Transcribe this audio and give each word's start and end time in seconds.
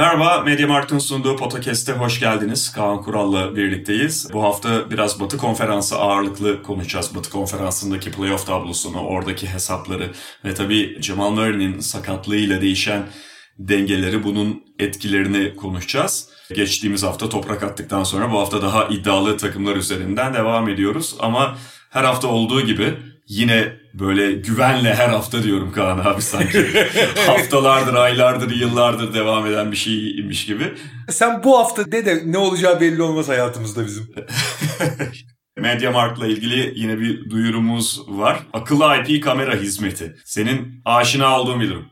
Merhaba, 0.00 0.40
Mediamarkt'ın 0.40 0.98
sunduğu 0.98 1.36
podcast'e 1.36 1.92
hoş 1.92 2.20
geldiniz. 2.20 2.72
Kaan 2.72 3.02
Kural'la 3.02 3.56
birlikteyiz. 3.56 4.28
Bu 4.32 4.42
hafta 4.42 4.90
biraz 4.90 5.20
Batı 5.20 5.36
Konferansı 5.36 5.96
ağırlıklı 5.96 6.62
konuşacağız. 6.62 7.14
Batı 7.14 7.30
Konferansı'ndaki 7.30 8.10
playoff 8.10 8.46
tablosunu, 8.46 9.00
oradaki 9.00 9.46
hesapları 9.46 10.10
ve 10.44 10.54
tabii 10.54 11.02
Jamal 11.02 11.30
Murray'nin 11.30 11.80
sakatlığıyla 11.80 12.60
değişen 12.60 13.06
dengeleri, 13.58 14.24
bunun 14.24 14.64
etkilerini 14.78 15.56
konuşacağız. 15.56 16.28
Geçtiğimiz 16.54 17.02
hafta 17.02 17.28
toprak 17.28 17.62
attıktan 17.62 18.02
sonra 18.02 18.32
bu 18.32 18.38
hafta 18.38 18.62
daha 18.62 18.84
iddialı 18.84 19.36
takımlar 19.36 19.76
üzerinden 19.76 20.34
devam 20.34 20.68
ediyoruz. 20.68 21.16
Ama 21.18 21.56
her 21.90 22.04
hafta 22.04 22.28
olduğu 22.28 22.60
gibi 22.60 22.96
yine 23.30 23.72
böyle 23.94 24.32
güvenle 24.32 24.94
her 24.94 25.08
hafta 25.08 25.42
diyorum 25.42 25.72
Kaan 25.72 25.98
abi 25.98 26.22
sanki. 26.22 26.66
Haftalardır, 27.26 27.94
aylardır, 27.94 28.50
yıllardır 28.50 29.14
devam 29.14 29.46
eden 29.46 29.72
bir 29.72 29.76
şeymiş 29.76 30.46
gibi. 30.46 30.74
Sen 31.08 31.44
bu 31.44 31.58
hafta 31.58 31.92
de 31.92 32.06
de 32.06 32.22
ne 32.24 32.38
olacağı 32.38 32.80
belli 32.80 33.02
olmaz 33.02 33.28
hayatımızda 33.28 33.86
bizim. 33.86 34.14
Mediamarkt'la 35.56 36.26
ilgili 36.26 36.72
yine 36.76 37.00
bir 37.00 37.30
duyurumuz 37.30 38.02
var. 38.08 38.40
Akıllı 38.52 38.96
IP 38.96 39.24
kamera 39.24 39.54
hizmeti. 39.54 40.16
Senin 40.24 40.82
aşina 40.84 41.40
olduğun 41.40 41.60
bir 41.60 41.68
durum. 41.68 41.86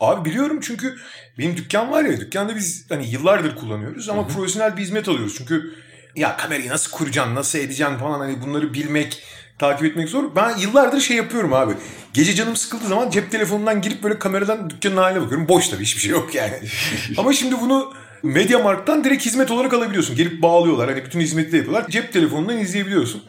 Abi 0.00 0.30
biliyorum 0.30 0.58
çünkü 0.62 0.96
benim 1.38 1.56
dükkan 1.56 1.90
var 1.90 2.04
ya 2.04 2.20
dükkanda 2.20 2.56
biz 2.56 2.86
hani 2.88 3.10
yıllardır 3.10 3.56
kullanıyoruz 3.56 4.08
ama 4.08 4.22
Hı-hı. 4.22 4.32
profesyonel 4.34 4.76
bir 4.76 4.82
hizmet 4.82 5.08
alıyoruz. 5.08 5.34
Çünkü 5.38 5.74
ya 6.16 6.36
kamerayı 6.36 6.70
nasıl 6.70 6.90
kuracaksın, 6.90 7.34
nasıl 7.34 7.58
edeceksin 7.58 7.96
falan 7.96 8.18
hani 8.18 8.42
bunları 8.42 8.74
bilmek, 8.74 9.22
takip 9.58 9.86
etmek 9.86 10.08
zor. 10.08 10.36
Ben 10.36 10.56
yıllardır 10.56 11.00
şey 11.00 11.16
yapıyorum 11.16 11.52
abi. 11.52 11.72
Gece 12.14 12.34
canım 12.34 12.56
sıkıldığı 12.56 12.86
zaman 12.86 13.10
cep 13.10 13.30
telefonundan 13.30 13.82
girip 13.82 14.02
böyle 14.02 14.18
kameradan 14.18 14.70
dükkanın 14.70 14.96
haline 14.96 15.20
bakıyorum. 15.20 15.48
Boş 15.48 15.68
tabii 15.68 15.82
hiçbir 15.82 16.00
şey 16.00 16.10
yok 16.10 16.34
yani. 16.34 16.54
ama 17.18 17.32
şimdi 17.32 17.60
bunu 17.60 17.92
Mediamarkt'tan 18.22 19.04
direkt 19.04 19.26
hizmet 19.26 19.50
olarak 19.50 19.74
alabiliyorsun. 19.74 20.16
Gelip 20.16 20.42
bağlıyorlar. 20.42 20.90
Hani 20.90 21.04
bütün 21.04 21.20
hizmeti 21.20 21.52
de 21.52 21.56
yapıyorlar. 21.56 21.90
Cep 21.90 22.12
telefonundan 22.12 22.58
izleyebiliyorsun. 22.58 23.22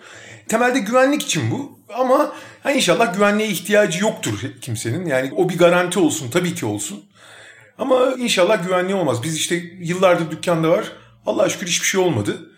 Temelde 0.47 0.79
güvenlik 0.79 1.21
için 1.21 1.51
bu. 1.51 1.79
Ama 1.93 2.33
ha 2.63 2.71
inşallah 2.71 3.13
güvenliğe 3.13 3.49
ihtiyacı 3.49 4.03
yoktur 4.03 4.39
kimsenin. 4.61 5.05
Yani 5.05 5.31
o 5.35 5.49
bir 5.49 5.57
garanti 5.57 5.99
olsun 5.99 6.29
tabii 6.29 6.55
ki 6.55 6.65
olsun. 6.65 7.05
Ama 7.77 8.13
inşallah 8.17 8.63
güvenliği 8.63 8.95
olmaz. 8.95 9.23
Biz 9.23 9.35
işte 9.35 9.55
yıllardır 9.79 10.31
dükkanda 10.31 10.69
var. 10.69 10.91
Allah'a 11.25 11.49
şükür 11.49 11.67
hiçbir 11.67 11.87
şey 11.87 12.01
olmadı. 12.01 12.49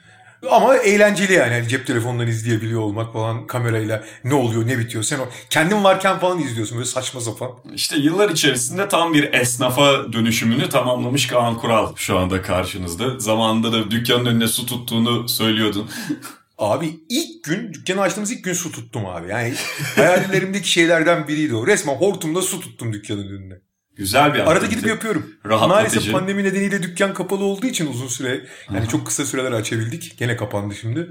Ama 0.51 0.77
eğlenceli 0.77 1.33
yani. 1.33 1.53
yani 1.53 1.67
cep 1.67 1.87
telefonundan 1.87 2.27
izleyebiliyor 2.27 2.81
olmak 2.81 3.13
falan 3.13 3.47
kamerayla 3.47 4.03
ne 4.23 4.33
oluyor 4.33 4.67
ne 4.67 4.79
bitiyor. 4.79 5.03
Sen 5.03 5.19
o 5.19 5.29
kendin 5.49 5.83
varken 5.83 6.19
falan 6.19 6.39
izliyorsun 6.39 6.77
böyle 6.77 6.89
saçma 6.89 7.21
sapan. 7.21 7.51
İşte 7.73 7.97
yıllar 7.97 8.29
içerisinde 8.29 8.87
tam 8.87 9.13
bir 9.13 9.33
esnafa 9.33 10.13
dönüşümünü 10.13 10.69
tamamlamış 10.69 11.27
Kaan 11.27 11.57
Kural 11.57 11.95
şu 11.95 12.17
anda 12.17 12.41
karşınızda. 12.41 13.19
Zamanında 13.19 13.71
da 13.73 13.91
dükkanın 13.91 14.25
önüne 14.25 14.47
su 14.47 14.65
tuttuğunu 14.65 15.29
söylüyordun. 15.29 15.89
Abi 16.57 16.99
ilk 17.09 17.43
gün 17.43 17.73
dükkanı 17.73 18.01
açtığımız 18.01 18.31
ilk 18.31 18.43
gün 18.43 18.53
su 18.53 18.71
tuttum 18.71 19.05
abi. 19.05 19.29
Yani 19.29 19.53
hayallerimdeki 19.95 20.71
şeylerden 20.71 21.27
biriydi 21.27 21.55
o. 21.55 21.67
Resmen 21.67 21.95
hortumda 21.95 22.41
su 22.41 22.59
tuttum 22.59 22.93
dükkanın 22.93 23.27
önüne. 23.27 23.66
Güzel 23.97 24.33
bir 24.33 24.51
Arada 24.51 24.65
gidip 24.65 24.87
yapıyorum. 24.87 25.35
Maalesef 25.43 26.11
pandemi 26.11 26.43
nedeniyle 26.43 26.83
dükkan 26.83 27.13
kapalı 27.13 27.43
olduğu 27.43 27.65
için 27.65 27.87
uzun 27.87 28.07
süre 28.07 28.45
yani 28.69 28.79
Aha. 28.79 28.87
çok 28.87 29.05
kısa 29.07 29.25
süreler 29.25 29.51
açabildik. 29.51 30.17
Gene 30.17 30.37
kapandı 30.37 30.75
şimdi. 30.75 31.07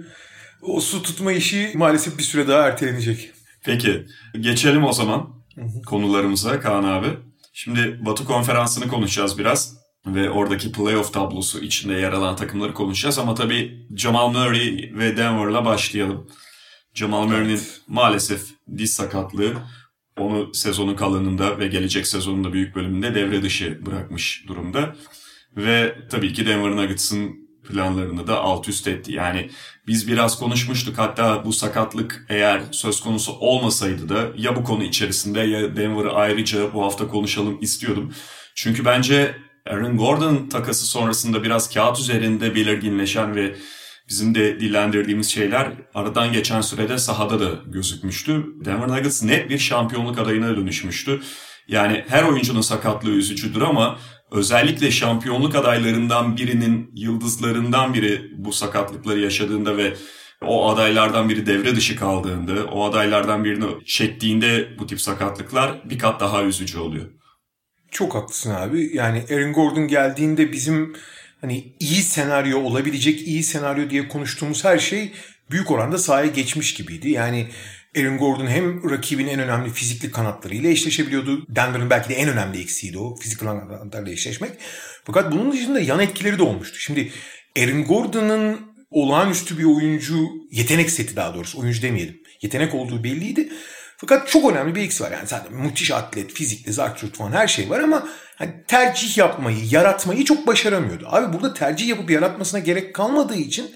O 0.63 0.81
su 0.81 1.03
tutma 1.03 1.33
işi 1.33 1.73
maalesef 1.75 2.19
bir 2.19 2.23
süre 2.23 2.49
daha 2.49 2.69
ertelenecek. 2.69 3.31
Peki 3.65 4.07
geçelim 4.41 4.85
o 4.85 4.93
zaman 4.93 5.45
konularımıza 5.87 6.61
Kaan 6.61 6.85
abi. 6.85 7.09
Şimdi 7.53 8.01
Batı 8.07 8.25
konferansını 8.25 8.89
konuşacağız 8.89 9.39
biraz 9.39 9.77
ve 10.07 10.31
oradaki 10.31 10.73
playoff 10.73 11.13
tablosu 11.13 11.61
içinde 11.61 11.95
yer 11.95 12.13
alan 12.13 12.37
takımları 12.37 12.75
konuşacağız 12.75 13.19
ama 13.19 13.35
tabii 13.35 13.87
Jamal 13.97 14.29
Murray 14.29 14.91
ve 14.95 15.17
Denver'la 15.17 15.65
başlayalım. 15.65 16.29
Jamal 16.95 17.25
Murray'nin 17.25 17.49
evet. 17.49 17.81
maalesef 17.89 18.43
diz 18.77 18.93
sakatlığı 18.93 19.53
onu 20.19 20.55
sezonun 20.55 20.97
kalanında 20.97 21.59
ve 21.59 21.67
gelecek 21.67 22.07
sezonun 22.07 22.45
da 22.45 22.53
büyük 22.53 22.75
bölümünde 22.75 23.15
devre 23.15 23.43
dışı 23.43 23.87
bırakmış 23.87 24.45
durumda. 24.49 24.97
Ve 25.57 25.97
tabii 26.11 26.33
ki 26.33 26.47
Denver 26.47 26.71
Nuggets'ın 26.71 27.47
planlarını 27.69 28.27
da 28.27 28.41
alt 28.41 28.69
üst 28.69 28.89
etti. 28.89 29.13
Yani 29.13 29.51
biz 29.87 30.09
biraz 30.09 30.39
konuşmuştuk 30.39 30.99
hatta 30.99 31.45
bu 31.45 31.53
sakatlık 31.53 32.27
eğer 32.29 32.61
söz 32.71 33.01
konusu 33.01 33.33
olmasaydı 33.33 34.09
da 34.09 34.29
ya 34.37 34.57
bu 34.57 34.65
konu 34.65 34.85
içerisinde 34.85 35.41
ya 35.41 35.77
Denver'ı 35.77 36.13
ayrıca 36.13 36.75
bu 36.75 36.83
hafta 36.83 37.09
konuşalım 37.09 37.59
istiyordum. 37.61 38.13
Çünkü 38.55 38.85
bence 38.85 39.37
Aaron 39.67 39.97
Gordon 39.97 40.49
takası 40.49 40.87
sonrasında 40.87 41.43
biraz 41.43 41.75
kağıt 41.75 41.99
üzerinde 42.01 42.55
belirginleşen 42.55 43.35
ve 43.35 43.57
bizim 44.09 44.35
de 44.35 44.61
dillendirdiğimiz 44.61 45.29
şeyler 45.29 45.73
aradan 45.95 46.33
geçen 46.33 46.61
sürede 46.61 46.99
sahada 46.99 47.41
da 47.41 47.51
gözükmüştü. 47.67 48.45
Denver 48.65 48.89
Nuggets 48.89 49.23
net 49.23 49.51
bir 49.51 49.59
şampiyonluk 49.59 50.19
adayına 50.19 50.57
dönüşmüştü. 50.57 51.21
Yani 51.69 52.05
her 52.09 52.23
oyuncunun 52.23 52.61
sakatlığı 52.61 53.11
üzücüdür 53.11 53.63
ama 53.63 53.99
özellikle 54.31 54.91
şampiyonluk 54.91 55.55
adaylarından 55.55 56.37
birinin 56.37 56.91
yıldızlarından 56.95 57.95
biri 57.95 58.31
bu 58.37 58.53
sakatlıkları 58.53 59.21
yaşadığında 59.21 59.77
ve 59.77 59.95
o 60.43 60.71
adaylardan 60.71 61.29
biri 61.29 61.47
devre 61.47 61.77
dışı 61.77 61.97
kaldığında, 61.97 62.65
o 62.65 62.85
adaylardan 62.85 63.45
birini 63.45 63.85
çektiğinde 63.85 64.79
bu 64.79 64.87
tip 64.87 65.01
sakatlıklar 65.01 65.91
bir 65.91 65.99
kat 65.99 66.21
daha 66.21 66.43
üzücü 66.43 66.79
oluyor. 66.79 67.07
Çok 67.91 68.15
haklısın 68.15 68.51
abi. 68.51 68.97
Yani 68.97 69.25
Aaron 69.31 69.53
Gordon 69.53 69.89
geldiğinde 69.89 70.53
bizim 70.53 70.97
hani 71.47 71.65
iyi 71.81 72.03
senaryo 72.03 72.59
olabilecek 72.61 73.29
iyi 73.29 73.43
senaryo 73.43 73.91
diye 73.91 74.09
konuştuğumuz 74.09 74.65
her 74.65 74.79
şey 74.79 75.13
büyük 75.51 75.71
oranda 75.71 75.99
sahaya 75.99 76.27
geçmiş 76.27 76.75
gibiydi. 76.75 77.11
Yani 77.11 77.47
Aaron 77.97 78.19
Gordon 78.19 78.47
hem 78.47 78.91
rakibin 78.91 79.27
en 79.27 79.41
önemli 79.41 79.71
fizikli 79.71 80.11
kanatlarıyla 80.11 80.71
eşleşebiliyordu. 80.71 81.47
Denver'ın 81.49 81.91
belki 81.91 82.09
de 82.09 82.15
en 82.15 82.29
önemli 82.29 82.61
eksiğiydi 82.61 82.99
o 82.99 83.17
fizikli 83.17 83.45
kanatlarla 83.45 84.11
eşleşmek. 84.11 84.51
Fakat 85.05 85.33
bunun 85.33 85.53
dışında 85.53 85.81
yan 85.81 86.01
etkileri 86.01 86.39
de 86.39 86.43
olmuştu. 86.43 86.79
Şimdi 86.79 87.13
Aaron 87.59 87.85
Gordon'ın 87.85 88.61
olağanüstü 88.91 89.59
bir 89.59 89.65
oyuncu, 89.65 90.29
yetenek 90.51 90.91
seti 90.91 91.17
daha 91.17 91.35
doğrusu 91.35 91.61
oyuncu 91.61 91.83
demeyelim. 91.83 92.17
Yetenek 92.43 92.75
olduğu 92.75 93.05
belliydi. 93.05 93.49
Fakat 93.97 94.29
çok 94.29 94.53
önemli 94.53 94.75
bir 94.75 94.83
eksi 94.83 95.05
var. 95.05 95.13
Yani 95.13 95.27
zaten 95.27 95.53
müthiş 95.53 95.91
atlet, 95.91 96.33
fizikli, 96.33 96.73
zartürt 96.73 97.17
falan 97.17 97.33
her 97.33 97.49
şey 97.49 97.71
var 97.71 97.81
ama 97.81 98.09
hani 98.37 98.65
tercih 98.69 99.19
yapmayı, 99.19 99.59
yaratmayı 99.71 100.25
çok 100.25 100.47
başaramıyordu. 100.47 101.07
Abi 101.09 101.33
burada 101.33 101.55
tercih 101.55 101.89
yapıp 101.89 102.11
yaratmasına 102.11 102.61
gerek 102.61 102.95
kalmadığı 102.95 103.37
için 103.37 103.71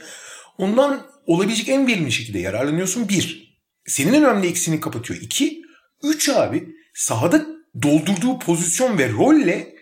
ondan 0.58 1.06
olabilecek 1.26 1.68
en 1.68 1.86
verimli 1.86 2.12
şekilde 2.12 2.38
yararlanıyorsun. 2.38 3.08
Bir, 3.08 3.56
senin 3.86 4.12
en 4.12 4.24
önemli 4.24 4.48
eksini 4.48 4.80
kapatıyor. 4.80 5.20
İki, 5.22 5.62
üç 6.02 6.28
abi 6.28 6.68
sahada 6.94 7.46
doldurduğu 7.82 8.38
pozisyon 8.38 8.98
ve 8.98 9.12
rolle 9.12 9.74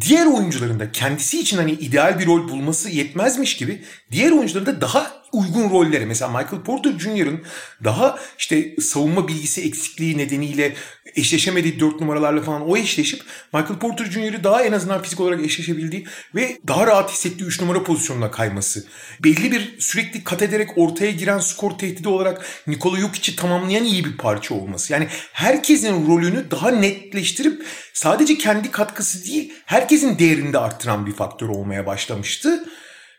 diğer 0.00 0.26
oyuncuların 0.26 0.80
da 0.80 0.92
kendisi 0.92 1.40
için 1.40 1.56
hani 1.56 1.72
ideal 1.72 2.18
bir 2.18 2.26
rol 2.26 2.48
bulması 2.48 2.90
yetmezmiş 2.90 3.56
gibi 3.56 3.82
diğer 4.10 4.32
oyuncuların 4.32 4.66
da 4.66 4.80
daha 4.80 5.22
uygun 5.32 5.70
rollere 5.70 6.04
mesela 6.04 6.28
Michael 6.28 6.62
Porter 6.62 6.98
Jr.'ın 6.98 7.42
daha 7.84 8.18
işte 8.38 8.76
savunma 8.80 9.28
bilgisi 9.28 9.62
eksikliği 9.62 10.18
nedeniyle 10.18 10.74
eşleşemediği 11.16 11.80
dört 11.80 12.00
numaralarla 12.00 12.42
falan 12.42 12.68
o 12.68 12.76
eşleşip 12.76 13.22
Michael 13.54 13.78
Porter 13.78 14.04
Jr.'ı 14.04 14.44
daha 14.44 14.62
en 14.62 14.72
azından 14.72 15.02
fizik 15.02 15.20
olarak 15.20 15.44
eşleşebildiği 15.44 16.06
ve 16.34 16.58
daha 16.68 16.86
rahat 16.86 17.10
hissettiği 17.10 17.44
üç 17.44 17.60
numara 17.60 17.82
pozisyonuna 17.82 18.30
kayması. 18.30 18.84
Belli 19.24 19.52
bir 19.52 19.76
sürekli 19.78 20.24
kat 20.24 20.42
ederek 20.42 20.68
ortaya 20.76 21.10
giren 21.10 21.38
skor 21.38 21.70
tehdidi 21.70 22.08
olarak 22.08 22.46
Nikola 22.66 23.00
Jokic'i 23.00 23.36
tamamlayan 23.36 23.84
iyi 23.84 24.04
bir 24.04 24.16
parça 24.16 24.54
olması. 24.54 24.92
Yani 24.92 25.06
herkesin 25.32 26.08
rolünü 26.08 26.50
daha 26.50 26.70
netleştirip 26.70 27.66
sadece 27.92 28.38
kendi 28.38 28.70
katkısı 28.70 29.24
değil 29.24 29.52
herkesin 29.66 30.18
değerini 30.18 30.52
de 30.52 30.58
arttıran 30.58 31.06
bir 31.06 31.12
faktör 31.12 31.48
olmaya 31.48 31.86
başlamıştı. 31.86 32.64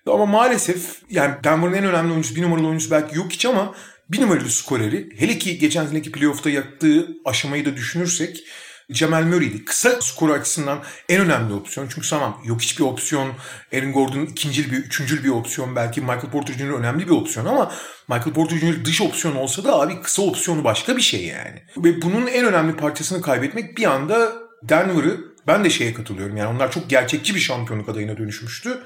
Ama 0.07 0.25
maalesef 0.25 1.01
yani 1.09 1.35
Denver'ın 1.43 1.73
en 1.73 1.85
önemli 1.85 2.11
oyuncusu 2.11 2.35
bir 2.35 2.41
numaralı 2.41 2.67
oyuncusu 2.67 2.91
belki 2.91 3.17
yok 3.17 3.31
ama 3.47 3.75
bir 4.13 4.21
numaralı 4.21 4.49
skoreri 4.49 5.09
hele 5.17 5.37
ki 5.37 5.57
geçen 5.57 5.87
seneki 5.87 6.11
playoff'ta 6.11 6.49
yaktığı 6.49 7.07
aşamayı 7.25 7.65
da 7.65 7.75
düşünürsek 7.75 8.43
Jamal 8.89 9.23
Murray'di. 9.23 9.65
Kısa 9.65 10.01
skor 10.01 10.29
açısından 10.29 10.83
en 11.09 11.21
önemli 11.21 11.53
opsiyon. 11.53 11.87
Çünkü 11.87 12.09
tamam 12.09 12.41
yok 12.45 12.61
hiçbir 12.61 12.83
opsiyon. 12.83 13.33
Aaron 13.73 13.91
Gordon 13.91 14.25
ikinci 14.25 14.71
bir, 14.71 14.77
üçüncül 14.77 15.23
bir 15.23 15.29
opsiyon. 15.29 15.75
Belki 15.75 16.01
Michael 16.01 16.31
Porter 16.31 16.53
Jr. 16.53 16.79
önemli 16.79 17.05
bir 17.05 17.11
opsiyon 17.11 17.45
ama 17.45 17.71
Michael 18.07 18.33
Porter 18.33 18.57
Jr. 18.57 18.85
dış 18.85 19.01
opsiyon 19.01 19.35
olsa 19.35 19.63
da 19.63 19.79
abi 19.79 20.01
kısa 20.01 20.21
opsiyonu 20.21 20.63
başka 20.63 20.97
bir 20.97 21.01
şey 21.01 21.25
yani. 21.25 21.63
Ve 21.77 22.01
bunun 22.01 22.27
en 22.27 22.45
önemli 22.45 22.75
parçasını 22.75 23.21
kaybetmek 23.21 23.77
bir 23.77 23.83
anda 23.83 24.33
Denver'ı 24.63 25.17
ben 25.47 25.63
de 25.63 25.69
şeye 25.69 25.93
katılıyorum. 25.93 26.37
Yani 26.37 26.55
onlar 26.55 26.71
çok 26.71 26.89
gerçekçi 26.89 27.35
bir 27.35 27.39
şampiyonluk 27.39 27.89
adayına 27.89 28.17
dönüşmüştü. 28.17 28.79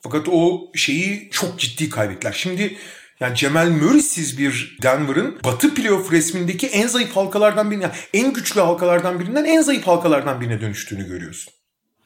Fakat 0.00 0.28
o 0.28 0.72
şeyi 0.74 1.30
çok 1.30 1.58
ciddi 1.58 1.90
kaybettiler. 1.90 2.32
Şimdi 2.32 2.76
yani 3.20 3.36
Cemal 3.36 3.70
Murray'siz 3.70 4.38
bir 4.38 4.78
Denver'ın 4.82 5.38
Batı 5.44 5.74
playoff 5.74 6.12
resmindeki 6.12 6.66
en 6.66 6.86
zayıf 6.86 7.16
halkalardan 7.16 7.70
birine, 7.70 7.90
en 8.14 8.32
güçlü 8.32 8.60
halkalardan 8.60 9.20
birinden 9.20 9.44
en 9.44 9.62
zayıf 9.62 9.86
halkalardan 9.86 10.40
birine 10.40 10.60
dönüştüğünü 10.60 11.08
görüyorsun. 11.08 11.52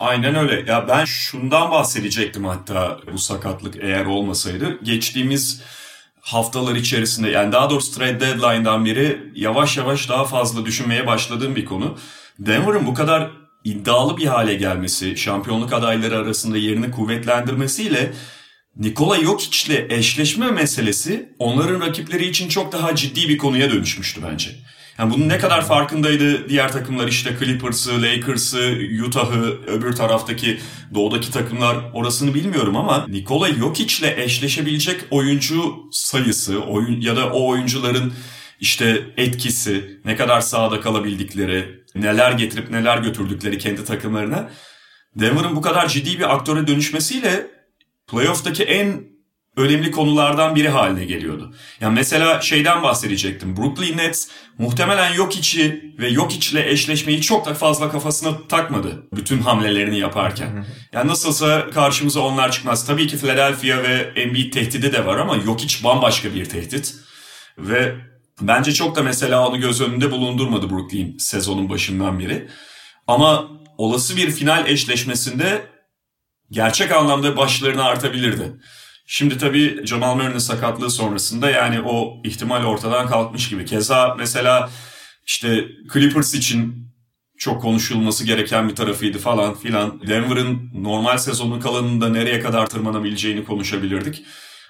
Aynen 0.00 0.34
öyle. 0.34 0.70
Ya 0.72 0.88
ben 0.88 1.04
şundan 1.04 1.70
bahsedecektim 1.70 2.44
hatta 2.44 2.98
bu 3.12 3.18
sakatlık 3.18 3.76
eğer 3.76 4.06
olmasaydı. 4.06 4.78
Geçtiğimiz 4.82 5.62
haftalar 6.20 6.76
içerisinde 6.76 7.30
yani 7.30 7.52
daha 7.52 7.70
doğrusu 7.70 7.98
trade 7.98 8.20
deadline'dan 8.20 8.84
beri 8.84 9.32
yavaş 9.34 9.76
yavaş 9.76 10.08
daha 10.08 10.24
fazla 10.24 10.66
düşünmeye 10.66 11.06
başladığım 11.06 11.56
bir 11.56 11.64
konu. 11.64 11.98
Denver'ın 12.38 12.86
bu 12.86 12.94
kadar 12.94 13.30
iddialı 13.64 14.16
bir 14.16 14.26
hale 14.26 14.54
gelmesi, 14.54 15.16
şampiyonluk 15.16 15.72
adayları 15.72 16.16
arasında 16.16 16.58
yerini 16.58 16.90
kuvvetlendirmesiyle 16.90 18.12
Nikola 18.76 19.20
Jokic 19.20 19.72
ile 19.72 19.86
eşleşme 19.96 20.50
meselesi 20.50 21.32
onların 21.38 21.80
rakipleri 21.80 22.26
için 22.26 22.48
çok 22.48 22.72
daha 22.72 22.94
ciddi 22.94 23.28
bir 23.28 23.38
konuya 23.38 23.70
dönüşmüştü 23.70 24.20
bence. 24.30 24.50
Yani 24.98 25.14
bunun 25.14 25.28
ne 25.28 25.38
kadar 25.38 25.66
farkındaydı 25.66 26.48
diğer 26.48 26.72
takımlar 26.72 27.08
işte 27.08 27.36
Clippers'ı, 27.38 28.02
Lakers'ı, 28.02 28.78
Utah'ı, 29.06 29.60
öbür 29.66 29.92
taraftaki 29.92 30.58
doğudaki 30.94 31.30
takımlar 31.30 31.76
orasını 31.92 32.34
bilmiyorum 32.34 32.76
ama 32.76 33.06
Nikola 33.08 33.54
Jokic 33.54 33.98
ile 33.98 34.24
eşleşebilecek 34.24 35.00
oyuncu 35.10 35.76
sayısı 35.92 36.60
oyun 36.60 37.00
ya 37.00 37.16
da 37.16 37.30
o 37.32 37.48
oyuncuların 37.48 38.12
işte 38.60 39.06
etkisi, 39.16 40.00
ne 40.04 40.16
kadar 40.16 40.40
sahada 40.40 40.80
kalabildikleri, 40.80 41.84
neler 41.94 42.32
getirip 42.32 42.70
neler 42.70 42.98
götürdükleri 42.98 43.58
kendi 43.58 43.84
takımlarına 43.84 44.50
Denver'ın 45.14 45.56
bu 45.56 45.62
kadar 45.62 45.88
ciddi 45.88 46.18
bir 46.18 46.34
aktöre 46.34 46.66
dönüşmesiyle 46.66 47.46
playoff'taki 48.08 48.64
en 48.64 49.18
önemli 49.56 49.90
konulardan 49.90 50.54
biri 50.54 50.68
haline 50.68 51.04
geliyordu. 51.04 51.54
Yani 51.80 51.94
mesela 51.94 52.40
şeyden 52.40 52.82
bahsedecektim. 52.82 53.56
Brooklyn 53.56 53.96
Nets 53.96 54.28
muhtemelen 54.58 55.12
Jokic'i 55.12 55.94
ve 55.98 56.10
Jokic 56.10 56.50
ile 56.52 56.70
eşleşmeyi 56.70 57.20
çok 57.20 57.46
da 57.46 57.54
fazla 57.54 57.90
kafasına 57.90 58.46
takmadı. 58.48 59.06
Bütün 59.12 59.38
hamlelerini 59.38 59.98
yaparken. 59.98 60.66
Yani 60.92 61.10
nasılsa 61.10 61.70
karşımıza 61.70 62.20
onlar 62.20 62.52
çıkmaz. 62.52 62.86
Tabii 62.86 63.06
ki 63.06 63.18
Philadelphia 63.18 63.82
ve 63.82 64.12
Embiid 64.16 64.52
tehdidi 64.52 64.92
de 64.92 65.06
var 65.06 65.16
ama 65.18 65.40
Jokic 65.40 65.84
bambaşka 65.84 66.34
bir 66.34 66.44
tehdit. 66.44 66.94
Ve 67.58 67.94
bence 68.40 68.72
çok 68.72 68.96
da 68.96 69.02
mesela 69.02 69.48
onu 69.48 69.60
göz 69.60 69.80
önünde 69.80 70.10
bulundurmadı 70.10 70.70
Brooklyn 70.70 71.18
sezonun 71.18 71.70
başından 71.70 72.18
beri. 72.18 72.48
Ama 73.06 73.48
olası 73.78 74.16
bir 74.16 74.30
final 74.30 74.66
eşleşmesinde 74.66 75.62
gerçek 76.50 76.92
anlamda 76.92 77.36
başlarını 77.36 77.84
artabilirdi. 77.84 78.52
Şimdi 79.06 79.38
tabii 79.38 79.86
Jamal 79.86 80.14
Murray'nin 80.14 80.38
sakatlığı 80.38 80.90
sonrasında 80.90 81.50
yani 81.50 81.80
o 81.80 82.22
ihtimal 82.24 82.64
ortadan 82.64 83.06
kalkmış 83.06 83.48
gibi. 83.48 83.64
Keza 83.64 84.14
mesela 84.18 84.70
işte 85.26 85.64
Clippers 85.92 86.34
için 86.34 86.88
çok 87.38 87.62
konuşulması 87.62 88.24
gereken 88.24 88.68
bir 88.68 88.74
tarafıydı 88.74 89.18
falan 89.18 89.54
filan. 89.54 90.00
Denver'ın 90.06 90.70
normal 90.74 91.18
sezonun 91.18 91.60
kalanında 91.60 92.08
nereye 92.08 92.40
kadar 92.40 92.66
tırmanabileceğini 92.66 93.44
konuşabilirdik. 93.44 94.24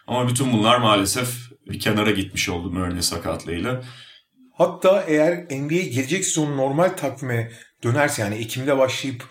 Ama 0.06 0.28
bütün 0.28 0.52
bunlar 0.52 0.78
maalesef 0.78 1.28
bir 1.66 1.80
kenara 1.80 2.10
gitmiş 2.10 2.48
oldu 2.48 2.70
Murray'nin 2.70 3.00
sakatlığıyla. 3.00 3.82
Hatta 4.58 5.04
eğer 5.06 5.44
NBA 5.50 5.82
gelecek 5.82 6.24
sezon 6.24 6.56
normal 6.56 6.88
takvime 6.88 7.50
dönerse 7.82 8.22
yani 8.22 8.34
Ekim'de 8.34 8.78
başlayıp 8.78 9.24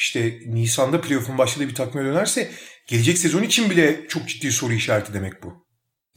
işte 0.00 0.38
Nisan'da 0.46 1.00
playoff'un 1.00 1.38
başladığı 1.38 1.68
bir 1.68 1.74
takvime 1.74 2.04
dönerse 2.04 2.50
gelecek 2.88 3.18
sezon 3.18 3.42
için 3.42 3.70
bile 3.70 4.06
çok 4.08 4.28
ciddi 4.28 4.52
soru 4.52 4.72
işareti 4.72 5.14
demek 5.14 5.42
bu. 5.42 5.66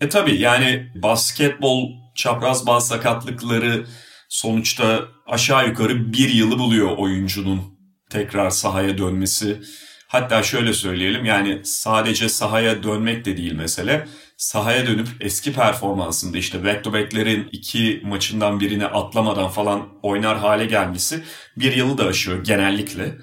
E 0.01 0.09
tabi 0.09 0.39
yani 0.39 0.91
basketbol 0.95 1.89
çapraz 2.15 2.67
bazı 2.67 2.87
sakatlıkları 2.87 3.85
sonuçta 4.29 5.07
aşağı 5.27 5.67
yukarı 5.67 6.13
bir 6.13 6.29
yılı 6.29 6.59
buluyor 6.59 6.97
oyuncunun 6.97 7.61
tekrar 8.09 8.49
sahaya 8.49 8.97
dönmesi. 8.97 9.61
Hatta 10.07 10.43
şöyle 10.43 10.73
söyleyelim 10.73 11.25
yani 11.25 11.61
sadece 11.63 12.29
sahaya 12.29 12.83
dönmek 12.83 13.25
de 13.25 13.37
değil 13.37 13.53
mesele. 13.53 14.07
Sahaya 14.37 14.87
dönüp 14.87 15.07
eski 15.19 15.53
performansında 15.53 16.37
işte 16.37 16.65
back 16.65 16.83
to 16.83 16.93
back'lerin 16.93 17.49
iki 17.51 18.01
maçından 18.05 18.59
birini 18.59 18.85
atlamadan 18.85 19.49
falan 19.49 19.89
oynar 20.03 20.37
hale 20.37 20.65
gelmesi 20.65 21.23
bir 21.57 21.75
yılı 21.75 21.97
da 21.97 22.05
aşıyor 22.05 22.43
genellikle. 22.43 23.17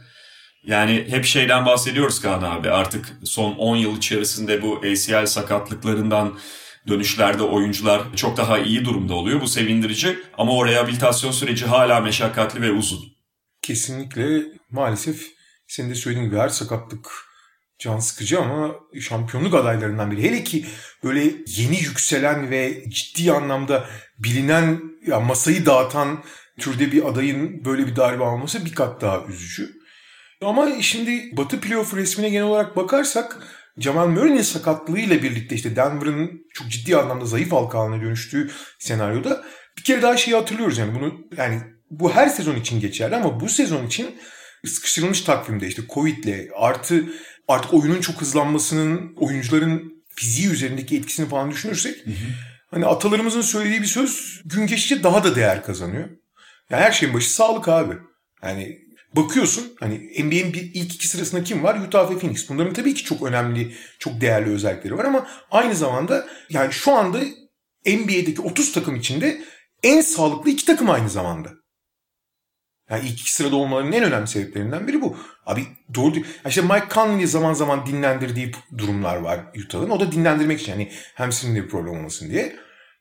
Yani 0.62 1.06
hep 1.10 1.24
şeyden 1.24 1.66
bahsediyoruz 1.66 2.20
Kaan 2.20 2.42
abi 2.42 2.70
artık 2.70 3.16
son 3.24 3.52
10 3.52 3.76
yıl 3.76 3.96
içerisinde 3.96 4.62
bu 4.62 4.78
ACL 4.78 5.26
sakatlıklarından 5.26 6.38
dönüşlerde 6.88 7.42
oyuncular 7.42 8.02
çok 8.16 8.36
daha 8.36 8.58
iyi 8.58 8.84
durumda 8.84 9.14
oluyor. 9.14 9.40
Bu 9.40 9.48
sevindirici 9.48 10.18
ama 10.38 10.52
o 10.52 10.66
rehabilitasyon 10.66 11.30
süreci 11.30 11.66
hala 11.66 12.00
meşakkatli 12.00 12.62
ve 12.62 12.72
uzun. 12.72 13.00
Kesinlikle 13.62 14.42
maalesef 14.70 15.26
senin 15.68 15.90
de 15.90 15.94
söylediğin 15.94 16.28
gibi 16.28 16.38
her 16.38 16.48
sakatlık 16.48 17.10
can 17.78 17.98
sıkıcı 17.98 18.40
ama 18.40 18.74
şampiyonluk 19.00 19.54
adaylarından 19.54 20.10
biri. 20.10 20.22
Hele 20.22 20.44
ki 20.44 20.66
böyle 21.04 21.20
yeni 21.46 21.80
yükselen 21.80 22.50
ve 22.50 22.84
ciddi 22.90 23.32
anlamda 23.32 23.86
bilinen 24.18 24.80
ya 25.06 25.20
masayı 25.20 25.66
dağıtan 25.66 26.24
türde 26.58 26.92
bir 26.92 27.08
adayın 27.08 27.64
böyle 27.64 27.86
bir 27.86 27.96
darbe 27.96 28.24
alması 28.24 28.64
bir 28.64 28.74
kat 28.74 29.00
daha 29.00 29.24
üzücü. 29.24 29.79
Ama 30.44 30.82
şimdi 30.82 31.36
Batı 31.36 31.60
playoff 31.60 31.94
resmine 31.94 32.30
genel 32.30 32.46
olarak 32.46 32.76
bakarsak 32.76 33.38
Jamal 33.78 34.08
Murray'nin 34.08 34.42
sakatlığıyla 34.42 35.22
birlikte 35.22 35.54
işte 35.54 35.76
Denver'ın 35.76 36.46
çok 36.54 36.68
ciddi 36.68 36.96
anlamda 36.96 37.24
zayıf 37.24 37.52
halka 37.52 37.78
haline 37.78 38.02
dönüştüğü 38.02 38.50
senaryoda 38.78 39.44
bir 39.78 39.82
kere 39.82 40.02
daha 40.02 40.16
şeyi 40.16 40.36
hatırlıyoruz 40.36 40.78
yani 40.78 40.94
bunu 40.94 41.14
yani 41.36 41.60
bu 41.90 42.12
her 42.12 42.28
sezon 42.28 42.56
için 42.56 42.80
geçerli 42.80 43.16
ama 43.16 43.40
bu 43.40 43.48
sezon 43.48 43.86
için 43.86 44.16
sıkıştırılmış 44.66 45.20
takvimde 45.20 45.66
işte 45.66 45.82
Covid'le 45.94 46.50
artı 46.56 47.04
artık 47.48 47.74
oyunun 47.74 48.00
çok 48.00 48.20
hızlanmasının 48.20 49.16
oyuncuların 49.16 50.04
fiziği 50.16 50.50
üzerindeki 50.50 50.96
etkisini 50.96 51.28
falan 51.28 51.50
düşünürsek 51.50 52.06
hı 52.06 52.10
hı. 52.10 52.14
hani 52.70 52.86
atalarımızın 52.86 53.40
söylediği 53.40 53.82
bir 53.82 53.86
söz 53.86 54.42
gün 54.44 54.66
geçtikçe 54.66 55.02
daha 55.02 55.24
da 55.24 55.36
değer 55.36 55.64
kazanıyor. 55.64 56.08
Yani 56.70 56.82
her 56.82 56.92
şeyin 56.92 57.14
başı 57.14 57.30
sağlık 57.30 57.68
abi. 57.68 57.94
Yani 58.42 58.78
bakıyorsun 59.16 59.72
hani 59.80 59.94
NBA'in 60.24 60.52
ilk 60.74 60.94
iki 60.94 61.08
sırasında 61.08 61.44
kim 61.44 61.62
var? 61.62 61.80
Utah 61.86 62.10
ve 62.10 62.18
Phoenix. 62.18 62.48
Bunların 62.48 62.72
tabii 62.72 62.94
ki 62.94 63.04
çok 63.04 63.22
önemli, 63.22 63.74
çok 63.98 64.20
değerli 64.20 64.50
özellikleri 64.50 64.98
var 64.98 65.04
ama 65.04 65.26
aynı 65.50 65.74
zamanda 65.74 66.26
yani 66.50 66.72
şu 66.72 66.92
anda 66.92 67.18
NBA'deki 67.86 68.40
30 68.42 68.72
takım 68.72 68.96
içinde 68.96 69.40
en 69.82 70.00
sağlıklı 70.00 70.50
iki 70.50 70.66
takım 70.66 70.90
aynı 70.90 71.10
zamanda. 71.10 71.50
Yani 72.90 73.08
ilk 73.08 73.20
iki 73.20 73.34
sırada 73.34 73.56
olmalarının 73.56 73.92
en 73.92 74.02
önemli 74.02 74.26
sebeplerinden 74.26 74.88
biri 74.88 75.02
bu. 75.02 75.16
Abi 75.46 75.66
doğru 75.94 76.14
değil. 76.14 76.26
İşte 76.48 76.62
Mike 76.62 76.86
Conley 76.94 77.26
zaman 77.26 77.52
zaman 77.52 77.86
dinlendirdiği 77.86 78.52
durumlar 78.78 79.16
var 79.16 79.40
Utah'ın. 79.64 79.90
O 79.90 80.00
da 80.00 80.12
dinlendirmek 80.12 80.60
için 80.60 80.72
yani 80.72 80.92
hamstring'de 81.14 81.64
bir 81.64 81.68
problem 81.68 81.94
olmasın 81.94 82.30
diye. 82.30 82.56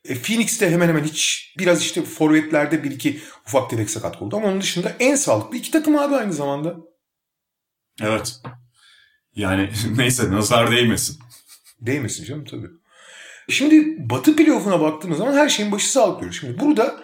E, 0.10 0.16
Phoenix'te 0.16 0.72
hemen 0.72 0.88
hemen 0.88 1.04
hiç 1.04 1.54
biraz 1.60 1.82
işte 1.82 2.02
forvetlerde 2.04 2.84
bir 2.84 2.92
iki 2.92 3.22
ufak 3.48 3.70
tefek 3.70 3.90
sakat 3.90 4.22
oldu 4.22 4.36
ama 4.36 4.48
onun 4.48 4.62
dışında 4.62 4.96
en 5.00 5.16
sağlıklı 5.16 5.58
iki 5.58 5.72
takım 5.72 5.96
abi 5.96 6.16
aynı 6.16 6.34
zamanda. 6.34 6.76
Evet. 8.02 8.36
Yani 9.36 9.70
neyse 9.98 10.32
nazar 10.32 10.72
değmesin. 10.72 11.20
Değmesin 11.82 12.26
canım 12.26 12.46
tabii. 12.46 12.68
Şimdi 13.50 14.10
Batı 14.10 14.36
playoff'una 14.36 14.82
baktığımız 14.82 15.18
zaman 15.18 15.34
her 15.34 15.50
şeyin 15.50 15.72
başı 15.72 15.92
sağlık 15.92 16.20
diyoruz. 16.20 16.40
Şimdi 16.40 16.60
burada 16.60 17.04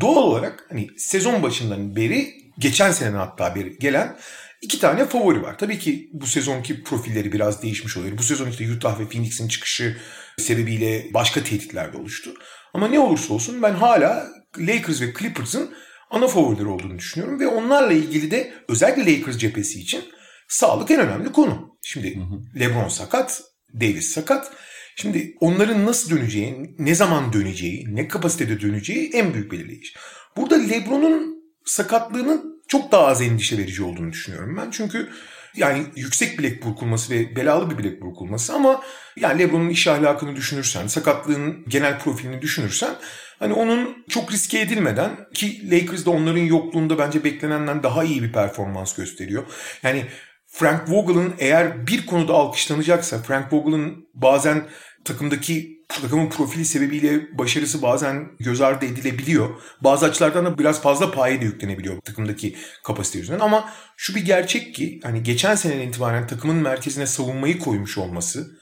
doğal 0.00 0.22
olarak 0.22 0.66
hani 0.68 0.88
sezon 0.96 1.42
başından 1.42 1.96
beri 1.96 2.34
geçen 2.58 2.92
sene 2.92 3.16
hatta 3.16 3.54
beri 3.54 3.78
gelen 3.78 4.16
iki 4.62 4.80
tane 4.80 5.06
favori 5.06 5.42
var. 5.42 5.58
Tabii 5.58 5.78
ki 5.78 6.10
bu 6.12 6.26
sezonki 6.26 6.82
profilleri 6.82 7.32
biraz 7.32 7.62
değişmiş 7.62 7.96
oluyor. 7.96 8.18
Bu 8.18 8.22
sezon 8.22 8.50
işte 8.50 8.72
Utah 8.72 9.00
ve 9.00 9.08
Phoenix'in 9.08 9.48
çıkışı 9.48 9.96
sebebiyle 10.38 11.06
başka 11.14 11.42
tehditler 11.42 11.92
de 11.92 11.96
oluştu. 11.96 12.34
Ama 12.74 12.88
ne 12.88 12.98
olursa 12.98 13.34
olsun 13.34 13.62
ben 13.62 13.74
hala 13.74 14.28
Lakers 14.58 15.00
ve 15.00 15.12
Clippers'ın 15.18 15.74
ana 16.10 16.28
favorileri 16.28 16.66
olduğunu 16.66 16.98
düşünüyorum. 16.98 17.40
Ve 17.40 17.46
onlarla 17.46 17.92
ilgili 17.92 18.30
de 18.30 18.52
özellikle 18.68 19.12
Lakers 19.12 19.36
cephesi 19.36 19.80
için 19.80 20.04
sağlık 20.48 20.90
en 20.90 21.00
önemli 21.00 21.32
konu. 21.32 21.78
Şimdi 21.82 22.16
hı 22.16 22.20
hı. 22.20 22.60
LeBron 22.60 22.88
sakat, 22.88 23.42
Davis 23.74 24.08
sakat. 24.08 24.52
Şimdi 24.96 25.34
onların 25.40 25.86
nasıl 25.86 26.16
döneceği, 26.16 26.74
ne 26.78 26.94
zaman 26.94 27.32
döneceği, 27.32 27.84
ne 27.88 28.08
kapasitede 28.08 28.60
döneceği 28.60 29.10
en 29.12 29.34
büyük 29.34 29.52
belirleyici. 29.52 29.92
Burada 30.36 30.56
LeBron'un 30.56 31.36
sakatlığının 31.64 32.62
çok 32.68 32.92
daha 32.92 33.06
az 33.06 33.22
endişe 33.22 33.58
verici 33.58 33.82
olduğunu 33.82 34.12
düşünüyorum 34.12 34.56
ben. 34.56 34.70
Çünkü 34.70 35.10
yani 35.56 35.82
yüksek 35.96 36.38
bilek 36.38 36.64
burkulması 36.64 37.14
ve 37.14 37.36
belalı 37.36 37.70
bir 37.70 37.78
bilek 37.78 38.02
burkulması 38.02 38.52
ama 38.52 38.82
yani 39.16 39.38
LeBron'un 39.38 39.68
iş 39.68 39.86
ahlakını 39.86 40.36
düşünürsen, 40.36 40.86
sakatlığın 40.86 41.64
genel 41.68 41.98
profilini 41.98 42.42
düşünürsen 42.42 42.94
hani 43.38 43.52
onun 43.52 44.04
çok 44.08 44.32
riske 44.32 44.60
edilmeden 44.60 45.10
ki 45.34 45.70
Lakers 45.70 46.06
da 46.06 46.10
onların 46.10 46.40
yokluğunda 46.40 46.98
bence 46.98 47.24
beklenenden 47.24 47.82
daha 47.82 48.04
iyi 48.04 48.22
bir 48.22 48.32
performans 48.32 48.94
gösteriyor. 48.94 49.44
Yani 49.82 50.04
Frank 50.46 50.90
Vogel'ın 50.90 51.34
eğer 51.38 51.86
bir 51.86 52.06
konuda 52.06 52.34
alkışlanacaksa 52.34 53.22
Frank 53.22 53.52
Vogel'ın 53.52 54.08
bazen 54.14 54.66
takımdaki 55.04 55.75
takımın 55.88 56.30
profili 56.30 56.64
sebebiyle 56.64 57.38
başarısı 57.38 57.82
bazen 57.82 58.28
göz 58.40 58.60
ardı 58.60 58.86
edilebiliyor. 58.86 59.50
Bazı 59.80 60.06
açılardan 60.06 60.46
da 60.46 60.58
biraz 60.58 60.82
fazla 60.82 61.10
paye 61.10 61.40
de 61.40 61.44
yüklenebiliyor 61.44 62.00
takımdaki 62.00 62.56
kapasite 62.84 63.18
yüzünden. 63.18 63.40
Ama 63.40 63.70
şu 63.96 64.14
bir 64.14 64.24
gerçek 64.24 64.74
ki 64.74 65.00
hani 65.02 65.22
geçen 65.22 65.54
seneden 65.54 65.88
itibaren 65.88 66.26
takımın 66.26 66.56
merkezine 66.56 67.06
savunmayı 67.06 67.58
koymuş 67.58 67.98
olması 67.98 68.58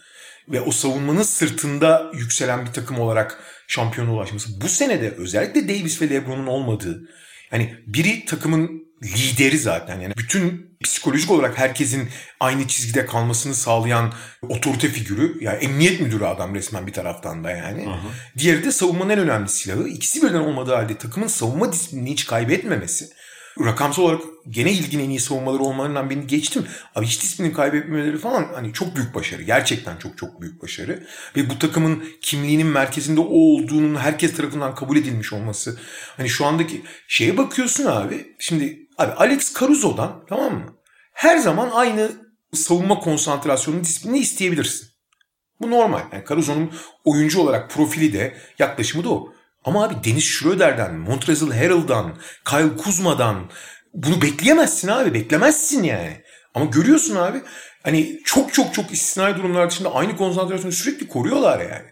ve 0.49 0.61
o 0.61 0.71
savunmanın 0.71 1.23
sırtında 1.23 2.11
yükselen 2.15 2.67
bir 2.67 2.73
takım 2.73 2.99
olarak 2.99 3.45
şampiyona 3.69 4.15
ulaşması. 4.15 4.61
Bu 4.61 4.69
senede 4.69 5.11
özellikle 5.11 5.69
Davis 5.69 6.03
ve 6.03 6.11
LeBron'un 6.11 6.47
olmadığı 6.47 7.09
yani 7.53 7.77
biri 7.87 8.25
takımın 8.25 8.85
lideri 9.05 9.59
zaten. 9.59 10.01
Yani 10.01 10.15
bütün 10.17 10.77
psikolojik 10.85 11.31
olarak 11.31 11.59
herkesin 11.59 12.09
aynı 12.41 12.69
çizgide 12.69 13.07
kalmasını 13.07 13.55
sağlayan 13.55 14.13
otorite 14.43 14.89
figürü. 14.89 15.39
Yani 15.41 15.65
emniyet 15.65 16.01
müdürü 16.01 16.25
adam 16.25 16.55
resmen 16.55 16.87
bir 16.87 16.93
taraftan 16.93 17.45
da 17.45 17.51
yani. 17.51 17.89
Aha. 17.89 18.01
Diğeri 18.39 18.65
de 18.65 18.73
savunmanın 18.73 19.11
en 19.11 19.19
önemli 19.19 19.49
silahı. 19.49 19.89
İkisi 19.89 20.23
birden 20.23 20.41
olmadığı 20.41 20.75
halde 20.75 20.99
takımın 20.99 21.27
savunma 21.27 21.73
disiplinini 21.73 22.11
hiç 22.11 22.27
kaybetmemesi 22.27 23.09
rakamsal 23.61 24.03
olarak 24.03 24.21
gene 24.51 24.73
ilgin 24.73 24.99
en 24.99 25.11
iyi 25.11 25.21
savunmaları 25.21 25.63
olmalarından 25.63 26.11
beni 26.11 26.27
geçtim. 26.27 26.67
Abi 26.95 27.07
hiç 27.07 27.23
disiplini 27.23 27.53
kaybetmemeleri 27.53 28.19
falan 28.19 28.49
hani 28.55 28.73
çok 28.73 28.97
büyük 28.97 29.15
başarı. 29.15 29.43
Gerçekten 29.43 29.97
çok 29.97 30.19
çok 30.19 30.41
büyük 30.41 30.63
başarı. 30.63 31.07
Ve 31.37 31.51
bu 31.51 31.59
takımın 31.59 32.05
kimliğinin 32.21 32.67
merkezinde 32.67 33.21
o 33.21 33.25
olduğunun 33.25 33.97
herkes 33.97 34.37
tarafından 34.37 34.75
kabul 34.75 34.97
edilmiş 34.97 35.33
olması. 35.33 35.79
Hani 36.17 36.29
şu 36.29 36.47
andaki 36.47 36.83
şeye 37.09 37.37
bakıyorsun 37.37 37.85
abi. 37.85 38.35
Şimdi 38.39 38.84
abi 38.99 39.13
Alex 39.13 39.61
Caruso'dan 39.61 40.25
tamam 40.29 40.55
mı? 40.55 40.75
Her 41.13 41.37
zaman 41.39 41.71
aynı 41.71 42.13
savunma 42.53 42.99
konsantrasyonu 42.99 43.85
disiplini 43.85 44.19
isteyebilirsin. 44.19 44.89
Bu 45.61 45.71
normal. 45.71 46.01
Yani 46.13 46.25
Caruso'nun 46.29 46.73
oyuncu 47.05 47.41
olarak 47.41 47.71
profili 47.71 48.13
de 48.13 48.37
yaklaşımı 48.59 49.05
da 49.05 49.09
o. 49.09 49.33
Ama 49.65 49.85
abi 49.85 49.95
Deniz 50.05 50.25
Schroeder'den, 50.25 50.95
Montrezl 50.95 51.51
Harrell'dan, 51.51 52.17
Kyle 52.45 52.77
Kuzma'dan 52.77 53.51
bunu 53.95 54.23
bekleyemezsin 54.23 54.89
abi. 54.89 55.15
Beklemezsin 55.15 55.83
yani. 55.83 56.25
Ama 56.55 56.65
görüyorsun 56.65 57.17
abi 57.17 57.43
hani 57.83 58.21
çok 58.25 58.53
çok 58.53 58.75
çok 58.75 58.93
istisnai 58.93 59.37
durumlar 59.37 59.71
dışında 59.71 59.95
aynı 59.95 60.17
konsantrasyonu 60.17 60.73
sürekli 60.73 61.09
koruyorlar 61.09 61.61
yani. 61.61 61.89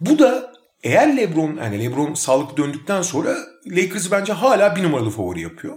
Bu 0.00 0.18
da 0.18 0.52
eğer 0.82 1.16
LeBron 1.16 1.56
yani 1.56 1.84
LeBron 1.84 2.14
sağlıklı 2.14 2.56
döndükten 2.56 3.02
sonra 3.02 3.36
Lakers'ı 3.66 4.10
bence 4.10 4.32
hala 4.32 4.76
bir 4.76 4.82
numaralı 4.82 5.10
favori 5.10 5.40
yapıyor. 5.40 5.76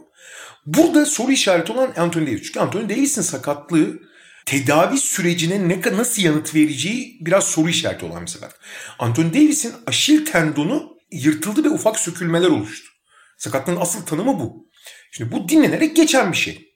Burada 0.65 1.05
soru 1.05 1.31
işareti 1.31 1.71
olan 1.71 1.93
Anthony 1.97 2.27
Davis. 2.27 2.43
Çünkü 2.43 2.59
Anthony 2.59 2.89
Davis'in 2.89 3.21
sakatlığı 3.21 3.99
tedavi 4.45 4.97
sürecine 4.97 5.69
ne 5.69 5.81
nasıl 5.97 6.21
yanıt 6.21 6.55
vereceği 6.55 7.17
biraz 7.21 7.43
soru 7.43 7.69
işareti 7.69 8.05
olan 8.05 8.21
bir 8.21 8.31
sakat. 8.31 8.59
Anthony 8.99 9.33
Davis'in 9.33 9.73
aşil 9.87 10.25
tendonu 10.25 10.97
yırtıldı 11.11 11.63
ve 11.63 11.69
ufak 11.69 11.99
sökülmeler 11.99 12.47
oluştu. 12.47 12.89
Sakatlığın 13.37 13.81
asıl 13.81 14.05
tanımı 14.05 14.39
bu. 14.39 14.69
Şimdi 15.11 15.31
bu 15.31 15.49
dinlenerek 15.49 15.95
geçen 15.95 16.31
bir 16.31 16.37
şey. 16.37 16.75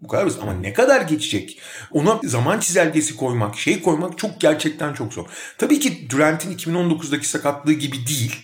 Bu 0.00 0.08
kadar 0.08 0.26
basit 0.26 0.42
ama 0.42 0.54
ne 0.54 0.72
kadar 0.72 1.00
geçecek? 1.00 1.60
Ona 1.90 2.20
zaman 2.24 2.60
çizelgesi 2.60 3.16
koymak, 3.16 3.58
şey 3.58 3.82
koymak 3.82 4.18
çok 4.18 4.40
gerçekten 4.40 4.94
çok 4.94 5.14
zor. 5.14 5.26
Tabii 5.58 5.80
ki 5.80 6.10
Durant'in 6.10 6.56
2019'daki 6.56 7.28
sakatlığı 7.28 7.72
gibi 7.72 8.06
değil. 8.06 8.36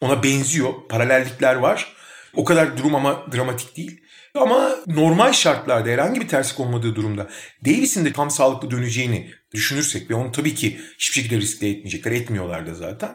Ona 0.00 0.22
benziyor. 0.22 0.72
Paralellikler 0.88 1.54
var. 1.54 1.92
O 2.34 2.44
kadar 2.44 2.76
durum 2.76 2.94
ama 2.94 3.26
dramatik 3.32 3.76
değil. 3.76 4.00
Ama 4.34 4.76
normal 4.86 5.32
şartlarda 5.32 5.88
herhangi 5.88 6.20
bir 6.20 6.28
terslik 6.28 6.60
olmadığı 6.60 6.94
durumda 6.94 7.28
Davis'in 7.64 8.04
de 8.04 8.12
tam 8.12 8.30
sağlıklı 8.30 8.70
döneceğini 8.70 9.30
düşünürsek 9.54 10.10
ve 10.10 10.14
onu 10.14 10.32
tabii 10.32 10.54
ki 10.54 10.80
hiçbir 10.98 11.14
şekilde 11.14 11.36
riskle 11.36 11.68
etmeyecekler. 11.68 12.12
Etmiyorlar 12.12 12.66
da 12.66 12.74
zaten. 12.74 13.10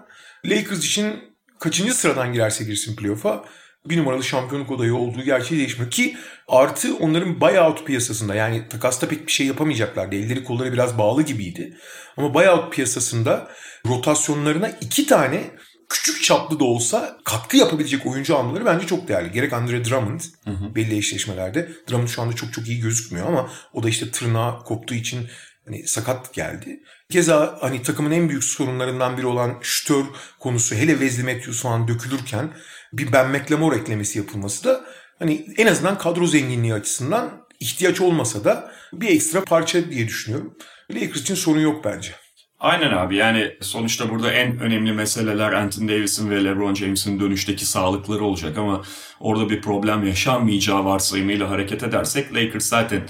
Lakers 0.45 0.85
için 0.85 1.13
kaçıncı 1.59 1.93
sıradan 1.93 2.33
girerse 2.33 2.63
girsin 2.63 2.95
playoff'a 2.95 3.45
bir 3.85 3.97
numaralı 3.97 4.23
şampiyonluk 4.23 4.71
odayı 4.71 4.95
olduğu 4.95 5.21
gerçeği 5.21 5.59
değişmiyor. 5.59 5.91
Ki 5.91 6.17
artı 6.47 6.95
onların 6.95 7.41
buyout 7.41 7.85
piyasasında 7.85 8.35
yani 8.35 8.67
takasta 8.69 9.07
pek 9.07 9.27
bir 9.27 9.31
şey 9.31 9.47
yapamayacaklardı. 9.47 10.15
Elleri 10.15 10.43
kolları 10.43 10.73
biraz 10.73 10.97
bağlı 10.97 11.21
gibiydi. 11.21 11.77
Ama 12.17 12.33
buyout 12.33 12.73
piyasasında 12.73 13.51
rotasyonlarına 13.87 14.69
iki 14.69 15.07
tane 15.07 15.43
küçük 15.89 16.23
çaplı 16.23 16.59
da 16.59 16.63
olsa 16.63 17.17
katkı 17.23 17.57
yapabilecek 17.57 18.05
oyuncu 18.05 18.37
almaları 18.37 18.65
bence 18.65 18.87
çok 18.87 19.07
değerli. 19.07 19.31
Gerek 19.31 19.53
Andre 19.53 19.85
Drummond 19.85 20.19
hı 20.45 20.51
hı. 20.51 20.75
belli 20.75 20.97
eşleşmelerde. 20.97 21.71
Drummond 21.89 22.07
şu 22.07 22.21
anda 22.21 22.35
çok 22.35 22.53
çok 22.53 22.67
iyi 22.67 22.79
gözükmüyor 22.79 23.27
ama 23.27 23.49
o 23.73 23.83
da 23.83 23.89
işte 23.89 24.11
tırnağı 24.11 24.63
koptuğu 24.63 24.95
için 24.95 25.27
hani 25.65 25.87
sakat 25.87 26.33
geldi. 26.33 26.83
Keza 27.09 27.57
hani 27.61 27.81
takımın 27.81 28.11
en 28.11 28.29
büyük 28.29 28.43
sorunlarından 28.43 29.17
biri 29.17 29.25
olan 29.25 29.57
şütör 29.61 30.03
konusu 30.39 30.75
hele 30.75 30.91
Wesley 30.91 31.33
Matthews 31.33 31.61
falan 31.61 31.87
dökülürken 31.87 32.53
bir 32.93 33.11
Ben 33.11 33.29
McLemore 33.29 33.75
eklemesi 33.75 34.17
yapılması 34.17 34.63
da 34.63 34.85
hani 35.19 35.47
en 35.57 35.67
azından 35.67 35.97
kadro 35.97 36.27
zenginliği 36.27 36.73
açısından 36.73 37.45
ihtiyaç 37.59 38.01
olmasa 38.01 38.43
da 38.43 38.71
bir 38.93 39.09
ekstra 39.09 39.43
parça 39.43 39.89
diye 39.91 40.07
düşünüyorum. 40.07 40.57
Lakers 40.91 41.21
için 41.21 41.35
sorun 41.35 41.59
yok 41.59 41.85
bence. 41.85 42.11
Aynen 42.59 42.91
abi 42.91 43.15
yani 43.15 43.51
sonuçta 43.61 44.09
burada 44.09 44.31
en 44.31 44.59
önemli 44.59 44.93
meseleler 44.93 45.51
Anthony 45.51 45.89
Davis'in 45.89 46.29
ve 46.29 46.43
LeBron 46.43 46.73
James'in 46.73 47.19
dönüşteki 47.19 47.65
sağlıkları 47.65 48.23
olacak 48.23 48.57
ama 48.57 48.81
orada 49.19 49.49
bir 49.49 49.61
problem 49.61 50.07
yaşanmayacağı 50.07 50.85
varsayımıyla 50.85 51.49
hareket 51.49 51.83
edersek 51.83 52.35
Lakers 52.35 52.65
zaten 52.65 53.07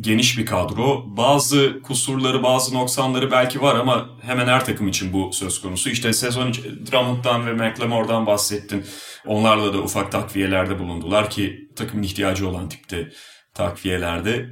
geniş 0.00 0.38
bir 0.38 0.46
kadro. 0.46 1.04
Bazı 1.16 1.82
kusurları, 1.82 2.42
bazı 2.42 2.74
noksanları 2.74 3.30
belki 3.30 3.62
var 3.62 3.74
ama 3.76 4.08
hemen 4.22 4.46
her 4.46 4.64
takım 4.64 4.88
için 4.88 5.12
bu 5.12 5.32
söz 5.32 5.60
konusu. 5.60 5.90
İşte 5.90 6.12
sezon 6.12 6.52
Drummond'dan 6.92 7.46
ve 7.46 7.52
McLemore'dan 7.52 8.26
bahsettin. 8.26 8.84
Onlarla 9.26 9.74
da 9.74 9.78
ufak 9.78 10.12
takviyelerde 10.12 10.78
bulundular 10.78 11.30
ki 11.30 11.68
takımın 11.76 12.02
ihtiyacı 12.02 12.48
olan 12.48 12.68
tipte 12.68 13.08
takviyelerde. 13.54 14.46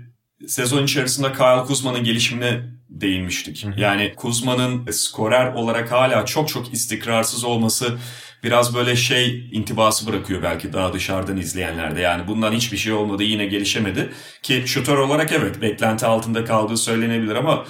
Sezon 0.46 0.84
içerisinde 0.84 1.32
Kyle 1.32 1.64
Kuzma'nın 1.66 2.04
gelişimine 2.04 2.77
değinmiştik. 2.90 3.66
Yani 3.76 4.12
Kuzma'nın 4.16 4.90
skorer 4.90 5.52
olarak 5.52 5.92
hala 5.92 6.24
çok 6.24 6.48
çok 6.48 6.72
istikrarsız 6.74 7.44
olması 7.44 7.98
biraz 8.42 8.74
böyle 8.74 8.96
şey 8.96 9.48
intibası 9.52 10.06
bırakıyor 10.06 10.42
belki 10.42 10.72
daha 10.72 10.92
dışarıdan 10.92 11.36
izleyenlerde. 11.36 12.00
Yani 12.00 12.28
bundan 12.28 12.52
hiçbir 12.52 12.76
şey 12.76 12.92
olmadı 12.92 13.22
yine 13.22 13.46
gelişemedi. 13.46 14.10
Ki 14.42 14.62
şutör 14.66 14.98
olarak 14.98 15.32
evet 15.32 15.62
beklenti 15.62 16.06
altında 16.06 16.44
kaldığı 16.44 16.76
söylenebilir 16.76 17.34
ama 17.34 17.64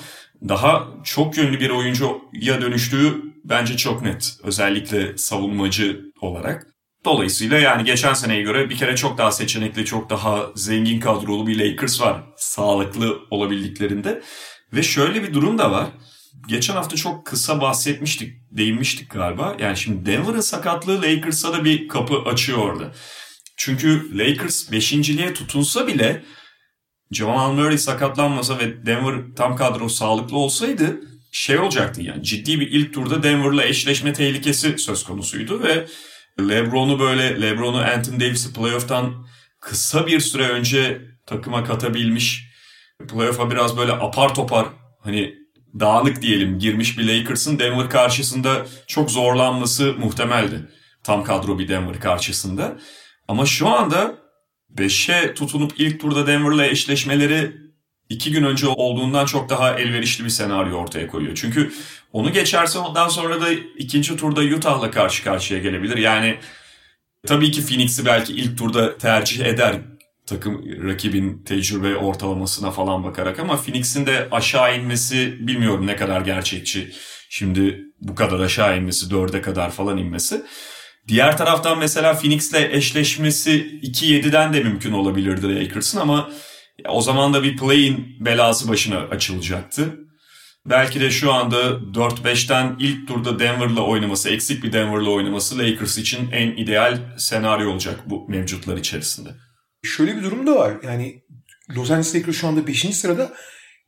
daha 0.49 0.89
çok 1.05 1.37
yönlü 1.37 1.61
bir 1.61 1.71
oyuncuya 1.71 2.61
dönüştüğü 2.61 3.15
bence 3.45 3.77
çok 3.77 4.03
net. 4.03 4.37
Özellikle 4.43 5.19
savunmacı 5.19 6.01
olarak. 6.21 6.67
Dolayısıyla 7.05 7.59
yani 7.59 7.85
geçen 7.85 8.15
seneye 8.15 8.43
göre 8.43 8.71
bir 8.71 8.77
kere 8.77 8.97
çok 8.97 9.19
daha 9.19 9.33
seçenekli, 9.33 9.85
çok 9.85 10.11
daha 10.11 10.47
zengin 10.55 11.01
kadrolu 11.01 11.47
bir 11.47 11.59
Lakers 11.59 12.01
var. 12.01 12.23
Sağlıklı 12.37 13.19
olabildiklerinde. 13.31 14.23
Ve 14.73 14.83
şöyle 14.83 15.23
bir 15.23 15.35
durum 15.35 15.59
da 15.59 15.71
var 15.71 15.89
geçen 16.49 16.75
hafta 16.75 16.97
çok 16.97 17.27
kısa 17.27 17.61
bahsetmiştik, 17.61 18.33
değinmiştik 18.51 19.11
galiba. 19.11 19.57
Yani 19.59 19.77
şimdi 19.77 20.07
Denver'ın 20.07 20.41
sakatlığı 20.41 21.03
Lakers'a 21.03 21.53
da 21.53 21.65
bir 21.65 21.89
kapı 21.89 22.19
açıyor 22.19 22.59
orada. 22.59 22.93
Çünkü 23.57 24.19
Lakers 24.19 24.73
beşinciliğe 24.73 25.35
tutunsa 25.35 25.87
bile 25.87 26.23
Jamal 27.13 27.53
Murray 27.53 27.79
sakatlanmasa 27.79 28.59
ve 28.59 28.87
Denver 28.87 29.15
tam 29.37 29.57
kadro 29.57 29.89
sağlıklı 29.89 30.37
olsaydı 30.37 31.01
şey 31.33 31.59
olacaktı 31.59 32.03
yani 32.03 32.23
ciddi 32.23 32.61
bir 32.61 32.71
ilk 32.71 32.95
turda 32.95 33.23
Denver'la 33.23 33.65
eşleşme 33.65 34.13
tehlikesi 34.13 34.79
söz 34.79 35.05
konusuydu 35.05 35.63
ve 35.63 35.87
LeBron'u 36.49 37.01
böyle 37.01 37.43
LeBron'u 37.43 37.79
Anthony 37.79 38.21
Davis'i 38.21 38.53
playoff'tan 38.53 39.27
kısa 39.61 40.07
bir 40.07 40.21
süre 40.21 40.49
önce 40.49 41.03
takıma 41.27 41.65
katabilmiş 41.65 42.48
playoff'a 43.07 43.51
biraz 43.51 43.77
böyle 43.77 43.93
apar 43.93 44.35
topar 44.35 44.67
hani 45.01 45.35
dağınık 45.81 46.23
diyelim 46.23 46.59
girmiş 46.59 46.99
bir 46.99 47.09
Lakers'ın 47.09 47.59
Denver 47.59 47.91
karşısında 47.91 48.67
çok 48.87 49.11
zorlanması 49.11 49.95
muhtemeldi. 49.99 50.69
Tam 51.05 51.25
kadro 51.25 51.59
bir 51.59 51.69
Denver 51.69 52.01
karşısında. 52.01 52.79
Ama 53.29 53.47
şu 53.47 53.69
anda 53.69 54.15
5'e 54.75 55.35
tutunup 55.35 55.73
ilk 55.81 56.01
turda 56.01 56.27
Denver'la 56.27 56.67
eşleşmeleri 56.67 57.57
iki 58.09 58.33
gün 58.33 58.45
önce 58.45 58.67
olduğundan 58.67 59.27
çok 59.27 59.49
daha 59.49 59.79
elverişli 59.79 60.25
bir 60.25 60.31
senaryo 60.31 60.77
ortaya 60.77 61.07
koyuyor. 61.07 61.35
Çünkü 61.35 61.73
onu 62.13 62.33
geçerse 62.33 62.79
ondan 62.79 63.09
sonra 63.09 63.41
da 63.41 63.53
ikinci 63.53 64.17
turda 64.17 64.41
Utah'la 64.41 64.91
karşı 64.91 65.25
karşıya 65.25 65.61
gelebilir. 65.61 65.97
Yani 65.97 66.39
tabii 67.27 67.51
ki 67.51 67.67
Phoenix'i 67.67 68.07
belki 68.07 68.33
ilk 68.33 68.59
turda 68.59 68.99
tercih 68.99 69.45
eder 69.45 69.77
takım 70.29 70.65
rakibin 70.89 71.45
tecrübe 71.45 71.97
ortalamasına 71.97 72.71
falan 72.71 73.05
bakarak 73.05 73.39
ama 73.39 73.57
Phoenix'in 73.57 74.07
de 74.07 74.29
aşağı 74.31 74.79
inmesi 74.79 75.47
bilmiyorum 75.47 75.87
ne 75.87 75.97
kadar 75.97 76.21
gerçekçi. 76.21 76.93
Şimdi 77.31 77.85
bu 78.01 78.15
kadar 78.15 78.41
aşağı 78.41 78.79
inmesi, 78.79 79.11
dörde 79.11 79.43
kadar 79.43 79.71
falan 79.71 79.99
inmesi. 79.99 80.43
Diğer 81.09 81.39
taraftan 81.39 81.79
mesela 81.79 82.15
Phoenix'le 82.15 82.55
eşleşmesi 82.55 83.81
2-7'den 83.83 84.53
de 84.53 84.61
mümkün 84.61 84.93
olabilirdi 84.93 85.57
Lakers'ın 85.57 86.01
ama 86.01 86.31
o 86.89 87.01
zaman 87.01 87.35
da 87.35 87.43
bir 87.43 87.57
play-in 87.57 88.17
belası 88.21 88.69
başına 88.69 88.99
açılacaktı. 88.99 89.97
Belki 90.67 91.01
de 91.01 91.11
şu 91.11 91.33
anda 91.33 91.57
4-5'ten 91.95 92.77
ilk 92.79 93.09
turda 93.09 93.39
Denver'la 93.39 93.81
oynaması, 93.81 94.31
eksik 94.31 94.63
bir 94.63 94.73
Denver'la 94.73 95.11
oynaması 95.11 95.59
Lakers 95.59 95.99
için 95.99 96.31
en 96.33 96.51
ideal 96.51 96.99
senaryo 97.19 97.71
olacak 97.71 98.01
bu 98.07 98.29
mevcutlar 98.29 98.77
içerisinde. 98.77 99.31
Şöyle 99.83 100.17
bir 100.17 100.23
durum 100.23 100.47
da 100.47 100.55
var. 100.55 100.77
Yani 100.83 101.23
Los 101.77 101.91
Angeles 101.91 102.15
Lakers 102.15 102.37
şu 102.37 102.49
anda 102.49 102.67
5. 102.67 102.97
sırada 102.97 103.33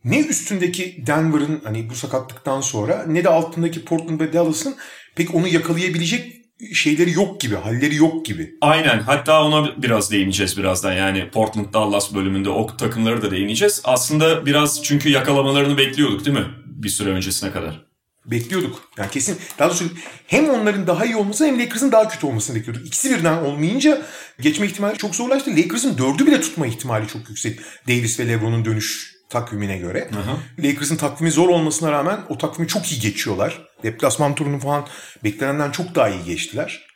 ne 0.04 0.20
üstündeki 0.20 1.04
Denver'ın 1.06 1.61
hani 1.64 1.90
bu 1.90 1.94
sakatlıktan 1.94 2.61
sonra 2.61 3.04
ne 3.06 3.25
de 3.25 3.28
altındaki 3.28 3.85
Portland 3.85 4.20
ve 4.20 4.32
Dallas'ın 4.32 4.76
pek 5.16 5.35
onu 5.35 5.49
yakalayabilecek 5.49 6.40
şeyleri 6.75 7.12
yok 7.12 7.40
gibi, 7.40 7.54
halleri 7.54 7.94
yok 7.94 8.26
gibi. 8.26 8.50
Aynen. 8.61 9.00
Hatta 9.00 9.44
ona 9.44 9.82
biraz 9.82 10.11
değineceğiz 10.11 10.59
birazdan. 10.59 10.92
Yani 10.92 11.30
Portland 11.30 11.73
Dallas 11.73 12.14
bölümünde 12.14 12.49
o 12.49 12.76
takımları 12.76 13.23
da 13.23 13.30
değineceğiz. 13.30 13.80
Aslında 13.85 14.47
biraz 14.47 14.82
çünkü 14.82 15.09
yakalamalarını 15.09 15.78
bekliyorduk 15.78 16.25
değil 16.25 16.38
mi? 16.38 16.47
Bir 16.66 16.88
süre 16.88 17.11
öncesine 17.11 17.52
kadar. 17.52 17.89
Bekliyorduk. 18.27 18.83
Yani 18.99 19.11
kesin. 19.11 19.39
Daha 19.59 19.69
doğrusu 19.69 19.85
hem 20.27 20.50
onların 20.50 20.87
daha 20.87 21.05
iyi 21.05 21.17
olması 21.17 21.47
hem 21.47 21.61
Lakers'ın 21.61 21.93
daha 21.93 22.09
kötü 22.09 22.27
olmasını 22.27 22.57
bekliyorduk. 22.57 22.87
İkisi 22.87 23.11
birden 23.11 23.37
olmayınca 23.37 24.03
geçme 24.41 24.67
ihtimali 24.67 24.99
çok 24.99 25.15
zorlaştı. 25.15 25.50
Lakers'ın 25.57 25.99
dördü 25.99 26.27
bile 26.27 26.41
tutma 26.41 26.67
ihtimali 26.67 27.09
çok 27.09 27.29
yüksek. 27.29 27.61
Davis 27.89 28.21
ve 28.21 28.29
LeBron'un 28.29 28.65
dönüş 28.65 29.17
takvimine 29.29 29.79
göre. 29.79 30.11
Lakers'ın 30.59 30.97
takvimi 30.97 31.31
zor 31.31 31.49
olmasına 31.49 31.93
rağmen 31.93 32.21
o 32.29 32.39
takvimi 32.39 32.69
çok 32.69 32.93
iyi 32.93 33.00
geçiyorlar. 33.00 33.67
Deplasman 33.83 34.35
turunu 34.35 34.59
falan 34.59 34.87
beklenenden 35.25 35.71
çok 35.71 35.95
daha 35.95 36.09
iyi 36.09 36.25
geçtiler. 36.25 36.87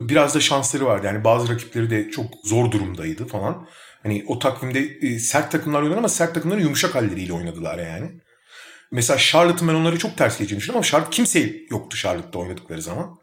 Biraz 0.00 0.34
da 0.34 0.40
şansları 0.40 0.86
vardı. 0.86 1.06
Yani 1.06 1.24
bazı 1.24 1.52
rakipleri 1.52 1.90
de 1.90 2.10
çok 2.10 2.26
zor 2.44 2.70
durumdaydı 2.70 3.26
falan. 3.26 3.66
Hani 4.02 4.24
o 4.26 4.38
takvimde 4.38 4.80
e, 4.80 5.18
sert 5.18 5.52
takımlar 5.52 5.78
oynadılar 5.78 5.98
ama 5.98 6.08
sert 6.08 6.34
takımların 6.34 6.60
yumuşak 6.60 6.94
halleriyle 6.94 7.32
oynadılar 7.32 7.78
yani. 7.78 8.10
Mesela 8.92 9.18
Charlotte'ın 9.18 9.68
ben 9.68 9.74
onları 9.74 9.98
çok 9.98 10.16
ters 10.16 10.38
geçeceğini 10.38 10.60
düşünüyorum 10.60 10.78
ama 10.78 10.90
Charlotte 10.90 11.10
kimse 11.16 11.52
yoktu 11.70 11.96
Charlotte'da 11.96 12.38
oynadıkları 12.38 12.82
zaman. 12.82 13.18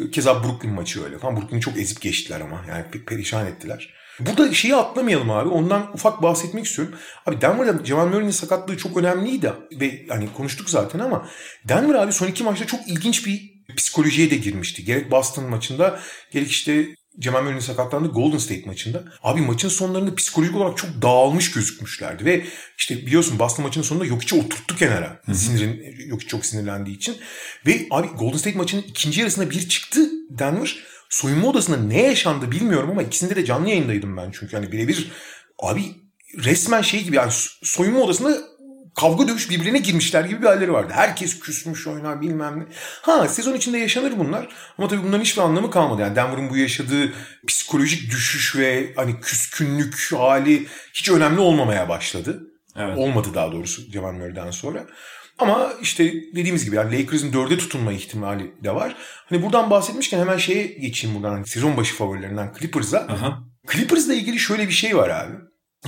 E, 0.00 0.10
keza 0.10 0.44
Brooklyn 0.44 0.72
maçı 0.72 1.04
öyle 1.04 1.18
falan. 1.18 1.36
Brooklyn'i 1.36 1.60
çok 1.60 1.78
ezip 1.78 2.00
geçtiler 2.00 2.40
ama. 2.40 2.64
Yani 2.68 2.84
perişan 3.06 3.46
ettiler. 3.46 3.94
Burada 4.20 4.54
şeyi 4.54 4.76
atlamayalım 4.76 5.30
abi. 5.30 5.48
Ondan 5.48 5.90
ufak 5.94 6.22
bahsetmek 6.22 6.64
istiyorum. 6.64 6.94
Abi 7.26 7.40
Denver'da 7.40 7.84
Jamal 7.84 8.06
Murray'nin 8.06 8.30
sakatlığı 8.30 8.76
çok 8.76 8.96
önemliydi. 8.96 9.52
Ve 9.80 10.06
hani 10.08 10.32
konuştuk 10.32 10.70
zaten 10.70 10.98
ama 10.98 11.28
Denver 11.68 11.94
abi 11.94 12.12
son 12.12 12.26
iki 12.26 12.44
maçta 12.44 12.66
çok 12.66 12.88
ilginç 12.88 13.26
bir 13.26 13.56
psikolojiye 13.76 14.30
de 14.30 14.36
girmişti. 14.36 14.84
Gerek 14.84 15.10
Boston 15.10 15.44
maçında 15.44 16.00
gerek 16.32 16.50
işte 16.50 16.86
Jamal 17.20 17.40
Murray'nin 17.42 17.60
sakatlandığı 17.60 18.08
Golden 18.08 18.38
State 18.38 18.66
maçında. 18.66 19.04
Abi 19.22 19.40
maçın 19.40 19.68
sonlarında 19.68 20.14
psikolojik 20.14 20.56
olarak 20.56 20.76
çok 20.76 21.02
dağılmış 21.02 21.52
gözükmüşlerdi. 21.52 22.24
Ve 22.24 22.44
işte 22.78 22.96
biliyorsun 22.96 23.38
Boston 23.38 23.64
maçının 23.64 23.84
sonunda 23.84 24.06
yok 24.06 24.22
içi 24.22 24.34
oturttu 24.34 24.76
kenara. 24.76 25.20
Hı 25.24 25.32
hı. 25.32 25.36
Sinirin, 25.36 26.08
yok 26.08 26.28
çok 26.28 26.46
sinirlendiği 26.46 26.96
için. 26.96 27.16
Ve 27.66 27.86
abi 27.90 28.06
Golden 28.06 28.38
State 28.38 28.58
maçının 28.58 28.82
ikinci 28.82 29.20
yarısında 29.20 29.50
bir 29.50 29.68
çıktı 29.68 30.10
Denver 30.30 30.78
soyunma 31.08 31.48
odasında 31.48 31.76
ne 31.76 32.02
yaşandı 32.02 32.50
bilmiyorum 32.50 32.90
ama 32.90 33.02
ikisinde 33.02 33.36
de 33.36 33.44
canlı 33.44 33.68
yayındaydım 33.68 34.16
ben 34.16 34.30
çünkü 34.30 34.56
hani 34.56 34.72
birebir 34.72 35.12
abi 35.58 35.82
resmen 36.38 36.82
şey 36.82 37.04
gibi 37.04 37.16
yani 37.16 37.32
soyunma 37.62 38.00
odasında 38.00 38.55
kavga 38.96 39.28
dövüş 39.28 39.50
birbirine 39.50 39.78
girmişler 39.78 40.24
gibi 40.24 40.42
bir 40.42 40.46
halleri 40.46 40.72
vardı. 40.72 40.92
Herkes 40.96 41.40
küsmüş 41.40 41.86
oynar 41.86 42.20
bilmem 42.20 42.60
ne. 42.60 42.64
Ha 43.02 43.28
sezon 43.28 43.54
içinde 43.54 43.78
yaşanır 43.78 44.12
bunlar. 44.18 44.48
Ama 44.78 44.88
tabii 44.88 45.02
bunların 45.02 45.24
hiçbir 45.24 45.42
anlamı 45.42 45.70
kalmadı. 45.70 46.02
Yani 46.02 46.16
Denver'ın 46.16 46.50
bu 46.50 46.56
yaşadığı 46.56 47.12
psikolojik 47.46 48.10
düşüş 48.10 48.56
ve 48.56 48.92
hani 48.96 49.20
küskünlük 49.20 50.12
hali 50.12 50.66
hiç 50.92 51.10
önemli 51.10 51.40
olmamaya 51.40 51.88
başladı. 51.88 52.42
Evet. 52.76 52.98
Olmadı 52.98 53.28
daha 53.34 53.52
doğrusu 53.52 53.82
Jamal 53.92 54.12
Murray'den 54.12 54.50
sonra. 54.50 54.86
Ama 55.38 55.72
işte 55.82 56.12
dediğimiz 56.12 56.64
gibi 56.64 56.76
yani 56.76 56.98
Lakers'ın 56.98 57.32
dörde 57.32 57.58
tutunma 57.58 57.92
ihtimali 57.92 58.64
de 58.64 58.74
var. 58.74 58.96
Hani 59.26 59.42
buradan 59.42 59.70
bahsetmişken 59.70 60.18
hemen 60.18 60.36
şeye 60.36 60.66
geçeyim 60.66 61.16
buradan. 61.16 61.32
Hani 61.32 61.46
sezon 61.46 61.76
başı 61.76 61.94
favorilerinden 61.94 62.52
Clippers'a. 62.58 63.06
Clippers'la 63.72 64.14
ilgili 64.14 64.38
şöyle 64.38 64.68
bir 64.68 64.72
şey 64.72 64.96
var 64.96 65.08
abi. 65.08 65.34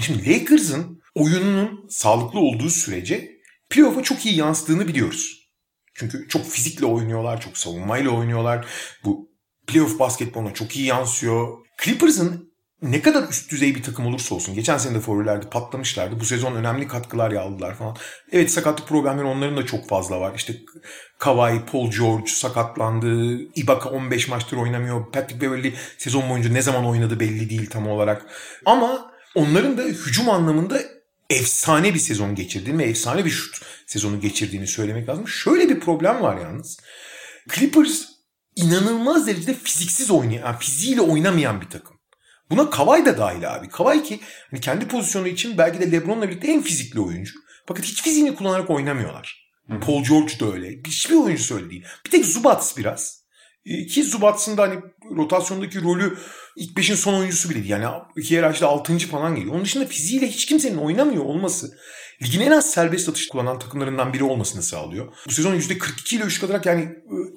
Şimdi 0.00 0.30
Lakers'ın 0.30 0.97
oyununun 1.14 1.86
sağlıklı 1.88 2.40
olduğu 2.40 2.70
sürece 2.70 3.38
playoff'a 3.70 4.02
çok 4.02 4.26
iyi 4.26 4.36
yansıdığını 4.36 4.88
biliyoruz. 4.88 5.48
Çünkü 5.94 6.28
çok 6.28 6.46
fizikle 6.46 6.86
oynuyorlar, 6.86 7.40
çok 7.40 7.58
savunmayla 7.58 8.10
oynuyorlar. 8.10 8.66
Bu 9.04 9.30
playoff 9.66 9.98
basketboluna 9.98 10.54
çok 10.54 10.76
iyi 10.76 10.86
yansıyor. 10.86 11.58
Clippers'ın 11.82 12.48
ne 12.82 13.02
kadar 13.02 13.28
üst 13.28 13.50
düzey 13.50 13.74
bir 13.74 13.82
takım 13.82 14.06
olursa 14.06 14.34
olsun. 14.34 14.54
Geçen 14.54 14.78
sene 14.78 14.94
de 14.94 15.00
favorilerde 15.00 15.48
patlamışlardı. 15.48 16.20
Bu 16.20 16.24
sezon 16.24 16.54
önemli 16.54 16.88
katkılar 16.88 17.32
aldılar 17.32 17.74
falan. 17.74 17.96
Evet 18.32 18.50
sakatlık 18.50 18.88
problemleri 18.88 19.26
onların 19.26 19.56
da 19.56 19.66
çok 19.66 19.88
fazla 19.88 20.20
var. 20.20 20.32
İşte 20.36 20.56
Kawhi, 21.18 21.64
Paul 21.72 21.90
George 21.90 22.26
sakatlandı. 22.26 23.38
Ibaka 23.54 23.90
15 23.90 24.28
maçtır 24.28 24.56
oynamıyor. 24.56 25.12
Patrick 25.12 25.40
Beverly 25.40 25.74
sezon 25.98 26.30
boyunca 26.30 26.50
ne 26.50 26.62
zaman 26.62 26.86
oynadı 26.86 27.20
belli 27.20 27.50
değil 27.50 27.70
tam 27.70 27.88
olarak. 27.88 28.26
Ama 28.64 29.12
onların 29.34 29.78
da 29.78 29.82
hücum 29.82 30.30
anlamında 30.30 30.80
efsane 31.30 31.94
bir 31.94 31.98
sezon 31.98 32.34
geçirdiğini 32.34 32.78
ve 32.78 32.84
efsane 32.84 33.24
bir 33.24 33.30
şut 33.30 33.62
sezonu 33.86 34.20
geçirdiğini 34.20 34.66
söylemek 34.66 35.08
lazım. 35.08 35.28
Şöyle 35.28 35.68
bir 35.68 35.80
problem 35.80 36.22
var 36.22 36.40
yalnız. 36.40 36.80
Clippers 37.54 38.02
inanılmaz 38.56 39.26
derecede 39.26 39.54
fiziksiz 39.54 40.10
oynayan, 40.10 40.58
fiziğiyle 40.58 41.00
oynamayan 41.00 41.60
bir 41.60 41.68
takım. 41.70 41.98
Buna 42.50 42.70
Kavay 42.70 43.06
da 43.06 43.18
dahil 43.18 43.54
abi. 43.54 43.68
Kavay 43.68 44.02
ki 44.02 44.20
hani 44.50 44.60
kendi 44.60 44.88
pozisyonu 44.88 45.28
için 45.28 45.58
belki 45.58 45.80
de 45.80 45.92
LeBron'la 45.92 46.28
birlikte 46.28 46.52
en 46.52 46.62
fizikli 46.62 47.00
oyuncu. 47.00 47.34
Fakat 47.66 47.84
hiç 47.84 48.02
fiziğini 48.02 48.34
kullanarak 48.34 48.70
oynamıyorlar. 48.70 49.50
Hı. 49.70 49.80
Paul 49.80 50.04
George 50.04 50.40
da 50.40 50.52
öyle. 50.52 50.82
Hiçbir 50.86 51.14
oyuncu 51.14 51.56
öyle 51.56 51.70
değil. 51.70 51.84
Bir 52.06 52.10
tek 52.10 52.24
Zubats 52.24 52.76
biraz. 52.76 53.28
Ee, 53.66 53.86
ki 53.86 54.04
Zubats'ın 54.04 54.56
da 54.56 54.62
hani 54.62 54.80
rotasyondaki 55.16 55.82
rolü 55.82 56.18
ilk 56.58 56.76
beşin 56.76 56.94
son 56.94 57.14
oyuncusu 57.14 57.50
bile 57.50 57.58
değil. 57.58 57.70
Yani 57.70 57.86
iki 58.16 58.34
yer 58.34 58.42
açtı 58.42 58.66
altıncı 58.66 59.08
falan 59.08 59.34
geliyor. 59.34 59.54
Onun 59.54 59.64
dışında 59.64 59.86
fiziğiyle 59.86 60.28
hiç 60.28 60.46
kimsenin 60.46 60.76
oynamıyor 60.76 61.24
olması 61.24 61.70
ligin 62.22 62.40
en 62.40 62.50
az 62.50 62.70
serbest 62.70 63.08
atış 63.08 63.28
kullanan 63.28 63.58
takımlarından 63.58 64.12
biri 64.12 64.24
olmasını 64.24 64.62
sağlıyor. 64.62 65.12
Bu 65.26 65.32
sezon 65.32 65.54
%42 65.54 66.16
ile 66.16 66.24
üçlük 66.24 66.44
atarak 66.44 66.66
yani 66.66 66.88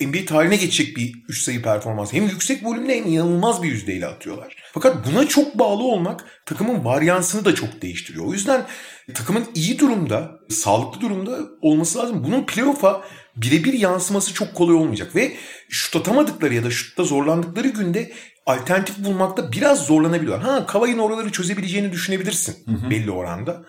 e, 0.02 0.08
NBA 0.08 0.26
tarihine 0.26 0.56
geçecek 0.56 0.98
bir 0.98 1.14
3 1.30 1.42
sayı 1.42 1.62
performans. 1.62 2.14
Hem 2.14 2.24
yüksek 2.24 2.66
volümle 2.66 2.98
hem 2.98 3.08
inanılmaz 3.08 3.64
bir 3.64 3.70
yüzdeyle 3.70 4.08
atıyorlar. 4.08 4.61
Fakat 4.74 5.08
buna 5.08 5.28
çok 5.28 5.60
bağlı 5.60 5.84
olmak 5.84 6.26
takımın 6.46 6.86
varyansını 6.86 7.46
da 7.46 7.56
çok 7.56 7.82
değiştiriyor. 7.82 8.26
O 8.26 8.34
yüzden 8.34 8.68
takımın 9.14 9.46
iyi 9.56 9.80
durumda, 9.80 10.32
sağlıklı 10.50 11.02
durumda 11.02 11.40
olması 11.62 12.00
lazım. 12.00 12.24
Bunun 12.24 12.46
playoff'a 12.46 13.02
birebir 13.36 13.74
yansıması 13.74 14.34
çok 14.34 14.56
kolay 14.56 14.76
olmayacak. 14.76 15.16
Ve 15.16 15.34
şut 15.70 15.96
atamadıkları 15.96 16.54
ya 16.54 16.64
da 16.64 16.72
şutta 16.72 17.04
zorlandıkları 17.04 17.68
günde 17.68 18.12
alternatif 18.46 18.98
bulmakta 19.06 19.52
biraz 19.52 19.86
zorlanabiliyorlar. 19.86 20.50
Ha 20.50 20.66
Kavay'ın 20.66 21.00
oraları 21.00 21.32
çözebileceğini 21.32 21.92
düşünebilirsin 21.92 22.56
hı 22.66 22.86
hı. 22.86 22.90
belli 22.90 23.12
oranda. 23.12 23.64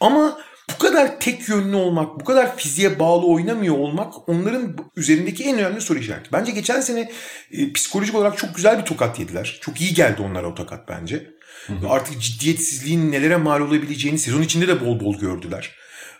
Ama 0.00 0.38
bu 0.74 0.78
kadar 0.78 1.20
tek 1.20 1.48
yönlü 1.48 1.76
olmak, 1.76 2.20
bu 2.20 2.24
kadar 2.24 2.56
fiziğe 2.56 2.98
bağlı 2.98 3.26
oynamıyor 3.26 3.78
olmak 3.78 4.28
onların 4.28 4.76
üzerindeki 4.96 5.44
en 5.44 5.58
önemli 5.58 5.80
soru 5.80 5.98
işareti. 5.98 6.32
Bence 6.32 6.52
geçen 6.52 6.80
sene 6.80 7.10
e, 7.52 7.72
psikolojik 7.72 8.14
olarak 8.14 8.38
çok 8.38 8.54
güzel 8.54 8.78
bir 8.78 8.84
tokat 8.84 9.18
yediler. 9.18 9.58
Çok 9.60 9.80
iyi 9.80 9.94
geldi 9.94 10.22
onlara 10.22 10.46
o 10.46 10.54
tokat 10.54 10.88
bence. 10.88 11.30
Hı 11.66 11.72
hı. 11.72 11.88
Artık 11.88 12.20
ciddiyetsizliğin 12.22 13.12
nelere 13.12 13.36
mal 13.36 13.60
olabileceğini 13.60 14.18
sezon 14.18 14.42
içinde 14.42 14.68
de 14.68 14.86
bol 14.86 15.00
bol 15.00 15.18
gördüler. 15.18 15.70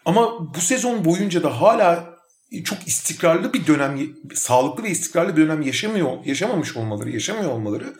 Ama 0.04 0.54
bu 0.54 0.60
sezon 0.60 1.04
boyunca 1.04 1.42
da 1.42 1.60
hala 1.60 2.20
çok 2.64 2.88
istikrarlı 2.88 3.52
bir 3.52 3.66
dönem, 3.66 3.98
sağlıklı 4.34 4.84
ve 4.84 4.90
istikrarlı 4.90 5.36
bir 5.36 5.42
dönem 5.42 5.62
yaşamıyor, 5.62 6.24
yaşamamış 6.24 6.76
olmaları, 6.76 7.10
yaşamıyor 7.10 7.50
olmaları 7.50 7.94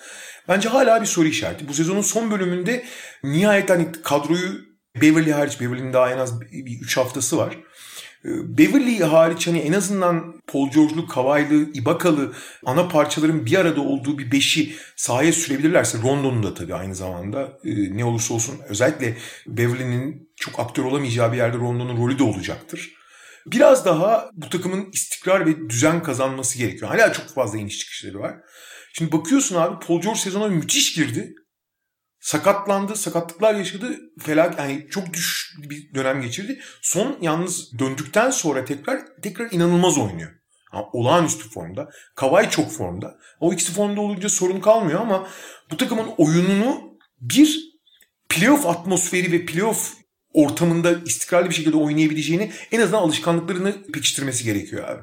bence 0.49 0.69
hala 0.69 1.01
bir 1.01 1.07
soru 1.07 1.29
işareti. 1.29 1.69
Bu 1.69 1.75
sezonun 1.75 2.01
son 2.01 2.31
bölümünde 2.31 2.85
nihayet 3.25 3.71
hani 3.71 3.93
kadroyu 4.03 4.69
Beverly 4.96 5.33
hariç, 5.33 5.61
Beverly'nin 5.61 5.92
daha 5.92 6.12
en 6.12 6.18
az 6.18 6.40
bir 6.40 6.81
3 6.81 6.96
haftası 6.96 7.37
var. 7.37 7.59
Ee, 8.24 8.59
Beverly 8.59 8.98
hariç 8.98 9.46
hani 9.46 9.59
en 9.59 9.72
azından 9.72 10.40
Paul 10.46 10.70
George'lu, 10.70 11.07
Kawhi'lı, 11.07 11.72
Ibaka'lı 11.74 12.33
ana 12.66 12.88
parçaların 12.88 13.46
bir 13.46 13.59
arada 13.59 13.81
olduğu 13.81 14.18
bir 14.18 14.33
beşi 14.33 14.76
sahaya 14.96 15.33
sürebilirlerse 15.33 15.98
Rondo'nun 15.98 16.42
da 16.42 16.55
tabii 16.55 16.74
aynı 16.74 16.94
zamanda 16.94 17.59
e, 17.64 17.96
ne 17.96 18.05
olursa 18.05 18.35
olsun 18.35 18.61
özellikle 18.68 19.16
Beverly'nin 19.46 20.33
çok 20.37 20.61
aktör 20.61 20.85
olamayacağı 20.85 21.33
bir 21.33 21.37
yerde 21.37 21.57
Rondo'nun 21.57 21.96
rolü 22.03 22.18
de 22.18 22.22
olacaktır. 22.22 22.92
Biraz 23.46 23.85
daha 23.85 24.31
bu 24.33 24.48
takımın 24.48 24.90
istikrar 24.92 25.46
ve 25.46 25.70
düzen 25.70 26.03
kazanması 26.03 26.59
gerekiyor. 26.59 26.90
Hala 26.90 27.12
çok 27.12 27.29
fazla 27.29 27.59
iniş 27.59 27.79
çıkışları 27.79 28.20
var. 28.20 28.37
Şimdi 28.92 29.12
bakıyorsun 29.12 29.57
abi 29.57 29.87
Paul 29.87 30.00
George 30.00 30.20
sezona 30.20 30.48
müthiş 30.48 30.94
girdi. 30.94 31.35
Sakatlandı, 32.20 32.96
sakatlıklar 32.96 33.54
yaşadı. 33.54 34.00
Felak 34.20 34.59
yani 34.59 34.87
çok 34.90 35.12
düş 35.12 35.56
bir 35.70 35.94
dönem 35.94 36.22
geçirdi. 36.22 36.61
Son 36.83 37.18
yalnız 37.20 37.78
döndükten 37.78 38.30
sonra 38.30 38.64
tekrar 38.64 39.00
tekrar 39.22 39.52
inanılmaz 39.52 39.98
oynuyor. 39.98 40.30
Yani 40.74 40.85
olağanüstü 40.92 41.48
formda. 41.48 41.90
Kavay 42.14 42.50
çok 42.50 42.72
formda. 42.72 43.18
O 43.40 43.52
ikisi 43.52 43.72
formda 43.72 44.00
olunca 44.00 44.28
sorun 44.28 44.61
kalmıyor 44.61 45.00
ama 45.00 45.28
bu 45.70 45.76
takımın 45.76 46.11
oyununu 46.18 46.98
bir 47.20 47.70
playoff 48.28 48.66
atmosferi 48.66 49.33
ve 49.33 49.46
playoff 49.46 49.94
ortamında 50.33 50.92
istikrarlı 51.06 51.48
bir 51.48 51.54
şekilde 51.54 51.76
oynayabileceğini 51.76 52.52
en 52.72 52.80
azından 52.80 53.02
alışkanlıklarını 53.02 53.83
pekiştirmesi 53.92 54.44
gerekiyor 54.44 54.88
abi. 54.88 55.02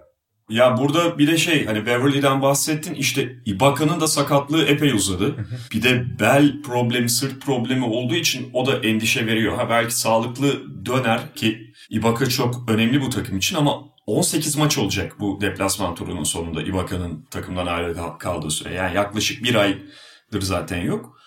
Ya 0.50 0.78
burada 0.78 1.18
bir 1.18 1.28
de 1.28 1.38
şey 1.38 1.66
hani 1.66 1.86
Beverly'den 1.86 2.42
bahsettin 2.42 2.94
işte 2.94 3.36
Ibaka'nın 3.46 4.02
da 4.02 4.08
sakatlığı 4.08 4.64
epey 4.64 4.92
uzadı. 4.92 5.36
bir 5.74 5.84
de 5.84 6.20
bel 6.20 6.62
problemi, 6.62 7.10
sırt 7.10 7.42
problemi 7.42 7.86
olduğu 7.86 8.16
için 8.16 8.50
o 8.54 8.66
da 8.66 8.78
endişe 8.78 9.26
veriyor. 9.26 9.56
Ha 9.56 9.70
belki 9.70 9.96
sağlıklı 9.96 10.64
döner 10.86 11.34
ki 11.36 11.74
Ibaka 11.90 12.30
çok 12.30 12.70
önemli 12.70 13.02
bu 13.02 13.10
takım 13.10 13.38
için 13.38 13.56
ama 13.56 13.80
18 14.06 14.58
maç 14.58 14.78
olacak 14.78 15.16
bu 15.20 15.42
deplasman 15.42 15.96
turunun 15.96 16.24
sonunda 16.24 16.62
Ibaka'nın 16.62 17.26
takımdan 17.32 17.66
ayrı 17.68 17.96
kaldığı 18.20 18.52
süre. 18.52 18.74
Yani 18.74 18.96
yaklaşık 18.96 19.44
bir 19.44 19.56
aydır 19.56 20.42
zaten 20.42 20.82
yok. 20.82 21.20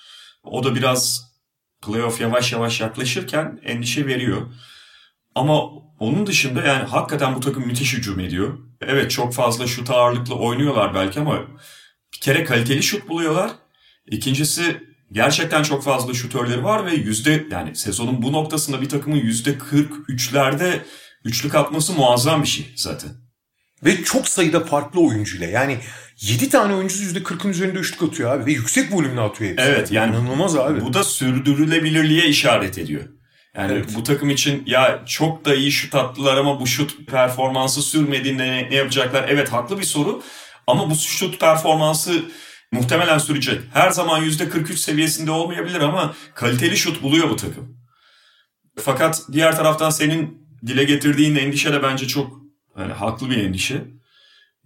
O 0.45 0.65
da 0.65 0.75
biraz 0.75 1.31
playoff 1.87 2.21
yavaş 2.21 2.53
yavaş 2.53 2.81
yaklaşırken 2.81 3.61
endişe 3.65 4.07
veriyor. 4.07 4.47
Ama 5.35 5.64
onun 5.99 6.27
dışında 6.27 6.62
yani 6.62 6.85
hakikaten 6.85 7.35
bu 7.35 7.40
takım 7.40 7.66
müthiş 7.66 7.95
hücum 7.95 8.21
ediyor. 8.21 8.59
Evet 8.81 9.11
çok 9.11 9.35
fazla 9.35 9.66
şut 9.66 9.90
ağırlıklı 9.90 10.35
oynuyorlar 10.35 10.95
belki 10.95 11.21
ama 11.21 11.40
bir 12.14 12.21
kere 12.21 12.45
kaliteli 12.45 12.83
şut 12.83 13.09
buluyorlar. 13.09 13.51
İkincisi 14.11 14.77
gerçekten 15.12 15.62
çok 15.62 15.85
fazla 15.85 16.14
şutörleri 16.14 16.64
var 16.64 16.87
ve 16.87 16.95
yüzde 16.95 17.47
yani 17.51 17.77
sezonun 17.77 18.23
bu 18.23 18.33
noktasında 18.33 18.81
bir 18.81 18.88
takımın 18.88 19.16
yüzde 19.16 19.51
43'lerde 19.51 20.79
üçlük 21.25 21.55
atması 21.55 21.93
muazzam 21.93 22.43
bir 22.43 22.49
şey 22.49 22.66
zaten. 22.77 23.11
Ve 23.85 24.05
çok 24.05 24.29
sayıda 24.29 24.64
farklı 24.64 25.01
oyuncuyla 25.01 25.47
yani 25.47 25.79
7 26.21 26.49
tane 26.49 26.75
oyuncusu 26.75 27.05
%40'ın 27.05 27.51
üzerinde 27.51 27.79
üçlük 27.79 28.03
atıyor 28.03 28.31
abi 28.31 28.47
ve 28.47 28.53
yüksek 28.53 28.93
volümle 28.93 29.21
atıyor 29.21 29.51
hepsi. 29.51 29.66
Evet 29.66 29.93
yani 29.93 30.16
İnanılmaz 30.16 30.57
abi. 30.57 30.81
Bu 30.81 30.95
da 30.95 31.05
sürdürülebilirliğe 31.05 32.29
işaret 32.29 32.79
ediyor. 32.79 33.05
Yani 33.57 33.73
evet. 33.73 33.95
bu 33.95 34.03
takım 34.03 34.31
için 34.31 34.63
ya 34.67 35.03
çok 35.07 35.45
da 35.45 35.55
iyi 35.55 35.73
şut 35.73 35.95
attılar 35.95 36.37
ama 36.37 36.61
bu 36.61 36.67
şut 36.67 37.07
performansı 37.07 37.83
sürmediğinde 37.83 38.47
ne, 38.47 38.71
ne 38.71 38.75
yapacaklar? 38.75 39.29
Evet 39.29 39.53
haklı 39.53 39.79
bir 39.79 39.85
soru 39.85 40.23
ama 40.67 40.91
bu 40.91 40.95
şut 40.95 41.41
performansı 41.41 42.23
muhtemelen 42.73 43.19
sürecek. 43.19 43.61
Her 43.73 43.91
zaman 43.91 44.25
%43 44.25 44.77
seviyesinde 44.77 45.31
olmayabilir 45.31 45.81
ama 45.81 46.15
kaliteli 46.35 46.77
şut 46.77 47.03
buluyor 47.03 47.31
bu 47.31 47.37
takım. 47.37 47.77
Fakat 48.79 49.23
diğer 49.33 49.57
taraftan 49.57 49.91
senin 49.91 50.47
dile 50.67 50.85
getirdiğin 50.85 51.37
endişe 51.37 51.73
de 51.73 51.83
bence 51.83 52.09
çok 52.09 52.41
yani 52.79 52.93
haklı 52.93 53.31
bir 53.31 53.37
endişe. 53.37 53.85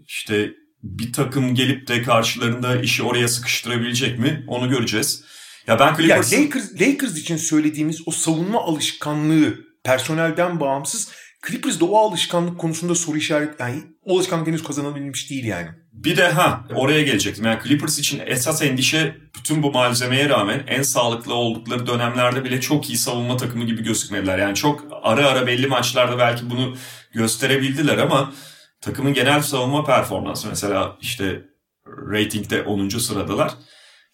İşte 0.07 0.51
bir 0.83 1.12
takım 1.12 1.55
gelip 1.55 1.88
de 1.88 2.03
karşılarında 2.03 2.81
işi 2.81 3.03
oraya 3.03 3.29
sıkıştırabilecek 3.29 4.18
mi 4.18 4.44
onu 4.49 4.68
göreceğiz. 4.68 5.25
Ya 5.66 5.79
ben 5.79 5.96
Clippers... 5.96 6.33
Ya 6.33 6.40
Lakers, 6.40 6.81
Lakers 6.81 7.16
için 7.18 7.37
söylediğimiz 7.37 8.09
o 8.09 8.11
savunma 8.11 8.61
alışkanlığı 8.64 9.55
personelden 9.85 10.61
bağımsız 10.61 11.12
Clippers'da 11.48 11.85
o 11.85 12.09
alışkanlık 12.09 12.59
konusunda 12.59 12.94
soru 12.94 13.16
işaret 13.16 13.61
yani 13.61 13.83
o 14.03 14.16
alışkanlık 14.16 14.46
henüz 14.46 14.64
kazanabilmiş 14.64 15.31
değil 15.31 15.44
yani. 15.44 15.68
Bir 15.92 16.16
de 16.16 16.29
ha 16.29 16.64
oraya 16.74 17.03
gelecektim. 17.03 17.44
Yani 17.44 17.59
Clippers 17.64 17.98
için 17.98 18.22
esas 18.27 18.62
endişe 18.62 19.16
bütün 19.37 19.62
bu 19.62 19.72
malzemeye 19.72 20.29
rağmen 20.29 20.64
en 20.66 20.83
sağlıklı 20.83 21.35
oldukları 21.35 21.87
dönemlerde 21.87 22.44
bile 22.44 22.61
çok 22.61 22.90
iyi 22.90 22.98
savunma 22.98 23.37
takımı 23.37 23.64
gibi 23.64 23.83
gözükmediler. 23.83 24.38
Yani 24.38 24.55
çok 24.55 24.85
ara 25.03 25.29
ara 25.29 25.46
belli 25.46 25.66
maçlarda 25.66 26.18
belki 26.18 26.50
bunu 26.50 26.77
gösterebildiler 27.12 27.98
ama 27.98 28.33
takımın 28.81 29.14
genel 29.14 29.42
savunma 29.42 29.85
performansı 29.85 30.48
mesela 30.48 30.96
işte 31.00 31.42
ratingde 31.87 32.62
10. 32.62 32.88
sıradalar. 32.88 33.55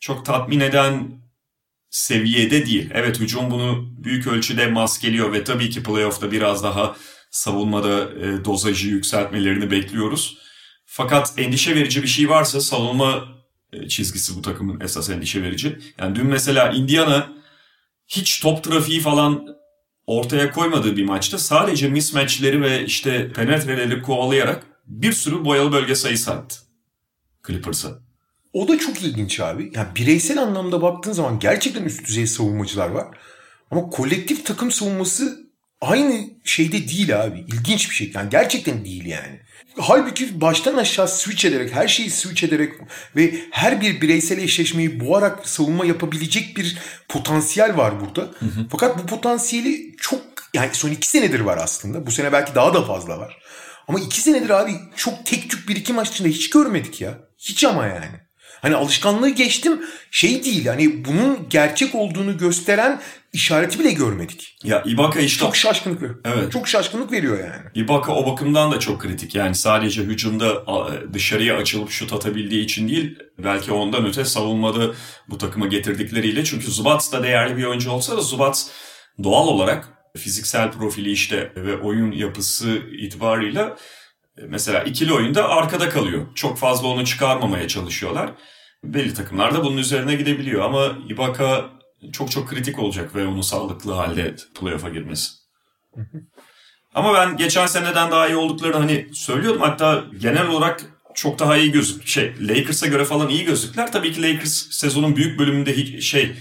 Çok 0.01 0.27
tatmin 0.27 0.61
eden 0.61 1.20
seviyede 1.91 2.67
değil. 2.67 2.91
Evet 2.95 3.21
hücum 3.21 3.51
bunu 3.51 3.89
büyük 4.05 4.27
ölçüde 4.27 4.67
maskeliyor 4.67 5.33
ve 5.33 5.45
tabii 5.45 5.71
ki 5.71 5.83
playoff'ta 5.83 6.33
biraz 6.33 6.65
daha 6.65 6.97
savunmada 7.31 8.03
e, 8.03 8.45
dozajı 8.45 8.89
yükseltmelerini 8.89 9.71
bekliyoruz. 9.71 10.39
Fakat 10.85 11.35
endişe 11.39 11.75
verici 11.75 12.03
bir 12.03 12.09
şey 12.09 12.29
varsa 12.29 12.61
savunma 12.61 13.29
e, 13.73 13.89
çizgisi 13.89 14.37
bu 14.37 14.43
takımın 14.43 14.81
esas 14.81 15.11
endişe 15.11 15.43
verici. 15.43 15.79
Yani 15.99 16.17
dün 16.17 16.27
mesela 16.27 16.73
Indiana 16.73 17.33
hiç 18.09 18.41
top 18.41 18.65
trafiği 18.65 19.01
falan 19.01 19.47
ortaya 20.07 20.53
koymadığı 20.53 20.97
bir 20.97 21.05
maçta 21.05 21.39
sadece 21.39 21.89
mismatchleri 21.89 22.63
ve 22.63 22.85
işte 22.85 23.33
penetreleri 23.33 24.03
kovalayarak 24.03 24.67
bir 24.87 25.13
sürü 25.13 25.45
boyalı 25.45 25.73
bölge 25.73 25.95
sayısı 25.95 26.33
attı 26.33 26.57
Clippers'a. 27.47 28.10
O 28.53 28.69
da 28.69 28.79
çok 28.79 29.03
ilginç 29.03 29.41
abi. 29.41 29.73
Yani 29.75 29.89
bireysel 29.97 30.43
anlamda 30.43 30.83
baktığın 30.83 31.13
zaman 31.13 31.39
gerçekten 31.39 31.85
üst 31.85 32.07
düzey 32.07 32.27
savunmacılar 32.27 32.91
var. 32.91 33.09
Ama 33.71 33.91
kolektif 33.91 34.47
takım 34.47 34.71
savunması 34.71 35.51
aynı 35.81 36.31
şeyde 36.45 36.89
değil 36.89 37.23
abi. 37.23 37.41
İlginç 37.41 37.91
bir 37.91 37.95
şey. 37.95 38.13
Yani 38.15 38.31
gerçekten 38.31 38.85
değil 38.85 39.07
yani. 39.07 39.41
Halbuki 39.79 40.41
baştan 40.41 40.77
aşağı 40.77 41.09
switch 41.09 41.45
ederek, 41.45 41.75
her 41.75 41.89
şeyi 41.89 42.11
switch 42.11 42.45
ederek 42.45 42.73
ve 43.17 43.35
her 43.51 43.81
bir 43.81 44.01
bireysel 44.01 44.39
eşleşmeyi 44.39 45.01
boğarak 45.01 45.49
savunma 45.49 45.87
yapabilecek 45.87 46.57
bir 46.57 46.79
potansiyel 47.09 47.77
var 47.77 48.01
burada. 48.01 48.21
Hı 48.21 48.47
hı. 48.47 48.67
Fakat 48.71 49.03
bu 49.03 49.07
potansiyeli 49.07 49.97
çok 49.97 50.21
yani 50.55 50.71
son 50.73 50.91
iki 50.91 51.09
senedir 51.09 51.41
var 51.41 51.59
aslında. 51.63 52.07
Bu 52.07 52.11
sene 52.11 52.33
belki 52.33 52.55
daha 52.55 52.75
da 52.75 52.85
fazla 52.85 53.19
var. 53.19 53.39
Ama 53.89 54.01
iki 54.01 54.21
senedir 54.21 54.51
abi 54.51 54.73
çok 54.97 55.27
tek 55.27 55.51
tük 55.51 55.69
bir 55.69 55.77
iki 55.77 55.93
maç 55.93 56.09
içinde 56.09 56.29
hiç 56.29 56.51
görmedik 56.51 57.01
ya. 57.01 57.19
Hiç 57.39 57.65
ama 57.65 57.87
yani. 57.87 58.30
Hani 58.63 58.77
alışkanlığı 58.77 59.31
geçtim 59.31 59.81
şey 60.11 60.45
değil 60.45 60.67
hani 60.67 61.05
bunun 61.05 61.49
gerçek 61.51 61.95
olduğunu 61.95 62.39
gösteren 62.39 63.01
işareti 63.33 63.79
bile 63.79 63.93
görmedik. 63.93 64.57
Ya 64.65 64.83
Ibaka 64.87 65.21
işte... 65.21 65.41
Çok 65.41 65.57
şaşkınlık 65.57 66.03
veriyor. 66.03 66.19
Evet. 66.25 66.53
Çok 66.53 66.69
şaşkınlık 66.69 67.13
veriyor 67.13 67.39
yani. 67.39 67.63
Ibaka 67.75 68.13
o 68.15 68.33
bakımdan 68.33 68.73
da 68.73 68.81
çok 68.81 69.01
kritik. 69.01 69.35
Yani 69.35 69.55
sadece 69.55 70.03
hücumda 70.03 70.67
dışarıya 71.13 71.57
açılıp 71.57 71.91
şut 71.91 72.13
atabildiği 72.13 72.65
için 72.65 72.89
değil 72.89 73.19
belki 73.39 73.73
ondan 73.73 74.07
öte 74.07 74.25
savunmada 74.25 74.91
bu 75.29 75.39
takıma 75.39 75.67
getirdikleriyle. 75.67 76.45
Çünkü 76.45 76.71
Zubats 76.71 77.13
da 77.13 77.23
değerli 77.23 77.57
bir 77.57 77.65
oyuncu 77.65 77.91
olsa 77.91 78.17
da 78.17 78.21
Zubats 78.21 78.69
doğal 79.23 79.49
olarak 79.49 79.89
fiziksel 80.17 80.73
profili 80.73 81.11
işte 81.11 81.53
ve 81.57 81.77
oyun 81.77 82.13
yapısı 82.13 82.79
itibarıyla 82.99 83.77
mesela 84.49 84.83
ikili 84.83 85.13
oyunda 85.13 85.49
arkada 85.49 85.89
kalıyor. 85.89 86.27
Çok 86.35 86.59
fazla 86.59 86.89
onu 86.89 87.05
çıkarmamaya 87.05 87.69
çalışıyorlar. 87.69 88.33
Belli 88.85 89.15
takımlar 89.15 89.55
da 89.55 89.65
bunun 89.65 89.77
üzerine 89.77 90.15
gidebiliyor 90.15 90.63
ama 90.63 90.99
Ibaka 91.09 91.71
çok 92.13 92.31
çok 92.31 92.49
kritik 92.49 92.79
olacak 92.79 93.15
ve 93.15 93.27
onun 93.27 93.41
sağlıklı 93.41 93.93
halde 93.93 94.37
playoff'a 94.61 94.89
girmesi. 94.89 95.33
ama 96.95 97.15
ben 97.15 97.37
geçen 97.37 97.67
seneden 97.67 98.11
daha 98.11 98.29
iyi 98.29 98.37
olduklarını 98.37 98.77
hani 98.77 99.09
söylüyordum. 99.13 99.61
Hatta 99.61 100.05
genel 100.21 100.49
olarak 100.49 101.01
çok 101.15 101.39
daha 101.39 101.57
iyi 101.57 101.73
gözük. 101.73 102.07
Şey 102.07 102.35
Lakers'a 102.41 102.87
göre 102.87 103.05
falan 103.05 103.29
iyi 103.29 103.45
gözlükler. 103.45 103.93
Tabii 103.93 104.13
ki 104.13 104.23
Lakers 104.23 104.71
sezonun 104.71 105.17
büyük 105.17 105.39
bölümünde 105.39 105.77
hiç 105.77 106.05
şey 106.05 106.33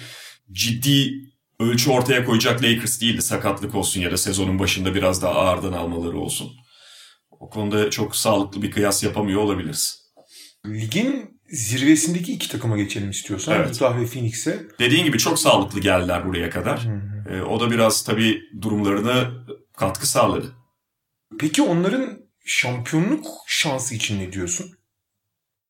ciddi 0.52 1.12
ölçü 1.60 1.92
ortaya 1.92 2.26
koyacak 2.26 2.64
Lakers 2.64 3.02
değildi. 3.02 3.22
Sakatlık 3.22 3.76
olsun 3.76 4.02
ya 4.02 4.12
da 4.12 4.18
sezonun 4.18 4.60
başında 4.60 4.96
biraz 4.96 5.22
daha 5.22 5.34
ağırdan 5.34 5.74
almaları 5.74 6.18
olsun. 6.18 6.52
O 7.40 7.50
konuda 7.50 7.90
çok 7.90 8.16
sağlıklı 8.16 8.62
bir 8.62 8.72
kıyas 8.72 9.04
yapamıyor 9.04 9.42
olabiliriz. 9.42 10.00
Ligin 10.66 11.40
zirvesindeki 11.50 12.34
iki 12.34 12.50
takıma 12.50 12.78
geçelim 12.78 13.10
istiyorsan. 13.10 13.56
Evet. 13.56 13.76
Utah 13.76 14.00
ve 14.00 14.06
Phoenix'e. 14.06 14.68
Dediğin 14.80 15.06
gibi 15.06 15.18
çok 15.18 15.40
sağlıklı 15.40 15.80
geldiler 15.80 16.26
buraya 16.26 16.50
kadar. 16.50 16.88
Ee, 17.30 17.42
o 17.42 17.60
da 17.60 17.72
biraz 17.72 18.04
tabii 18.04 18.42
durumlarına 18.62 19.32
katkı 19.78 20.08
sağladı. 20.08 20.56
Peki 21.40 21.62
onların 21.62 22.20
şampiyonluk 22.46 23.28
şansı 23.48 23.96
için 23.96 24.20
ne 24.20 24.34
diyorsun? 24.34 24.72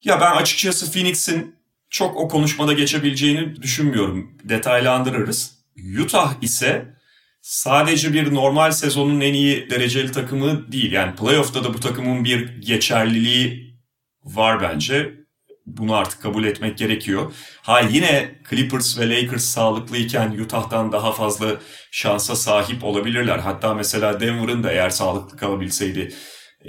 Ya 0.03 0.21
ben 0.21 0.31
açıkçası 0.31 0.91
Phoenix'in 0.91 1.55
çok 1.89 2.17
o 2.17 2.27
konuşmada 2.27 2.73
geçebileceğini 2.73 3.61
düşünmüyorum. 3.61 4.37
Detaylandırırız. 4.43 5.59
Utah 6.03 6.43
ise 6.43 6.98
sadece 7.41 8.13
bir 8.13 8.33
normal 8.33 8.71
sezonun 8.71 9.21
en 9.21 9.33
iyi 9.33 9.69
dereceli 9.69 10.11
takımı 10.11 10.71
değil. 10.71 10.91
Yani 10.91 11.15
playoff'ta 11.15 11.63
da 11.63 11.73
bu 11.73 11.79
takımın 11.79 12.23
bir 12.25 12.61
geçerliliği 12.61 13.75
var 14.23 14.61
bence. 14.61 15.19
Bunu 15.65 15.95
artık 15.95 16.21
kabul 16.21 16.43
etmek 16.43 16.77
gerekiyor. 16.77 17.33
Ha 17.61 17.79
yine 17.79 18.41
Clippers 18.49 18.99
ve 18.99 19.09
Lakers 19.09 19.45
sağlıklıyken 19.45 20.31
Utah'tan 20.31 20.91
daha 20.91 21.11
fazla 21.11 21.57
şansa 21.91 22.35
sahip 22.35 22.83
olabilirler. 22.83 23.39
Hatta 23.39 23.73
mesela 23.73 24.19
Denver'ın 24.19 24.63
da 24.63 24.71
eğer 24.71 24.89
sağlıklı 24.89 25.37
kalabilseydi 25.37 26.13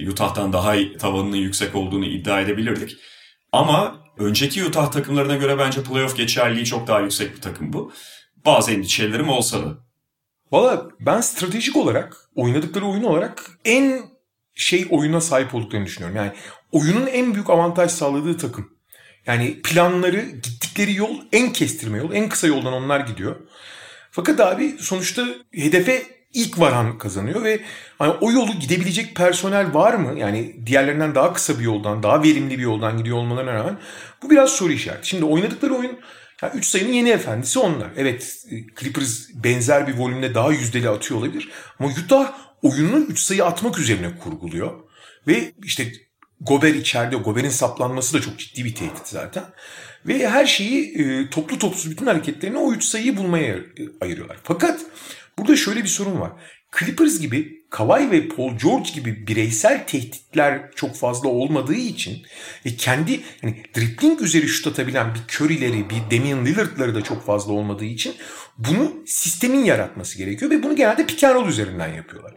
Utah'tan 0.09 0.53
daha 0.53 0.75
tavanının 0.99 1.37
yüksek 1.37 1.75
olduğunu 1.75 2.07
iddia 2.07 2.41
edebilirdik. 2.41 2.97
Ama 3.53 4.05
önceki 4.19 4.65
Utah 4.65 4.91
takımlarına 4.91 5.37
göre 5.37 5.59
bence 5.59 5.83
playoff 5.83 6.17
geçerliği 6.17 6.65
çok 6.65 6.87
daha 6.87 7.01
yüksek 7.01 7.37
bir 7.37 7.41
takım 7.41 7.73
bu. 7.73 7.93
Bazı 8.45 8.73
endişelerim 8.73 9.29
olsa 9.29 9.63
da. 9.63 9.90
Valla 10.53 10.89
ben 11.01 11.21
stratejik 11.21 11.77
olarak 11.77 12.17
oynadıkları 12.35 12.87
oyun 12.87 13.03
olarak 13.03 13.51
en 13.65 14.03
şey 14.55 14.87
oyuna 14.91 15.21
sahip 15.21 15.55
olduklarını 15.55 15.87
düşünüyorum. 15.87 16.17
Yani 16.17 16.33
oyunun 16.73 17.07
en 17.07 17.35
büyük 17.35 17.51
avantaj 17.51 17.91
sağladığı 17.91 18.37
takım. 18.37 18.71
Yani 19.27 19.63
planları, 19.63 20.21
gittikleri 20.21 20.95
yol 20.95 21.17
en 21.33 21.53
kestirme 21.53 21.99
yol. 21.99 22.13
En 22.13 22.29
kısa 22.29 22.47
yoldan 22.47 22.73
onlar 22.73 23.01
gidiyor. 23.01 23.37
Fakat 24.11 24.41
abi 24.41 24.77
sonuçta 24.79 25.27
hedefe 25.55 26.03
ilk 26.35 26.59
varan 26.61 26.99
kazanıyor 26.99 27.45
ve 27.45 27.61
hani 27.99 28.13
o 28.21 28.33
yolu 28.33 28.53
gidebilecek 28.53 29.17
personel 29.17 29.75
var 29.75 29.95
mı? 29.95 30.19
Yani 30.19 30.67
diğerlerinden 30.67 31.15
daha 31.15 31.33
kısa 31.33 31.59
bir 31.59 31.65
yoldan, 31.65 32.03
daha 32.03 32.23
verimli 32.23 32.59
bir 32.59 32.63
yoldan 32.63 32.99
gidiyor 32.99 33.17
olmalarına 33.17 33.55
rağmen 33.55 33.79
bu 34.23 34.31
biraz 34.31 34.51
soru 34.51 34.73
işareti. 34.73 35.09
Şimdi 35.09 35.25
oynadıkları 35.25 35.75
oyun 35.75 35.99
3 36.49 36.55
yani 36.55 36.65
sayının 36.65 36.93
yeni 36.93 37.11
efendisi 37.11 37.59
onlar. 37.59 37.91
Evet 37.97 38.47
Clippers 38.81 39.29
benzer 39.35 39.89
bir 39.89 39.95
volümde 39.95 40.35
daha 40.35 40.53
yüzdeli 40.53 40.89
atıyor 40.89 41.21
olabilir. 41.21 41.49
Ama 41.79 41.89
Utah 41.89 42.33
oyunun 42.63 43.07
3 43.07 43.19
sayı 43.19 43.45
atmak 43.45 43.79
üzerine 43.79 44.17
kurguluyor. 44.19 44.81
Ve 45.27 45.53
işte 45.63 45.93
Gober 46.41 46.75
içeride, 46.75 47.17
Gober'in 47.17 47.49
saplanması 47.49 48.17
da 48.17 48.21
çok 48.21 48.39
ciddi 48.39 48.65
bir 48.65 48.75
tehdit 48.75 49.09
zaten. 49.09 49.45
Ve 50.07 50.29
her 50.29 50.47
şeyi 50.47 50.99
e, 50.99 51.31
toplu 51.31 51.59
topsuz 51.59 51.91
bütün 51.91 52.07
hareketlerini 52.07 52.59
o 52.59 52.73
3 52.73 52.85
sayıyı 52.85 53.17
bulmaya 53.17 53.57
ayırıyorlar. 54.01 54.39
Fakat 54.43 54.81
burada 55.39 55.57
şöyle 55.57 55.83
bir 55.83 55.89
sorun 55.89 56.21
var. 56.21 56.33
Clippers 56.79 57.21
gibi 57.21 57.60
Kawhi 57.71 58.11
ve 58.11 58.29
Paul 58.29 58.59
George 58.59 58.91
gibi 58.95 59.27
bireysel 59.27 59.87
tehditler 59.87 60.71
çok 60.77 60.97
fazla 60.97 61.29
olmadığı 61.29 61.75
için 61.75 62.23
ve 62.67 62.77
kendi 62.77 63.21
yani 63.43 63.63
dribbling 63.77 64.23
üzeri 64.23 64.49
şut 64.49 64.67
atabilen 64.67 65.15
bir 65.15 65.21
Curry'leri, 65.37 65.91
bir 65.91 66.19
Damian 66.19 66.47
Lillard'ları 66.47 66.95
da 66.95 67.03
çok 67.03 67.27
fazla 67.27 67.53
olmadığı 67.53 67.85
için 67.85 68.15
bunu 68.59 68.93
sistemin 69.07 69.65
yaratması 69.65 70.19
gerekiyor 70.19 70.51
ve 70.51 70.63
bunu 70.63 70.77
genelde 70.77 71.07
pick 71.07 71.25
and 71.25 71.35
roll 71.35 71.49
üzerinden 71.49 71.95
yapıyorlar. 71.95 72.35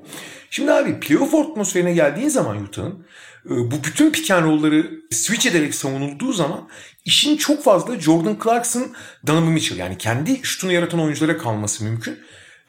Şimdi 0.49 0.71
abi 0.71 0.99
playoff 0.99 1.35
atmosferine 1.35 1.93
geldiğin 1.93 2.29
zaman 2.29 2.63
Utah'ın 2.63 3.05
bu 3.45 3.83
bütün 3.83 4.11
pick 4.11 4.31
and 4.31 4.45
roll'ları 4.45 4.91
switch 5.11 5.47
ederek 5.47 5.75
savunulduğu 5.75 6.33
zaman 6.33 6.69
işin 7.05 7.37
çok 7.37 7.63
fazla 7.63 7.99
Jordan 7.99 8.37
Clarkson, 8.43 8.95
Donovan 9.27 9.51
Mitchell 9.51 9.77
yani 9.77 9.97
kendi 9.97 10.39
şutunu 10.43 10.71
yaratan 10.71 10.99
oyunculara 10.99 11.37
kalması 11.37 11.83
mümkün. 11.83 12.19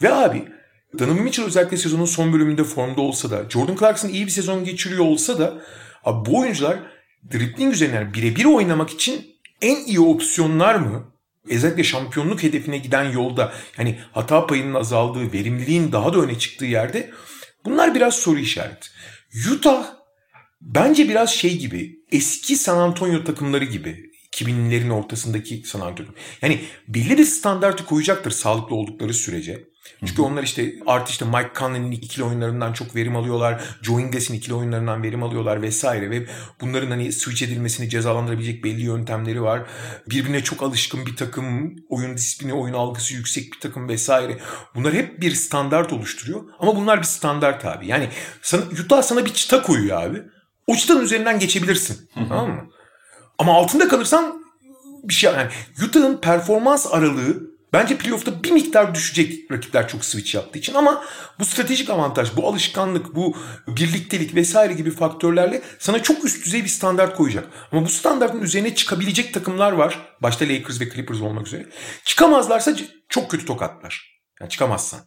Ve 0.02 0.14
abi 0.14 0.44
Donovan 0.98 1.22
Mitchell 1.22 1.46
özellikle 1.46 1.76
sezonun 1.76 2.04
son 2.04 2.32
bölümünde 2.32 2.64
formda 2.64 3.00
olsa 3.00 3.30
da 3.30 3.50
Jordan 3.50 3.76
Clarkson 3.76 4.08
iyi 4.08 4.26
bir 4.26 4.30
sezon 4.30 4.64
geçiriyor 4.64 5.04
olsa 5.04 5.38
da 5.38 5.62
abi 6.04 6.30
bu 6.30 6.38
oyuncular 6.38 6.78
dribbling 7.32 7.74
üzerinden 7.74 8.14
birebir 8.14 8.44
oynamak 8.44 8.90
için 8.90 9.26
en 9.62 9.84
iyi 9.84 10.00
opsiyonlar 10.00 10.74
mı? 10.74 11.14
Özellikle 11.48 11.84
şampiyonluk 11.84 12.42
hedefine 12.42 12.78
giden 12.78 13.04
yolda 13.04 13.52
yani 13.78 13.98
hata 14.12 14.46
payının 14.46 14.74
azaldığı, 14.74 15.32
verimliliğin 15.32 15.92
daha 15.92 16.14
da 16.14 16.18
öne 16.18 16.38
çıktığı 16.38 16.64
yerde 16.64 17.10
bunlar 17.64 17.94
biraz 17.94 18.14
soru 18.14 18.38
işareti. 18.38 18.88
Utah 19.52 19.86
bence 20.60 21.08
biraz 21.08 21.30
şey 21.30 21.58
gibi 21.58 21.96
eski 22.12 22.56
San 22.56 22.78
Antonio 22.78 23.24
takımları 23.24 23.64
gibi 23.64 24.10
2000'lerin 24.32 24.90
ortasındaki 24.90 25.62
San 25.66 25.80
Antonio. 25.80 26.10
Yani 26.42 26.60
belli 26.88 27.18
bir 27.18 27.24
standartı 27.24 27.84
koyacaktır 27.84 28.30
sağlıklı 28.30 28.76
oldukları 28.76 29.14
sürece. 29.14 29.73
Çünkü 30.06 30.22
onlar 30.22 30.42
işte 30.42 30.74
artı 30.86 31.10
işte 31.10 31.24
Mike 31.24 31.50
Conley'nin 31.58 31.90
ikili 31.90 32.24
oyunlarından 32.24 32.72
çok 32.72 32.96
verim 32.96 33.16
alıyorlar. 33.16 33.64
Joe 33.82 34.00
Ingles'in 34.00 34.34
ikili 34.34 34.54
oyunlarından 34.54 35.02
verim 35.02 35.22
alıyorlar 35.22 35.62
vesaire 35.62 36.10
ve 36.10 36.26
bunların 36.60 36.90
hani 36.90 37.12
switch 37.12 37.42
edilmesini 37.42 37.88
cezalandırabilecek 37.88 38.64
belli 38.64 38.82
yöntemleri 38.82 39.42
var. 39.42 39.62
Birbirine 40.10 40.42
çok 40.42 40.62
alışkın 40.62 41.06
bir 41.06 41.16
takım, 41.16 41.76
oyun 41.88 42.16
disiplini, 42.16 42.54
oyun 42.54 42.74
algısı 42.74 43.14
yüksek 43.14 43.52
bir 43.52 43.60
takım 43.60 43.88
vesaire. 43.88 44.38
Bunlar 44.74 44.94
hep 44.94 45.20
bir 45.20 45.30
standart 45.34 45.92
oluşturuyor. 45.92 46.44
Ama 46.58 46.76
bunlar 46.76 46.98
bir 46.98 47.06
standart 47.06 47.64
abi. 47.64 47.86
Yani 47.86 48.08
sana, 48.42 48.62
Utah 48.84 49.02
sana 49.02 49.24
bir 49.24 49.32
çıta 49.32 49.62
koyuyor 49.62 50.02
abi. 50.02 50.22
O 50.66 50.76
çıtanın 50.76 51.04
üzerinden 51.04 51.38
geçebilirsin. 51.38 52.10
tamam 52.14 52.50
mı? 52.50 52.68
Ama 53.38 53.54
altında 53.54 53.88
kalırsan 53.88 54.44
bir 55.04 55.14
şey 55.14 55.32
yani 55.32 55.50
Utah'ın 55.84 56.16
performans 56.20 56.86
aralığı 56.92 57.53
Bence 57.74 57.98
playoff'ta 57.98 58.42
bir 58.42 58.50
miktar 58.50 58.94
düşecek 58.94 59.50
rakipler 59.50 59.88
çok 59.88 60.04
switch 60.04 60.34
yaptığı 60.34 60.58
için 60.58 60.74
ama 60.74 61.04
bu 61.38 61.44
stratejik 61.44 61.90
avantaj, 61.90 62.36
bu 62.36 62.48
alışkanlık, 62.48 63.14
bu 63.14 63.36
birliktelik 63.68 64.34
vesaire 64.34 64.72
gibi 64.72 64.90
faktörlerle 64.90 65.62
sana 65.78 66.02
çok 66.02 66.24
üst 66.24 66.46
düzey 66.46 66.64
bir 66.64 66.68
standart 66.68 67.16
koyacak. 67.16 67.48
Ama 67.72 67.84
bu 67.84 67.88
standartın 67.88 68.42
üzerine 68.42 68.74
çıkabilecek 68.74 69.34
takımlar 69.34 69.72
var. 69.72 70.14
Başta 70.20 70.44
Lakers 70.44 70.80
ve 70.80 70.90
Clippers 70.90 71.20
olmak 71.20 71.46
üzere. 71.46 71.66
Çıkamazlarsa 72.04 72.76
çok 73.08 73.30
kötü 73.30 73.46
tokatlar. 73.46 74.20
Yani 74.40 74.50
çıkamazsan. 74.50 75.00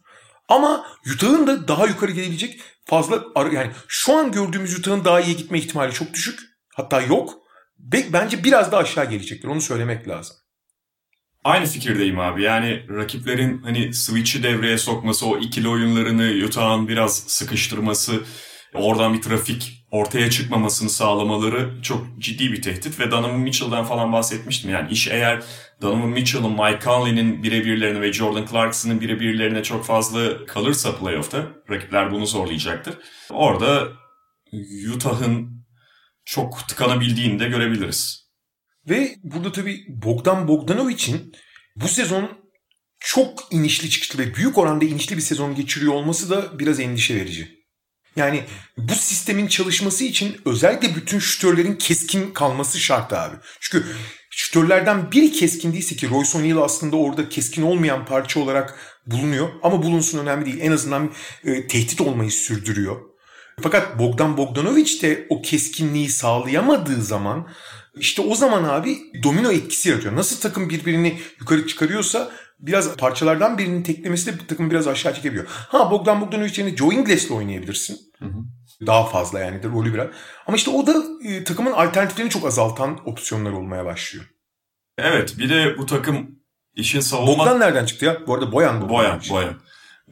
Ama 0.48 0.86
Utah'ın 1.14 1.46
da 1.46 1.68
daha 1.68 1.86
yukarı 1.86 2.10
gelebilecek 2.10 2.60
fazla 2.84 3.24
yani 3.36 3.70
şu 3.88 4.16
an 4.16 4.32
gördüğümüz 4.32 4.78
Utah'ın 4.78 5.04
daha 5.04 5.20
iyi 5.20 5.36
gitme 5.36 5.58
ihtimali 5.58 5.92
çok 5.92 6.14
düşük. 6.14 6.40
Hatta 6.74 7.00
yok. 7.00 7.34
Bence 8.12 8.44
biraz 8.44 8.72
daha 8.72 8.80
aşağı 8.80 9.10
gelecektir. 9.10 9.48
Onu 9.48 9.60
söylemek 9.60 10.08
lazım. 10.08 10.36
Aynı 11.48 11.66
fikirdeyim 11.66 12.20
abi. 12.20 12.42
Yani 12.42 12.82
rakiplerin 12.88 13.62
hani 13.62 13.94
switch'i 13.94 14.42
devreye 14.42 14.78
sokması, 14.78 15.26
o 15.26 15.38
ikili 15.38 15.68
oyunlarını 15.68 16.44
Utah'ın 16.46 16.88
biraz 16.88 17.16
sıkıştırması, 17.16 18.20
oradan 18.74 19.14
bir 19.14 19.22
trafik 19.22 19.86
ortaya 19.90 20.30
çıkmamasını 20.30 20.90
sağlamaları 20.90 21.82
çok 21.82 22.06
ciddi 22.18 22.52
bir 22.52 22.62
tehdit. 22.62 23.00
Ve 23.00 23.10
Donovan 23.10 23.40
Mitchell'dan 23.40 23.84
falan 23.84 24.12
bahsetmiştim. 24.12 24.70
Yani 24.70 24.90
iş 24.90 25.08
eğer 25.08 25.42
Donovan 25.82 26.08
Mitchell'ın, 26.08 26.52
Mike 26.52 26.80
Conley'nin 26.84 27.42
birebirlerine 27.42 28.00
ve 28.00 28.12
Jordan 28.12 28.46
Clarkson'ın 28.46 29.00
birebirlerine 29.00 29.62
çok 29.62 29.84
fazla 29.84 30.46
kalırsa 30.46 30.96
playoff'ta 30.96 31.46
rakipler 31.70 32.10
bunu 32.10 32.26
zorlayacaktır. 32.26 32.94
Orada 33.30 33.88
Utah'ın 34.94 35.64
çok 36.24 36.68
tıkanabildiğini 36.68 37.40
de 37.40 37.48
görebiliriz. 37.48 38.27
Ve 38.88 39.16
burada 39.22 39.52
tabii 39.52 39.84
Bogdan 39.88 40.48
Bogdanovic'in 40.48 41.32
bu 41.76 41.88
sezon 41.88 42.30
çok 43.00 43.48
inişli 43.50 43.90
çıkışlı 43.90 44.18
ve 44.18 44.34
büyük 44.34 44.58
oranda 44.58 44.84
inişli 44.84 45.16
bir 45.16 45.22
sezon 45.22 45.54
geçiriyor 45.54 45.92
olması 45.92 46.30
da 46.30 46.58
biraz 46.58 46.80
endişe 46.80 47.14
verici. 47.14 47.58
Yani 48.16 48.44
bu 48.76 48.94
sistemin 48.94 49.46
çalışması 49.46 50.04
için 50.04 50.36
özellikle 50.44 50.96
bütün 50.96 51.18
şütörlerin 51.18 51.74
keskin 51.74 52.30
kalması 52.30 52.78
şart 52.78 53.12
abi. 53.12 53.36
Çünkü 53.60 53.86
şütörlerden 54.30 55.12
biri 55.12 55.32
keskin 55.32 55.72
değilse 55.72 55.96
ki 55.96 56.10
Royce 56.10 56.38
O'Neal 56.38 56.62
aslında 56.62 56.96
orada 56.96 57.28
keskin 57.28 57.62
olmayan 57.62 58.06
parça 58.06 58.40
olarak 58.40 58.78
bulunuyor. 59.06 59.48
Ama 59.62 59.82
bulunsun 59.82 60.18
önemli 60.18 60.46
değil. 60.46 60.58
En 60.60 60.72
azından 60.72 61.12
e, 61.44 61.66
tehdit 61.66 62.00
olmayı 62.00 62.30
sürdürüyor. 62.30 62.96
Fakat 63.62 63.98
Bogdan 63.98 64.36
Bogdanovic 64.36 65.02
de 65.02 65.26
o 65.28 65.42
keskinliği 65.42 66.08
sağlayamadığı 66.08 67.02
zaman 67.02 67.48
işte 68.00 68.22
o 68.22 68.34
zaman 68.34 68.64
abi 68.64 68.98
domino 69.22 69.52
etkisi 69.52 69.88
yaratıyor. 69.88 70.16
Nasıl 70.16 70.40
takım 70.40 70.70
birbirini 70.70 71.20
yukarı 71.40 71.66
çıkarıyorsa 71.66 72.30
biraz 72.58 72.96
parçalardan 72.96 73.58
birinin 73.58 73.82
teklemesi 73.82 74.26
de 74.26 74.46
takımı 74.46 74.70
biraz 74.70 74.86
aşağı 74.86 75.14
çekebiliyor. 75.14 75.46
Ha 75.48 75.90
Bogdan 75.90 76.20
Bogdanovic 76.20 76.52
yerine 76.56 76.76
Joe 76.76 76.92
Ingles'le 76.92 77.30
oynayabilirsin. 77.30 77.98
Hı 78.18 78.24
hı. 78.24 78.38
Daha 78.86 79.04
fazla 79.04 79.40
yani 79.40 79.62
de 79.62 79.68
rolü 79.68 79.94
biraz. 79.94 80.08
Ama 80.46 80.56
işte 80.56 80.70
o 80.70 80.86
da 80.86 81.04
e, 81.24 81.44
takımın 81.44 81.72
alternatiflerini 81.72 82.30
çok 82.30 82.46
azaltan 82.46 83.08
opsiyonlar 83.08 83.52
olmaya 83.52 83.84
başlıyor. 83.84 84.24
Evet 84.98 85.34
bir 85.38 85.50
de 85.50 85.78
bu 85.78 85.86
takım 85.86 86.38
işin 86.74 87.00
savunma... 87.00 87.38
Bogdan 87.38 87.60
nereden 87.60 87.86
çıktı 87.86 88.04
ya? 88.04 88.26
Bu 88.26 88.34
arada 88.34 88.52
Boyan. 88.52 88.80
Boyan, 88.80 88.90
Boyan. 88.90 89.20
Boyan. 89.30 89.54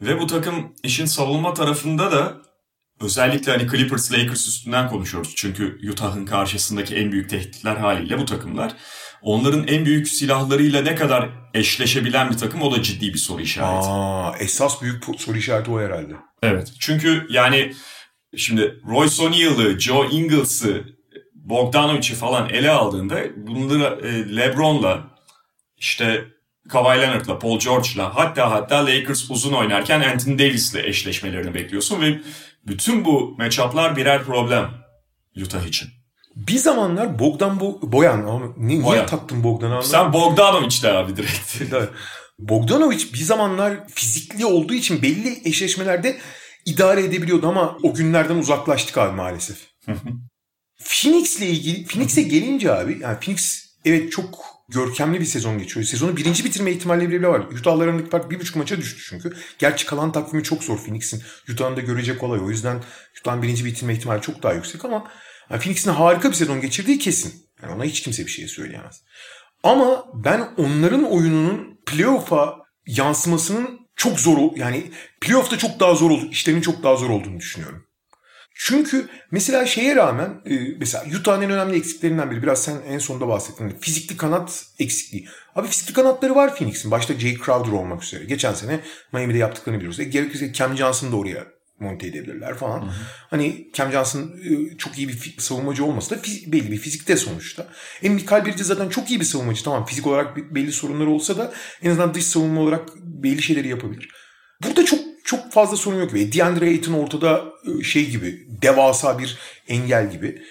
Ve 0.01 0.19
bu 0.19 0.27
takım 0.27 0.73
işin 0.83 1.05
savunma 1.05 1.53
tarafında 1.53 2.11
da 2.11 2.37
Özellikle 3.01 3.51
hani 3.51 3.67
Clippers 3.71 4.11
Lakers 4.11 4.47
üstünden 4.47 4.89
konuşuyoruz. 4.89 5.33
Çünkü 5.35 5.89
Utah'ın 5.91 6.25
karşısındaki 6.25 6.95
en 6.95 7.11
büyük 7.11 7.29
tehditler 7.29 7.75
haliyle 7.75 8.19
bu 8.19 8.25
takımlar. 8.25 8.73
Onların 9.21 9.67
en 9.67 9.85
büyük 9.85 10.07
silahlarıyla 10.07 10.81
ne 10.81 10.95
kadar 10.95 11.29
eşleşebilen 11.53 12.29
bir 12.31 12.37
takım 12.37 12.61
o 12.61 12.71
da 12.71 12.83
ciddi 12.83 13.13
bir 13.13 13.17
soru 13.17 13.41
işareti. 13.41 13.87
Aa, 13.89 14.37
esas 14.39 14.81
büyük 14.81 15.03
soru 15.17 15.37
işareti 15.37 15.71
o 15.71 15.79
herhalde. 15.79 16.13
Evet. 16.43 16.73
Çünkü 16.79 17.27
yani 17.29 17.73
şimdi 18.37 18.81
Royce 18.87 19.23
O'Neal'ı, 19.23 19.79
Joe 19.79 20.05
Ingles'ı, 20.05 20.83
Bogdanovic'i 21.33 22.15
falan 22.15 22.49
ele 22.49 22.71
aldığında 22.71 23.19
bunları 23.37 24.07
e, 24.07 24.35
LeBron'la 24.35 25.07
işte 25.77 26.25
Kawhi 26.69 27.01
Leonard'la, 27.01 27.39
Paul 27.39 27.59
George'la 27.59 28.15
hatta 28.15 28.51
hatta 28.51 28.85
Lakers 28.85 29.31
uzun 29.31 29.53
oynarken 29.53 30.01
Anthony 30.01 30.39
Davis'le 30.39 30.75
eşleşmelerini 30.75 31.53
bekliyorsun 31.53 32.01
ve 32.01 32.19
bütün 32.67 33.05
bu 33.05 33.35
matchup'lar 33.37 33.95
birer 33.95 34.23
problem 34.23 34.69
Utah 35.43 35.67
için. 35.67 35.89
Bir 36.35 36.57
zamanlar 36.57 37.19
Bogdan 37.19 37.59
Bo 37.59 37.79
Boyan, 37.81 38.53
niye, 38.57 38.83
Boyan. 38.83 39.05
taktın 39.05 39.43
Bogdan'ı 39.43 39.83
Sen 39.83 40.13
Bogdanovic 40.13 40.83
de 40.83 40.91
abi 40.91 41.17
direkt. 41.17 41.73
Bogdanovic 42.39 43.13
bir 43.13 43.17
zamanlar 43.17 43.87
fizikli 43.87 44.45
olduğu 44.45 44.73
için 44.73 45.01
belli 45.01 45.41
eşleşmelerde 45.49 46.17
idare 46.65 47.03
edebiliyordu 47.03 47.47
ama 47.47 47.77
o 47.83 47.93
günlerden 47.93 48.35
uzaklaştık 48.35 48.97
abi 48.97 49.15
maalesef. 49.15 49.57
Phoenix'le 50.83 51.41
ilgili 51.41 51.85
Phoenix'e 51.85 52.21
gelince 52.21 52.73
abi 52.73 52.97
yani 53.01 53.19
Phoenix 53.19 53.65
evet 53.85 54.11
çok 54.11 54.56
görkemli 54.69 55.19
bir 55.19 55.25
sezon 55.25 55.57
geçiyor. 55.57 55.85
Sezonu 55.85 56.17
birinci 56.17 56.45
bitirme 56.45 56.71
ihtimalleri 56.71 57.09
bile 57.09 57.27
var. 57.27 57.39
Utah'la 57.39 57.83
arasındaki 57.83 58.09
fark 58.09 58.31
bir 58.31 58.39
buçuk 58.39 58.55
maça 58.55 58.77
düştü 58.77 59.01
çünkü. 59.09 59.33
Gerçi 59.59 59.85
kalan 59.85 60.11
takvimi 60.11 60.43
çok 60.43 60.63
zor 60.63 60.77
Phoenix'in. 60.77 61.23
Utah'ın 61.51 61.77
da 61.77 61.81
görecek 61.81 62.23
olay. 62.23 62.39
O 62.39 62.49
yüzden 62.49 62.83
Utah'ın 63.19 63.41
birinci 63.41 63.65
bitirme 63.65 63.93
ihtimali 63.93 64.21
çok 64.21 64.43
daha 64.43 64.53
yüksek 64.53 64.85
ama 64.85 65.11
yani 65.49 65.61
Phoenix'in 65.61 65.91
harika 65.91 66.29
bir 66.29 66.35
sezon 66.35 66.61
geçirdiği 66.61 66.99
kesin. 66.99 67.33
Yani 67.63 67.73
ona 67.73 67.83
hiç 67.83 68.01
kimse 68.01 68.25
bir 68.25 68.31
şey 68.31 68.47
söyleyemez. 68.47 69.01
Ama 69.63 70.05
ben 70.13 70.49
onların 70.57 71.03
oyununun 71.03 71.79
playoff'a 71.85 72.57
yansımasının 72.87 73.79
çok 73.95 74.19
zor 74.19 74.55
yani 74.55 74.91
playoff'ta 75.21 75.57
çok 75.57 75.79
daha 75.79 75.95
zor 75.95 76.11
oldu, 76.11 76.27
işlerinin 76.31 76.61
çok 76.61 76.83
daha 76.83 76.95
zor 76.95 77.09
olduğunu 77.09 77.39
düşünüyorum. 77.39 77.86
Çünkü 78.59 79.07
mesela 79.31 79.65
şeye 79.65 79.95
rağmen 79.95 80.41
e, 80.45 80.59
mesela 80.79 81.05
Utah'ın 81.19 81.41
en 81.41 81.51
önemli 81.51 81.77
eksiklerinden 81.77 82.31
biri 82.31 82.43
biraz 82.43 82.63
sen 82.63 82.75
en 82.87 82.99
sonunda 82.99 83.27
bahsettin. 83.27 83.77
Fizikli 83.81 84.17
kanat 84.17 84.65
eksikliği. 84.79 85.27
Abi 85.55 85.67
fizikli 85.67 85.93
kanatları 85.93 86.35
var 86.35 86.55
Phoenix'in. 86.55 86.91
Başta 86.91 87.13
Jay 87.13 87.37
Crowder 87.45 87.71
olmak 87.71 88.03
üzere. 88.03 88.25
Geçen 88.25 88.53
sene 88.53 88.79
Miami'de 89.13 89.37
yaptıklarını 89.37 89.79
biliyoruz. 89.79 89.99
E, 89.99 90.03
gerekirse 90.03 90.53
Cam 90.53 90.77
Johnson'ı 90.77 91.11
da 91.11 91.15
oraya 91.15 91.47
monte 91.79 92.07
edebilirler 92.07 92.55
falan. 92.55 92.81
Hı 92.81 92.85
hı. 92.85 92.91
Hani 93.29 93.67
Cam 93.73 93.91
Johnson 93.91 94.21
e, 94.21 94.77
çok 94.77 94.97
iyi 94.97 95.07
bir 95.07 95.35
savunmacı 95.37 95.85
olmasa 95.85 96.15
da 96.15 96.19
belli 96.47 96.71
bir 96.71 96.77
fizikte 96.77 97.17
sonuçta. 97.17 97.67
E 98.03 98.09
Mikael 98.09 98.45
Bridges 98.45 98.67
zaten 98.67 98.89
çok 98.89 99.09
iyi 99.09 99.19
bir 99.19 99.25
savunmacı. 99.25 99.63
Tamam 99.63 99.85
fizik 99.85 100.07
olarak 100.07 100.37
belli 100.37 100.71
sorunları 100.71 101.09
olsa 101.09 101.37
da 101.37 101.53
en 101.81 101.89
azından 101.89 102.13
dış 102.13 102.25
savunma 102.25 102.61
olarak 102.61 102.89
belli 102.97 103.41
şeyleri 103.41 103.67
yapabilir. 103.67 104.09
Burada 104.63 104.85
çok 104.85 105.06
çok 105.27 105.51
fazla 105.51 105.77
sorun 105.77 105.99
yok. 105.99 106.13
Ve 106.13 106.33
DeAndre 106.33 106.65
Ayton 106.65 106.93
ortada 106.93 107.45
e, 107.79 107.83
şey 107.83 108.09
gibi 108.09 108.47
devasa 108.61 109.19
bir 109.19 109.37
engel 109.67 110.11
gibi. 110.11 110.41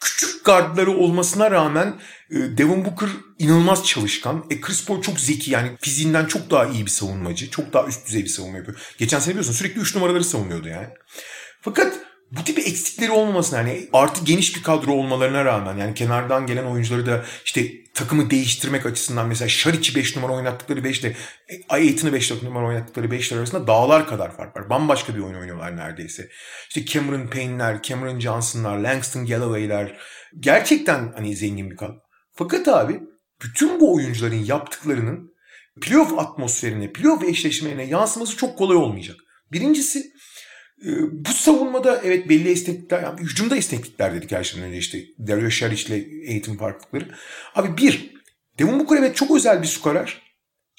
Küçük 0.00 0.44
gardları 0.44 0.90
olmasına 0.90 1.50
rağmen 1.50 2.00
e, 2.30 2.34
Devin 2.34 2.84
Booker 2.84 3.08
inanılmaz 3.38 3.86
çalışkan. 3.86 4.44
E 4.50 4.60
Chris 4.60 4.86
Paul 4.86 5.02
çok 5.02 5.20
zeki 5.20 5.50
yani 5.50 5.70
fiziğinden 5.80 6.26
çok 6.26 6.50
daha 6.50 6.66
iyi 6.66 6.86
bir 6.86 6.90
savunmacı. 6.90 7.50
Çok 7.50 7.72
daha 7.72 7.86
üst 7.86 8.06
düzey 8.06 8.22
bir 8.22 8.28
savunma 8.28 8.58
yapıyor. 8.58 8.78
Geçen 8.98 9.18
sene 9.18 9.30
biliyorsun 9.30 9.52
sürekli 9.52 9.80
3 9.80 9.94
numaraları 9.94 10.24
savunuyordu 10.24 10.68
yani. 10.68 10.88
Fakat 11.60 12.00
bu 12.32 12.44
tip 12.44 12.58
eksikleri 12.58 13.10
olmamasına 13.10 13.58
yani 13.58 13.88
artı 13.92 14.24
geniş 14.24 14.56
bir 14.56 14.62
kadro 14.62 14.92
olmalarına 14.92 15.44
rağmen 15.44 15.76
yani 15.76 15.94
kenardan 15.94 16.46
gelen 16.46 16.64
oyuncuları 16.64 17.06
da 17.06 17.24
işte 17.44 17.84
takımı 17.94 18.30
değiştirmek 18.30 18.86
açısından 18.86 19.28
mesela 19.28 19.48
Şaric'i 19.48 19.94
5 19.94 20.16
numara 20.16 20.32
oynattıkları 20.32 20.84
5 20.84 21.00
ile 21.00 21.16
Ayet'ini 21.68 22.12
5 22.12 22.42
numara 22.42 22.66
oynattıkları 22.66 23.06
5'ler 23.06 23.38
arasında 23.38 23.66
dağlar 23.66 24.06
kadar 24.06 24.36
fark 24.36 24.56
var. 24.56 24.70
Bambaşka 24.70 25.14
bir 25.14 25.20
oyun 25.20 25.34
oynuyorlar 25.34 25.76
neredeyse. 25.76 26.28
İşte 26.68 26.84
Cameron 26.84 27.26
Payne'ler, 27.26 27.82
Cameron 27.82 28.20
Johnson'lar, 28.20 28.78
Langston 28.78 29.26
Galloway'ler 29.26 29.98
gerçekten 30.40 31.12
hani 31.16 31.36
zengin 31.36 31.70
bir 31.70 31.76
kadro. 31.76 31.94
Fakat 32.32 32.68
abi 32.68 33.00
bütün 33.42 33.80
bu 33.80 33.94
oyuncuların 33.94 34.44
yaptıklarının 34.44 35.34
playoff 35.80 36.18
atmosferine, 36.18 36.92
playoff 36.92 37.24
eşleşmelerine 37.24 37.84
yansıması 37.84 38.36
çok 38.36 38.58
kolay 38.58 38.76
olmayacak. 38.76 39.16
Birincisi 39.52 40.12
bu 41.12 41.32
savunmada 41.32 42.00
evet 42.04 42.28
belli 42.28 42.50
esneklikler, 42.50 43.02
yani 43.02 43.20
hücumda 43.20 43.56
esneklikler 43.56 44.14
dedik 44.14 44.32
her 44.32 44.44
şeyden 44.44 44.68
önce 44.68 44.78
işte 44.78 45.04
Dario 45.26 45.50
Saric 45.50 45.82
ile 45.86 46.30
eğitim 46.30 46.56
farklılıkları. 46.56 47.14
Abi 47.54 47.76
bir, 47.76 48.14
Devin 48.58 48.80
Booker 48.80 48.96
evet 48.96 49.16
çok 49.16 49.36
özel 49.36 49.62
bir 49.62 49.66
skorer. 49.66 50.22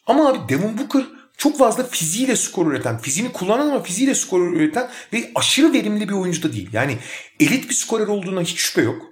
Ama 0.06 0.30
abi 0.30 0.50
Devin 0.50 0.78
Booker 0.78 1.04
çok 1.38 1.58
fazla 1.58 1.84
fiziğiyle 1.84 2.36
skor 2.36 2.72
üreten, 2.72 2.98
fiziğini 2.98 3.32
kullanan 3.32 3.68
ama 3.68 3.84
fiziğiyle 3.84 4.16
skor 4.16 4.54
üreten 4.54 4.90
ve 5.14 5.32
aşırı 5.36 5.74
verimli 5.74 6.10
bir 6.10 6.14
oyuncu 6.14 6.44
da 6.44 6.54
değil. 6.54 6.70
Yani 6.74 6.98
elit 7.40 7.70
bir 7.70 7.76
skorer 7.76 8.08
olduğuna 8.08 8.42
hiç 8.42 8.58
şüphe 8.60 8.82
yok. 8.82 9.06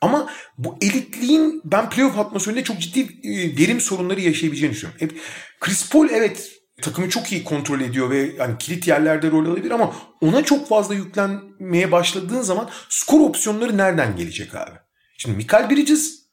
Ama 0.00 0.30
bu 0.58 0.78
elitliğin 0.80 1.60
ben 1.64 1.90
playoff 1.90 2.18
atmosferinde 2.18 2.64
çok 2.64 2.80
ciddi 2.80 3.00
e, 3.00 3.56
verim 3.58 3.80
sorunları 3.80 4.20
yaşayabileceğini 4.20 4.74
düşünüyorum. 4.74 5.16
Chris 5.60 5.90
Paul 5.90 6.08
evet 6.10 6.52
takımı 6.82 7.08
çok 7.08 7.32
iyi 7.32 7.44
kontrol 7.44 7.80
ediyor 7.80 8.10
ve 8.10 8.34
yani 8.38 8.58
kilit 8.58 8.88
yerlerde 8.88 9.30
rol 9.30 9.46
alabilir 9.46 9.70
ama 9.70 9.94
ona 10.20 10.44
çok 10.44 10.68
fazla 10.68 10.94
yüklenmeye 10.94 11.92
başladığın 11.92 12.42
zaman 12.42 12.70
skor 12.88 13.20
opsiyonları 13.20 13.76
nereden 13.76 14.16
gelecek 14.16 14.54
abi? 14.54 14.78
Şimdi 15.18 15.36
Michael 15.36 15.70
Bridges 15.70 16.26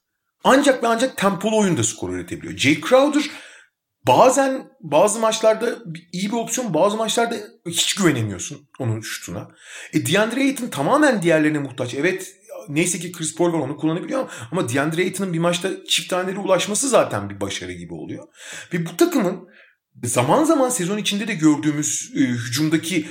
ancak 0.44 0.84
ve 0.84 0.88
ancak 0.88 1.18
tempolu 1.18 1.60
oyunda 1.60 1.84
skor 1.84 2.10
üretebiliyor. 2.10 2.58
Jay 2.58 2.82
Crowder 2.82 3.24
bazen 4.08 4.68
bazı 4.82 5.20
maçlarda 5.20 5.76
iyi 6.12 6.32
bir 6.32 6.38
opsiyon 6.38 6.74
bazı 6.74 6.98
maçlarda 6.98 7.36
hiç 7.68 7.96
güvenemiyorsun 7.96 8.70
onun 8.80 9.02
şutuna. 9.02 9.48
E 9.94 10.06
DeAndre 10.06 10.40
Ayton 10.40 10.68
tamamen 10.68 11.22
diğerlerine 11.22 11.60
muhtaç. 11.60 11.94
Evet 11.94 12.36
neyse 12.70 13.00
ki 13.00 13.12
Chris 13.12 13.36
Paul 13.36 13.54
var 13.54 13.60
onu 13.60 13.78
kullanabiliyor 13.78 14.32
ama 14.52 14.70
DeAndre 14.70 15.02
Ayton'un 15.02 15.34
bir 15.34 15.40
maçta 15.40 15.86
çift 15.86 16.10
tanelere 16.10 16.40
ulaşması 16.40 16.90
zaten 16.90 17.30
bir 17.30 17.42
başarı 17.42 17.72
gibi 17.74 17.94
oluyor. 17.94 18.28
Ve 18.74 18.86
bu 18.86 18.98
takımın 18.98 19.48
zaman 20.04 20.44
zaman 20.44 20.70
sezon 20.70 20.98
içinde 20.98 21.28
de 21.28 21.34
gördüğümüz 21.34 22.12
e, 22.16 22.20
hücumdaki 22.20 23.08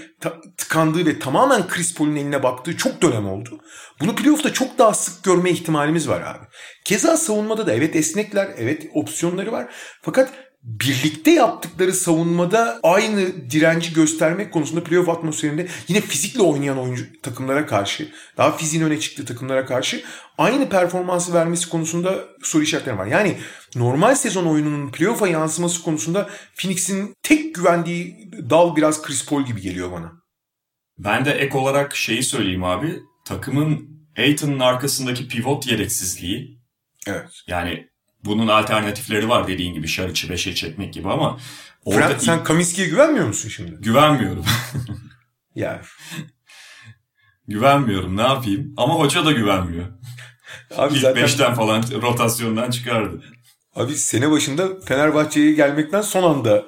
tıkandığı 0.57 1.07
ve 1.07 1.19
tamamen 1.19 1.69
Chris 1.69 1.95
Paul'un 1.95 2.17
eline 2.17 2.43
baktığı 2.43 2.77
çok 2.77 3.03
dönem 3.03 3.29
oldu. 3.29 3.61
Bunu 4.01 4.15
playoff'ta 4.15 4.53
çok 4.53 4.79
daha 4.79 4.95
sık 4.95 5.25
görme 5.25 5.51
ihtimalimiz 5.51 6.09
var 6.09 6.21
abi. 6.21 6.47
Keza 6.85 7.17
savunmada 7.17 7.67
da 7.67 7.73
evet 7.73 7.97
esnekler, 7.97 8.51
evet 8.57 8.87
opsiyonları 8.95 9.53
var. 9.53 9.75
Fakat 10.03 10.33
birlikte 10.63 11.31
yaptıkları 11.31 11.93
savunmada 11.93 12.81
aynı 12.83 13.51
direnci 13.51 13.93
göstermek 13.93 14.53
konusunda 14.53 14.85
playoff 14.85 15.09
atmosferinde 15.09 15.69
yine 15.89 16.01
fizikle 16.01 16.43
oynayan 16.43 16.79
oyuncu 16.79 17.07
takımlara 17.23 17.67
karşı, 17.67 18.13
daha 18.37 18.57
fiziğin 18.57 18.85
öne 18.85 19.01
çıktığı 19.01 19.25
takımlara 19.25 19.67
karşı 19.67 20.03
aynı 20.39 20.69
performansı 20.69 21.35
vermesi 21.35 21.69
konusunda 21.69 22.25
soru 22.43 22.63
işaretleri 22.63 22.99
var. 22.99 23.07
Yani 23.07 23.39
normal 23.75 24.15
sezon 24.15 24.47
oyununun 24.47 24.93
playoff'a 24.93 25.29
yansıması 25.29 25.83
konusunda 25.83 26.31
Phoenix'in 26.57 27.15
tek 27.23 27.55
güvendiği 27.55 28.31
dal 28.51 28.77
biraz 28.77 29.03
Chris 29.03 29.27
Paul 29.27 29.45
gibi 29.45 29.61
geliyor 29.61 29.93
bana. 29.93 30.13
Ben 30.99 31.25
de 31.25 31.31
ek 31.31 31.59
olarak 31.59 31.97
şeyi 31.97 32.23
söyleyeyim 32.23 32.65
abi. 32.65 32.99
Takımın 33.25 33.89
Aiton'un 34.19 34.59
arkasındaki 34.59 35.29
pivot 35.29 35.67
yedeksizliği. 35.67 36.59
Evet. 37.07 37.31
Yani 37.47 37.92
bunun 38.25 38.49
alternatifleri 38.49 39.29
var 39.29 39.49
dediğin 39.49 39.75
gibi 39.75 39.89
Şariç'i 39.89 40.27
5'e 40.27 40.55
çekmek 40.55 40.95
gibi 40.95 41.09
ama 41.09 41.39
orada 41.85 42.09
Frank, 42.09 42.23
sen 42.23 42.45
Kaminski'ye 42.45 42.89
güvenmiyor 42.89 43.27
musun 43.27 43.49
şimdi? 43.49 43.73
Güvenmiyorum. 43.81 44.45
ya. 45.55 45.83
Güvenmiyorum 47.49 48.17
ne 48.17 48.23
yapayım 48.23 48.75
ama 48.77 48.95
hoca 48.95 49.25
da 49.25 49.33
güvenmiyor. 49.33 49.87
Abi 50.77 50.95
İlk 50.95 51.03
zaten... 51.03 51.23
beşten 51.23 51.55
falan 51.55 51.83
rotasyondan 52.03 52.71
çıkardı. 52.71 53.23
Abi 53.77 53.95
sene 53.97 54.31
başında 54.31 54.81
Fenerbahçe'ye 54.81 55.53
gelmekten 55.53 56.01
son 56.01 56.23
anda 56.23 56.65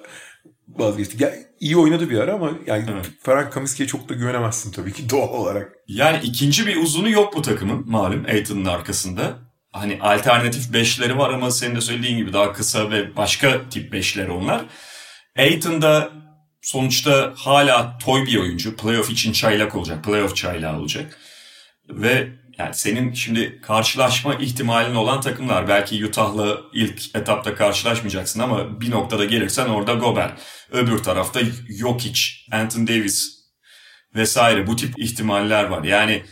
vazgeçti. 0.68 1.22
Ya, 1.22 1.34
iyi 1.60 1.76
oynadı 1.76 2.10
bir 2.10 2.18
ara 2.18 2.34
ama 2.34 2.50
yani 2.66 2.84
evet. 2.92 3.10
Frank 3.22 3.52
Kamiski'ye 3.52 3.86
çok 3.86 4.08
da 4.08 4.14
güvenemezsin 4.14 4.72
tabii 4.72 4.92
ki 4.92 5.10
doğal 5.10 5.28
olarak. 5.28 5.72
Yani 5.88 6.20
ikinci 6.22 6.66
bir 6.66 6.76
uzunu 6.76 7.10
yok 7.10 7.36
bu 7.36 7.42
takımın 7.42 7.90
malum 7.90 8.24
Aiton'un 8.28 8.64
arkasında 8.64 9.38
hani 9.74 9.98
alternatif 10.00 10.72
beşleri 10.72 11.18
var 11.18 11.30
ama 11.30 11.50
senin 11.50 11.76
de 11.76 11.80
söylediğin 11.80 12.16
gibi 12.16 12.32
daha 12.32 12.52
kısa 12.52 12.90
ve 12.90 13.16
başka 13.16 13.68
tip 13.68 13.92
beşleri 13.92 14.30
onlar. 14.30 14.62
Aiton 15.38 15.82
da 15.82 16.12
sonuçta 16.62 17.32
hala 17.36 17.98
toy 17.98 18.26
bir 18.26 18.36
oyuncu. 18.36 18.76
Playoff 18.76 19.10
için 19.10 19.32
çaylak 19.32 19.74
olacak. 19.74 20.04
Playoff 20.04 20.36
çaylağı 20.36 20.78
olacak. 20.78 21.18
Ve 21.88 22.28
yani 22.58 22.74
senin 22.74 23.12
şimdi 23.12 23.60
karşılaşma 23.60 24.34
ihtimalin 24.34 24.94
olan 24.94 25.20
takımlar. 25.20 25.68
Belki 25.68 26.06
Utah'la 26.06 26.58
ilk 26.72 27.16
etapta 27.16 27.54
karşılaşmayacaksın 27.54 28.40
ama 28.40 28.80
bir 28.80 28.90
noktada 28.90 29.24
gelirsen 29.24 29.68
orada 29.68 29.94
Gober. 29.94 30.30
Öbür 30.72 30.98
tarafta 30.98 31.40
Jokic, 31.80 32.20
Anthony 32.52 32.86
Davis 32.86 33.44
vesaire 34.14 34.66
bu 34.66 34.76
tip 34.76 34.98
ihtimaller 34.98 35.64
var. 35.64 35.84
Yani 35.84 36.22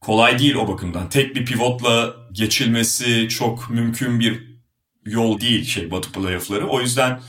kolay 0.00 0.38
değil 0.38 0.54
o 0.54 0.68
bakımdan. 0.68 1.08
Tek 1.08 1.36
bir 1.36 1.44
pivotla 1.44 2.19
geçilmesi 2.32 3.28
çok 3.28 3.70
mümkün 3.70 4.20
bir 4.20 4.50
yol 5.06 5.40
değil 5.40 5.64
şey 5.64 5.90
Batı 5.90 6.12
playoff'ları. 6.12 6.66
O 6.68 6.80
yüzden 6.80 7.20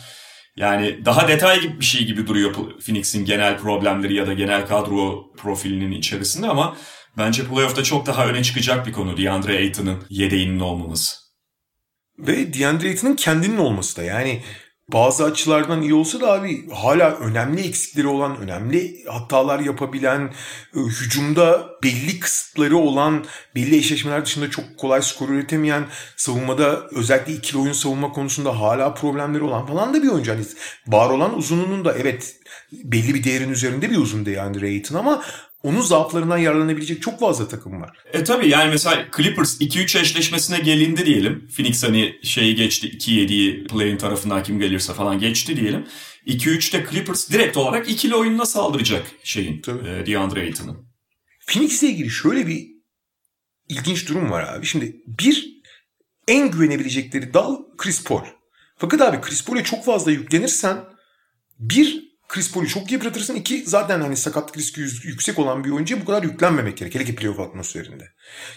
yani 0.56 1.06
daha 1.06 1.28
detay 1.28 1.62
gibi 1.62 1.80
bir 1.80 1.86
şey 1.86 2.06
gibi 2.06 2.28
duruyor 2.28 2.54
Phoenix'in 2.86 3.26
genel 3.26 3.58
problemleri 3.58 4.14
ya 4.14 4.28
da 4.28 4.34
genel 4.34 4.68
kadro 4.68 5.32
profilinin 5.38 5.92
içerisinde 5.92 6.48
ama 6.48 6.78
bence 7.18 7.48
playoff'ta 7.48 7.84
çok 7.84 8.06
daha 8.06 8.28
öne 8.28 8.44
çıkacak 8.44 8.88
bir 8.88 8.92
konu 8.92 9.18
DeAndre 9.18 9.58
Ayton'ın 9.58 10.04
yedeğinin 10.10 10.60
olmaması. 10.60 11.18
Ve 12.20 12.54
DeAndre 12.54 12.88
Ayton'ın 12.88 13.16
kendinin 13.16 13.58
olması 13.58 13.98
da 13.98 14.04
yani 14.04 14.42
bazı 14.94 15.26
açılardan 15.26 15.82
iyi 15.82 15.94
olsa 15.94 16.22
da 16.22 16.32
abi 16.32 16.70
hala 16.70 17.12
önemli 17.12 17.62
eksikleri 17.62 18.08
olan, 18.08 18.38
önemli 18.38 19.06
hatalar 19.06 19.60
yapabilen, 19.60 20.34
e, 20.76 20.80
hücumda 20.80 21.70
belli 21.84 22.20
kısıtları 22.20 22.78
olan, 22.78 23.26
belli 23.56 23.78
eşleşmeler 23.78 24.26
dışında 24.26 24.50
çok 24.50 24.66
kolay 24.78 25.02
skor 25.02 25.30
üretemeyen, 25.30 25.86
savunmada 26.18 26.88
özellikle 26.92 27.34
ikili 27.34 27.62
oyun 27.62 27.74
savunma 27.74 28.12
konusunda 28.12 28.60
hala 28.60 28.94
problemleri 28.94 29.44
olan 29.44 29.66
falan 29.66 29.94
da 29.94 30.04
bir 30.04 30.10
oyuncu. 30.10 30.32
Hani 30.32 30.46
var 30.88 31.10
olan 31.10 31.38
uzunluğunun 31.38 31.86
da 31.86 31.94
evet 31.94 32.36
belli 32.72 33.16
bir 33.16 33.24
değerin 33.24 33.50
üzerinde 33.50 33.90
bir 33.90 33.98
uzun 33.98 34.26
yani 34.26 34.66
Ayton 34.66 34.96
ama 34.96 35.24
onun 35.64 35.82
zaaflarından 35.82 36.38
yararlanabilecek 36.38 37.02
çok 37.02 37.20
fazla 37.20 37.48
takım 37.48 37.82
var. 37.82 37.98
E 38.14 38.24
tabii 38.24 38.50
yani 38.50 38.70
mesela 38.70 39.08
Clippers 39.18 39.62
2-3 39.62 40.00
eşleşmesine 40.00 40.60
gelindi 40.60 41.06
diyelim. 41.06 41.48
Phoenix 41.56 41.84
hani 41.84 42.20
şeyi 42.24 42.56
geçti 42.56 42.88
2-7'yi 42.88 43.68
play'in 43.68 43.98
tarafından 43.98 44.44
kim 44.44 44.60
gelirse 44.60 44.94
falan 44.94 45.20
geçti 45.20 45.58
diyelim. 45.58 45.88
2-3'te 46.28 46.86
Clippers 46.92 47.30
direkt 47.30 47.58
olarak 47.58 47.90
ikili 47.90 48.16
oyununa 48.16 48.46
saldıracak 48.46 49.06
şeyin 49.24 49.62
Tabii. 49.62 49.90
e, 49.90 50.06
DeAndre 50.06 50.40
Ayton'ın. 50.42 50.86
Phoenix'le 51.48 51.84
ilgili 51.84 52.10
şöyle 52.10 52.48
bir 52.48 52.68
ilginç 53.70 54.10
durum 54.10 54.32
var 54.32 54.54
abi. 54.54 54.66
Şimdi 54.66 54.96
bir 55.08 55.62
en 56.28 56.52
güvenebilecekleri 56.52 57.34
dal 57.34 57.58
Chris 57.78 58.04
Paul. 58.04 58.24
Fakat 58.78 59.02
abi 59.02 59.22
Chris 59.22 59.46
Paul'e 59.46 59.64
çok 59.64 59.86
fazla 59.86 60.12
yüklenirsen 60.12 60.78
bir 61.60 62.11
Chris 62.32 62.52
Paul'ü 62.52 62.68
çok 62.68 62.92
yıpratırsın. 62.92 63.36
İki 63.36 63.64
zaten 63.66 64.02
hani 64.02 64.18
sakatlık 64.18 64.58
riski 64.58 64.82
yüksek 64.82 65.40
olan 65.40 65.64
bir 65.64 65.72
oyuncuya 65.72 66.02
bu 66.02 66.06
kadar 66.06 66.24
yüklenmemek 66.24 66.78
gerek. 66.78 66.96
Hele 66.96 67.06
ki 67.06 67.16
playoff 67.16 67.40
atmosferinde. 67.40 68.04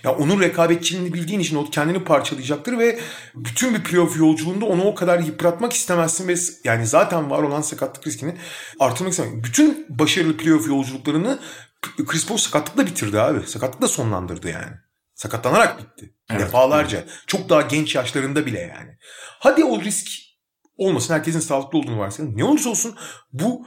Ya 0.05 0.15
onun 0.15 0.41
rekabetçiliğini 0.41 1.15
bildiğin 1.15 1.41
için 1.41 1.57
o 1.57 1.71
kendini 1.71 2.05
parçalayacaktır 2.05 2.79
ve 2.79 3.01
bütün 3.35 3.75
bir 3.75 3.83
playoff 3.83 4.17
yolculuğunda 4.17 4.65
onu 4.65 4.85
o 4.85 4.95
kadar 4.95 5.19
yıpratmak 5.19 5.73
istemezsin 5.73 6.29
ve 6.29 6.35
yani 6.65 6.87
zaten 6.87 7.31
var 7.31 7.43
olan 7.43 7.61
sakatlık 7.61 8.07
riskini 8.07 8.35
artırmak 8.81 9.13
istemezsin. 9.13 9.45
Bütün 9.45 9.87
başarılı 9.89 10.37
playoff 10.37 10.69
yolculuklarını 10.69 11.39
Chris 12.07 12.27
Paul 12.27 12.39
sakatlıkla 12.39 12.87
bitirdi 12.87 13.21
abi. 13.21 13.47
Sakatlıkla 13.47 13.89
sonlandırdı 13.89 14.49
yani. 14.49 14.73
Sakatlanarak 15.15 15.79
bitti. 15.79 16.15
Evet. 16.31 16.41
Defalarca. 16.41 17.05
Çok 17.27 17.49
daha 17.49 17.63
genç 17.63 17.95
yaşlarında 17.95 18.47
bile 18.47 18.61
yani. 18.61 18.99
Hadi 19.39 19.65
o 19.65 19.83
risk 19.83 20.09
olmasın. 20.77 21.15
Herkesin 21.15 21.41
sağlıklı 21.41 21.79
olduğunu 21.79 21.99
varsayalım. 21.99 22.39
Ne 22.39 22.45
olursa 22.45 22.71
olsun 22.71 22.95
bu 23.33 23.67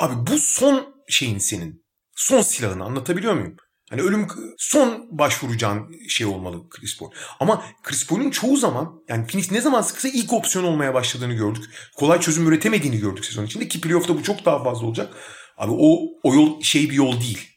abi 0.00 0.26
bu 0.30 0.38
son 0.38 0.94
şeyin 1.08 1.38
senin. 1.38 1.84
Son 2.16 2.40
silahını 2.40 2.84
anlatabiliyor 2.84 3.34
muyum? 3.34 3.56
Hani 3.90 4.02
ölüm 4.02 4.26
son 4.58 5.18
başvuracağın 5.18 6.08
şey 6.08 6.26
olmalı 6.26 6.68
Chris 6.70 6.98
Paul. 6.98 7.10
Ama 7.40 7.64
Chris 7.82 8.06
Paul'un 8.06 8.30
çoğu 8.30 8.56
zaman 8.56 9.02
yani 9.08 9.26
Phoenix 9.26 9.52
ne 9.52 9.60
zaman 9.60 9.82
sıksa 9.82 10.08
ilk 10.08 10.32
opsiyon 10.32 10.64
olmaya 10.64 10.94
başladığını 10.94 11.34
gördük. 11.34 11.64
Kolay 11.96 12.20
çözüm 12.20 12.48
üretemediğini 12.48 12.98
gördük 12.98 13.24
sezon 13.24 13.46
içinde 13.46 13.68
ki 13.68 13.80
playoff'ta 13.80 14.16
bu 14.16 14.22
çok 14.22 14.44
daha 14.44 14.64
fazla 14.64 14.86
olacak. 14.86 15.14
Abi 15.56 15.72
o, 15.76 15.98
o 16.22 16.34
yol 16.34 16.62
şey 16.62 16.90
bir 16.90 16.94
yol 16.94 17.20
değil. 17.20 17.48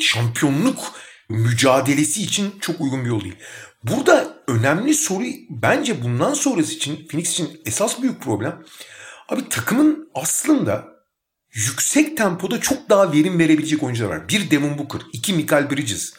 Şampiyonluk 0.00 0.92
mücadelesi 1.28 2.22
için 2.22 2.54
çok 2.60 2.80
uygun 2.80 3.04
bir 3.04 3.08
yol 3.08 3.20
değil. 3.20 3.36
Burada 3.82 4.35
önemli 4.48 4.94
soru 4.94 5.24
bence 5.50 6.02
bundan 6.02 6.34
sonrası 6.34 6.74
için 6.74 7.08
Phoenix 7.08 7.30
için 7.30 7.60
esas 7.66 8.02
büyük 8.02 8.22
problem. 8.22 8.64
Abi 9.28 9.48
takımın 9.48 10.10
aslında 10.14 10.84
yüksek 11.52 12.16
tempoda 12.16 12.60
çok 12.60 12.90
daha 12.90 13.12
verim 13.12 13.38
verebilecek 13.38 13.82
oyuncular 13.82 14.08
var. 14.08 14.28
Bir 14.28 14.50
Devin 14.50 14.78
Booker, 14.78 15.00
iki 15.12 15.32
Michael 15.32 15.70
Bridges. 15.70 16.14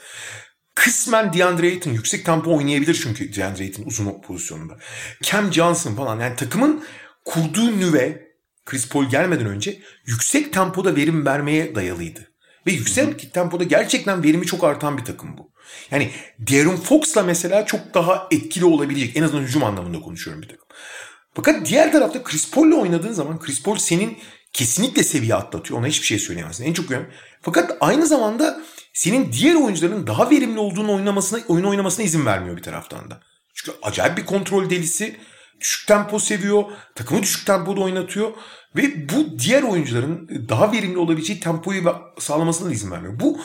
Kısmen 0.76 1.34
DeAndre 1.34 1.68
Ayton 1.68 1.92
yüksek 1.92 2.26
tempo 2.26 2.58
oynayabilir 2.58 3.00
çünkü 3.04 3.36
DeAndre 3.36 3.64
Ayton 3.64 3.84
uzun 3.84 4.22
pozisyonunda. 4.22 4.78
Cam 5.22 5.54
Johnson 5.54 5.96
falan 5.96 6.20
yani 6.20 6.36
takımın 6.36 6.84
kurduğu 7.26 7.80
nüve 7.80 8.28
Chris 8.66 8.90
Paul 8.90 9.10
gelmeden 9.10 9.46
önce 9.46 9.80
yüksek 10.06 10.54
tempoda 10.54 10.96
verim 10.96 11.26
vermeye 11.26 11.76
dayalıydı. 11.76 12.32
Ve 12.68 12.72
yüksek 12.72 13.34
tempoda 13.34 13.64
gerçekten 13.64 14.24
verimi 14.24 14.46
çok 14.46 14.64
artan 14.64 14.98
bir 14.98 15.06
takım 15.06 15.38
bu. 15.38 15.52
Yani 15.92 16.12
De'Aaron 16.40 16.76
Fox'la 16.76 17.24
mesela 17.24 17.66
çok 17.66 17.94
daha 17.94 18.28
etkili 18.32 18.66
olabilecek. 18.66 19.18
En 19.18 19.24
azından 19.24 19.44
hücum 19.44 19.64
anlamında 19.64 20.00
konuşuyorum 20.00 20.42
bir 20.42 20.48
takım. 20.48 20.66
Fakat 21.34 21.66
diğer 21.66 21.92
tarafta 21.92 22.24
Chris 22.24 22.52
Paul'le 22.52 22.72
oynadığın 22.72 23.12
zaman 23.12 23.40
Chris 23.40 23.64
Paul 23.64 23.76
senin 23.76 24.18
kesinlikle 24.54 25.04
seviye 25.04 25.36
atlatıyor. 25.36 25.80
Ona 25.80 25.88
hiçbir 25.88 26.06
şey 26.06 26.20
söyleyemezsin. 26.20 26.66
En 26.66 26.74
çok 26.74 26.90
güven. 26.90 27.12
Fakat 27.42 27.78
aynı 27.80 28.06
zamanda 28.08 28.62
senin 28.94 29.32
diğer 29.32 29.56
oyuncuların 29.56 30.08
daha 30.08 30.30
verimli 30.30 30.60
olduğunu 30.60 30.94
oynamasına, 30.94 31.40
oyun 31.48 31.64
oynamasına 31.64 32.06
izin 32.06 32.26
vermiyor 32.26 32.58
bir 32.58 32.64
taraftan 32.64 33.12
da. 33.12 33.20
Çünkü 33.54 33.78
acayip 33.84 34.18
bir 34.18 34.26
kontrol 34.26 34.70
delisi. 34.70 35.18
Düşük 35.60 35.88
tempo 35.88 36.20
seviyor. 36.20 36.64
Takımı 36.96 37.24
düşük 37.24 37.46
tempoda 37.46 37.82
oynatıyor. 37.82 38.32
Ve 38.76 39.10
bu 39.10 39.40
diğer 39.40 39.64
oyuncuların 39.64 40.46
daha 40.50 40.72
verimli 40.72 40.98
olabileceği 40.98 41.40
tempoyu 41.40 41.96
sağlamasına 42.20 42.72
izin 42.72 42.92
vermiyor. 42.92 43.20
Bu 43.20 43.40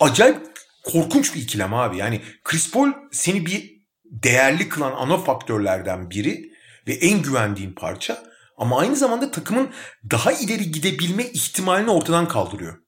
acayip 0.00 0.53
korkunç 0.84 1.34
bir 1.34 1.40
ikilem 1.40 1.74
abi. 1.74 1.96
Yani 1.96 2.20
Chris 2.44 2.70
Paul 2.72 2.92
seni 3.12 3.46
bir 3.46 3.70
değerli 4.04 4.68
kılan 4.68 4.92
ana 4.92 5.18
faktörlerden 5.18 6.10
biri 6.10 6.50
ve 6.86 6.92
en 6.92 7.22
güvendiğin 7.22 7.72
parça. 7.72 8.24
Ama 8.58 8.78
aynı 8.78 8.96
zamanda 8.96 9.30
takımın 9.30 9.70
daha 10.10 10.32
ileri 10.32 10.70
gidebilme 10.70 11.24
ihtimalini 11.24 11.90
ortadan 11.90 12.28
kaldırıyor. 12.28 12.78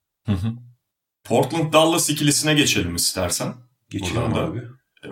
Portland 1.24 1.72
Dallas 1.72 2.10
ikilisine 2.10 2.54
geçelim 2.54 2.94
istersen. 2.94 3.54
Geçelim 3.90 4.16
Buradan 4.16 4.34
da. 4.34 4.40
abi. 4.40 4.62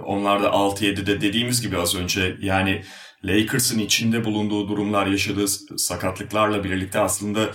Onlar 0.04 0.42
da 0.42 0.46
6-7'de 0.46 1.20
dediğimiz 1.20 1.62
gibi 1.62 1.78
az 1.78 1.94
önce 1.94 2.36
yani 2.40 2.84
Lakers'ın 3.24 3.78
içinde 3.78 4.24
bulunduğu 4.24 4.68
durumlar 4.68 5.06
yaşadığı 5.06 5.48
sakatlıklarla 5.78 6.64
birlikte 6.64 7.00
aslında 7.00 7.50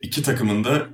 iki 0.00 0.22
takımın 0.22 0.64
da 0.64 0.88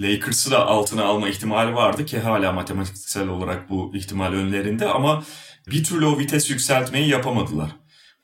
Lakers'ı 0.00 0.50
da 0.50 0.66
altına 0.66 1.04
alma 1.04 1.28
ihtimali 1.28 1.74
vardı 1.74 2.06
ki 2.06 2.18
hala 2.18 2.52
matematiksel 2.52 3.28
olarak 3.28 3.70
bu 3.70 3.92
ihtimal 3.94 4.32
önlerinde 4.32 4.88
ama 4.88 5.24
bir 5.66 5.84
türlü 5.84 6.06
o 6.06 6.18
vites 6.18 6.50
yükseltmeyi 6.50 7.08
yapamadılar. 7.08 7.70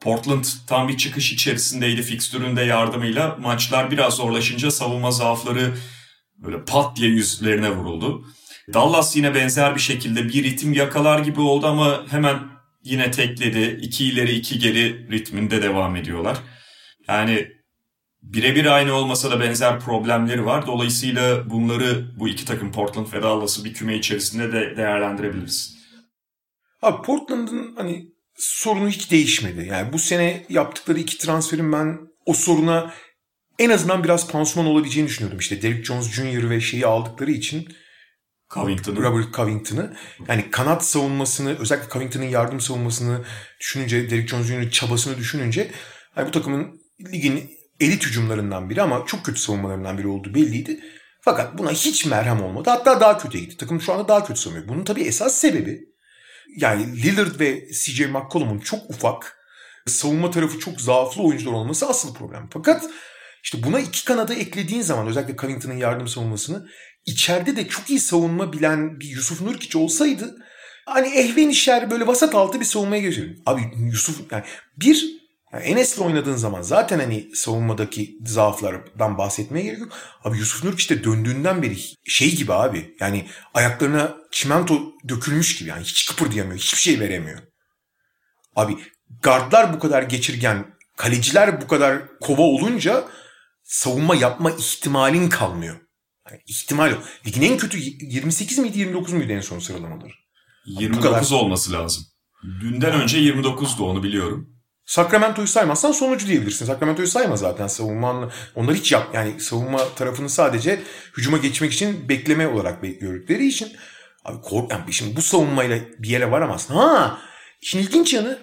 Portland 0.01 0.45
tam 0.67 0.89
bir 0.89 0.97
çıkış 0.97 1.33
içerisindeydi 1.33 2.03
fikstüründe 2.03 2.63
yardımıyla. 2.63 3.37
Maçlar 3.41 3.91
biraz 3.91 4.15
zorlaşınca 4.15 4.71
savunma 4.71 5.11
zaafları 5.11 5.75
böyle 6.39 6.65
pat 6.65 6.97
diye 6.97 7.11
yüzlerine 7.11 7.71
vuruldu. 7.71 8.25
Dallas 8.75 9.17
yine 9.17 9.35
benzer 9.35 9.75
bir 9.75 9.81
şekilde 9.81 10.29
bir 10.29 10.45
ritim 10.45 10.73
yakalar 10.73 11.19
gibi 11.19 11.41
oldu 11.41 11.67
ama 11.67 12.05
hemen 12.11 12.39
yine 12.85 13.11
tekledi. 13.11 13.79
İki 13.83 14.05
ileri 14.05 14.33
iki 14.33 14.59
geri 14.59 15.11
ritminde 15.11 15.63
devam 15.63 15.97
ediyorlar. 15.97 16.39
Yani 17.09 17.49
birebir 18.33 18.67
aynı 18.67 18.93
olmasa 18.93 19.31
da 19.31 19.41
benzer 19.41 19.81
problemleri 19.81 20.47
var. 20.47 20.67
Dolayısıyla 20.67 21.51
bunları 21.51 22.19
bu 22.19 22.29
iki 22.29 22.45
takım 22.45 22.73
Portland 22.73 23.13
ve 23.13 23.23
Dallas'ı 23.23 23.65
bir 23.65 23.75
küme 23.75 23.97
içerisinde 23.97 24.53
de 24.53 24.77
değerlendirebiliriz. 24.77 25.75
Abi 26.83 27.03
Portland'ın 27.03 27.77
hani 27.77 28.07
sorunu 28.37 28.89
hiç 28.89 29.11
değişmedi. 29.11 29.67
Yani 29.67 29.93
bu 29.93 29.99
sene 29.99 30.47
yaptıkları 30.49 30.99
iki 30.99 31.19
transferin 31.19 31.73
ben 31.73 31.99
o 32.27 32.35
soruna 32.35 32.95
en 33.59 33.71
azından 33.71 34.05
biraz 34.05 34.31
pansuman 34.31 34.67
olabileceğini 34.67 35.09
düşünüyordum. 35.09 35.39
İşte 35.39 35.63
Derrick 35.63 35.85
Jones 35.85 36.13
Jr. 36.13 36.51
ve 36.51 36.61
şeyi 36.61 36.87
aldıkları 36.87 37.31
için 37.31 37.69
Covington'ı. 38.55 39.03
Robert 39.03 39.35
Covington'ı. 39.35 39.97
Yani 40.29 40.51
kanat 40.51 40.85
savunmasını 40.85 41.59
özellikle 41.59 41.89
Covington'ın 41.89 42.25
yardım 42.25 42.61
savunmasını 42.61 43.25
düşününce 43.61 44.11
Derrick 44.11 44.29
Jones 44.29 44.47
Jr.'ın 44.47 44.69
çabasını 44.69 45.19
düşününce 45.19 45.71
yani 46.17 46.29
bu 46.29 46.31
takımın 46.31 46.81
ligin 47.13 47.51
elit 47.81 48.07
hücumlarından 48.07 48.71
biri 48.71 48.83
ama 48.83 49.05
çok 49.07 49.25
kötü 49.25 49.41
savunmalarından 49.41 49.99
biri 49.99 50.09
olduğu 50.09 50.35
belliydi. 50.35 50.81
Fakat 51.21 51.59
buna 51.59 51.71
hiç 51.71 52.07
merhem 52.07 52.43
olmadı. 52.43 52.71
Hatta 52.71 53.01
daha 53.01 53.19
kötüye 53.19 53.45
gitti. 53.45 53.57
Takım 53.57 53.81
şu 53.81 53.93
anda 53.93 54.09
daha 54.09 54.25
kötü 54.25 54.41
savunuyor. 54.41 54.69
Bunun 54.69 54.85
tabii 54.85 55.03
esas 55.03 55.35
sebebi 55.35 55.81
yani 56.57 57.03
Lillard 57.03 57.41
ve 57.41 57.69
CJ 57.73 58.01
McCollum'un 58.01 58.59
çok 58.59 58.91
ufak 58.91 59.39
savunma 59.87 60.31
tarafı 60.31 60.59
çok 60.59 60.81
zaaflı 60.81 61.23
oyuncular 61.23 61.53
olması 61.53 61.89
asıl 61.89 62.15
problem. 62.15 62.49
Fakat 62.53 62.85
işte 63.43 63.63
buna 63.63 63.81
iki 63.81 64.05
kanada 64.05 64.35
eklediğin 64.35 64.83
zaman 64.83 65.07
özellikle 65.07 65.37
Covington'ın 65.37 65.77
yardım 65.77 66.09
savunmasını 66.09 66.69
içeride 67.07 67.57
de 67.57 67.69
çok 67.69 67.91
iyi 67.91 68.01
savunma 68.01 68.53
bilen 68.53 69.01
bir 69.01 69.09
Yusuf 69.09 69.41
Nurkic 69.41 69.79
olsaydı 69.79 70.37
hani 70.87 71.09
ehven 71.09 71.49
işler 71.49 71.91
böyle 71.91 72.07
vasat 72.07 72.35
altı 72.35 72.61
bir 72.61 72.65
savunmaya 72.65 73.03
geçirir. 73.03 73.39
Abi 73.47 73.63
Yusuf 73.77 74.33
yani 74.33 74.45
bir 74.77 75.24
yani 75.55 75.67
Enes'le 75.67 75.99
oynadığın 75.99 76.37
zaman 76.37 76.63
zaten 76.63 76.99
hani 76.99 77.31
savunmadaki 77.35 78.19
zaaflardan 78.25 79.19
bahsetmeye 79.19 79.65
gerek 79.65 79.79
yok. 79.79 79.93
Abi 80.25 80.39
Yusuf 80.39 80.65
Nurkic 80.65 80.95
de 80.95 81.05
döndüğünden 81.05 81.63
beri 81.63 81.77
şey 82.05 82.37
gibi 82.37 82.53
abi. 82.53 82.97
Yani 83.01 83.27
ayaklarına 83.55 84.17
çimento 84.31 84.93
dökülmüş 85.09 85.57
gibi. 85.57 85.69
Yani 85.69 85.83
hiç 85.83 86.07
kıpırdayamıyor. 86.07 86.59
Hiçbir 86.59 86.79
şey 86.79 87.01
veremiyor. 87.01 87.39
Abi 88.57 88.77
gardlar 89.23 89.73
bu 89.73 89.79
kadar 89.79 90.03
geçirgen, 90.03 90.67
kaleciler 90.97 91.61
bu 91.61 91.69
kadar 91.69 92.19
kova 92.21 92.43
olunca 92.43 93.05
savunma 93.63 94.15
yapma 94.15 94.51
ihtimalin 94.51 95.29
kalmıyor. 95.29 95.77
Yani 96.31 96.41
ihtimal 96.47 96.91
yok. 96.91 97.03
Ligin 97.27 97.43
en 97.43 97.57
kötü 97.57 97.79
28 97.79 98.59
miydi 98.59 98.79
29 98.79 99.13
muydu 99.13 99.33
en 99.33 99.41
son 99.41 99.59
sıralamaları? 99.59 100.13
29 100.67 101.03
kadar. 101.05 101.43
olması 101.43 101.73
lazım. 101.73 102.05
Dünden 102.61 102.93
önce 102.93 103.19
29'du 103.19 103.85
onu 103.85 104.03
biliyorum. 104.03 104.54
Sacramento'yu 104.87 105.49
saymazsan 105.49 105.93
sonucu 105.93 106.27
diyebilirsin. 106.27 106.67
Sacramento'yu 106.67 107.09
sayma 107.09 107.37
zaten 107.37 107.67
savunma. 107.67 108.31
Onlar 108.55 108.75
hiç 108.75 108.93
yap 108.93 109.09
yani 109.15 109.41
savunma 109.41 109.89
tarafını 109.97 110.29
sadece 110.29 110.81
hücuma 111.17 111.37
geçmek 111.37 111.73
için 111.73 112.09
bekleme 112.09 112.49
olarak 112.49 112.83
gördükleri 112.83 113.47
için 113.47 113.73
abi 114.25 114.43
kork 114.43 114.71
yani 114.71 114.93
şimdi 114.93 115.17
bu 115.17 115.23
savunmayla 115.23 115.79
bir 115.99 116.09
yere 116.09 116.31
varamazsın. 116.31 116.75
Ha, 116.75 117.19
işin 117.63 117.79
ilginç 117.79 118.15
yanı 118.15 118.39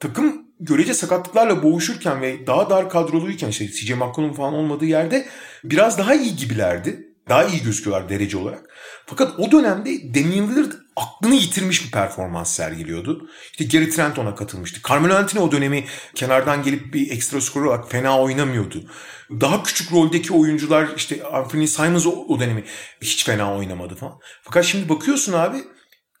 takım 0.00 0.48
görece 0.60 0.94
sakatlıklarla 0.94 1.62
boğuşurken 1.62 2.22
ve 2.22 2.46
daha 2.46 2.70
dar 2.70 2.90
kadroluyken 2.90 3.48
işte 3.48 3.68
CJ 3.68 3.90
McCollum 3.90 4.32
falan 4.32 4.54
olmadığı 4.54 4.84
yerde 4.84 5.28
biraz 5.64 5.98
daha 5.98 6.14
iyi 6.14 6.36
gibilerdi. 6.36 7.07
Daha 7.28 7.44
iyi 7.44 7.62
gözüküyorlar 7.62 8.08
derece 8.08 8.36
olarak. 8.36 8.64
Fakat 9.06 9.38
o 9.38 9.52
dönemde 9.52 10.14
Damian 10.14 10.50
Lillard 10.50 10.72
aklını 10.96 11.34
yitirmiş 11.34 11.86
bir 11.86 11.90
performans 11.90 12.56
sergiliyordu. 12.56 13.28
İşte 13.52 13.64
Gary 13.78 13.90
Trent 13.90 14.18
ona 14.18 14.34
katılmıştı. 14.34 14.80
Carmelo 14.88 15.14
Anthony 15.14 15.42
o 15.42 15.52
dönemi 15.52 15.84
kenardan 16.14 16.62
gelip 16.62 16.94
bir 16.94 17.10
ekstra 17.10 17.40
skor 17.40 17.64
olarak 17.64 17.90
fena 17.90 18.20
oynamıyordu. 18.20 18.90
Daha 19.30 19.62
küçük 19.62 19.92
roldeki 19.92 20.32
oyuncular 20.32 20.88
işte 20.96 21.24
Anthony 21.24 21.66
Simons 21.66 22.06
o, 22.06 22.10
o 22.10 22.40
dönemi 22.40 22.64
hiç 23.02 23.24
fena 23.24 23.56
oynamadı 23.56 23.94
falan. 23.94 24.18
Fakat 24.42 24.64
şimdi 24.64 24.88
bakıyorsun 24.88 25.32
abi 25.32 25.58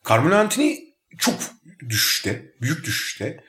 Carmelo 0.08 0.36
Anthony 0.36 0.76
çok 1.18 1.34
düşüşte, 1.88 2.54
büyük 2.62 2.84
düşüşte. 2.84 3.44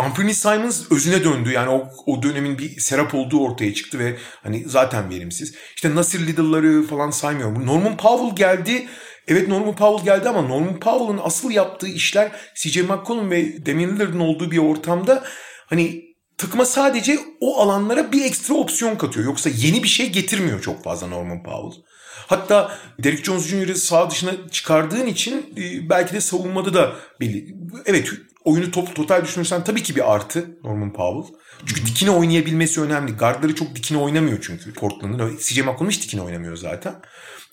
Anthony 0.00 0.34
Simons 0.34 0.92
özüne 0.92 1.24
döndü. 1.24 1.52
Yani 1.52 1.68
o, 1.70 1.88
o 2.06 2.22
dönemin 2.22 2.58
bir 2.58 2.80
serap 2.80 3.14
olduğu 3.14 3.40
ortaya 3.40 3.74
çıktı 3.74 3.98
ve 3.98 4.16
hani 4.42 4.64
zaten 4.66 5.10
verimsiz. 5.10 5.54
İşte 5.76 5.94
Nasir 5.94 6.26
Little'ları 6.26 6.86
falan 6.86 7.10
saymıyorum. 7.10 7.66
Norman 7.66 7.96
Powell 7.96 8.36
geldi. 8.36 8.88
Evet 9.28 9.48
Norman 9.48 9.76
Powell 9.76 10.04
geldi 10.04 10.28
ama 10.28 10.42
Norman 10.42 10.80
Powell'ın 10.80 11.20
asıl 11.22 11.50
yaptığı 11.50 11.88
işler 11.88 12.32
CJ 12.54 12.76
McCollum 12.76 13.30
ve 13.30 13.66
Damian 13.66 13.96
Lillard'ın 13.96 14.20
olduğu 14.20 14.50
bir 14.50 14.58
ortamda 14.58 15.24
hani 15.66 16.04
takıma 16.38 16.64
sadece 16.64 17.18
o 17.40 17.60
alanlara 17.60 18.12
bir 18.12 18.24
ekstra 18.24 18.54
opsiyon 18.54 18.96
katıyor. 18.96 19.26
Yoksa 19.26 19.50
yeni 19.50 19.82
bir 19.82 19.88
şey 19.88 20.10
getirmiyor 20.12 20.60
çok 20.60 20.84
fazla 20.84 21.06
Norman 21.06 21.42
Powell. 21.42 21.82
Hatta 22.26 22.78
Derrick 23.04 23.24
Jones 23.24 23.46
Jr.'ı 23.46 23.76
sağ 23.76 24.10
dışına 24.10 24.32
çıkardığın 24.50 25.06
için 25.06 25.54
e, 25.56 25.90
belki 25.90 26.14
de 26.14 26.20
savunmada 26.20 26.74
da 26.74 26.92
belli. 27.20 27.54
Evet 27.86 28.10
oyunu 28.44 28.70
top, 28.70 28.94
total 28.96 29.24
düşünürsen 29.24 29.64
tabii 29.64 29.82
ki 29.82 29.96
bir 29.96 30.14
artı 30.14 30.58
Norman 30.64 30.92
Powell. 30.92 31.36
Çünkü 31.66 31.86
dikine 31.86 32.10
oynayabilmesi 32.10 32.80
önemli. 32.80 33.12
Guardları 33.12 33.54
çok 33.54 33.76
dikine 33.76 33.98
oynamıyor 33.98 34.38
çünkü 34.42 34.74
Portland'ın. 34.74 35.36
CJ 35.36 35.58
McCollum 35.58 35.90
hiç 35.90 36.02
dikine 36.02 36.22
oynamıyor 36.22 36.56
zaten. 36.56 36.94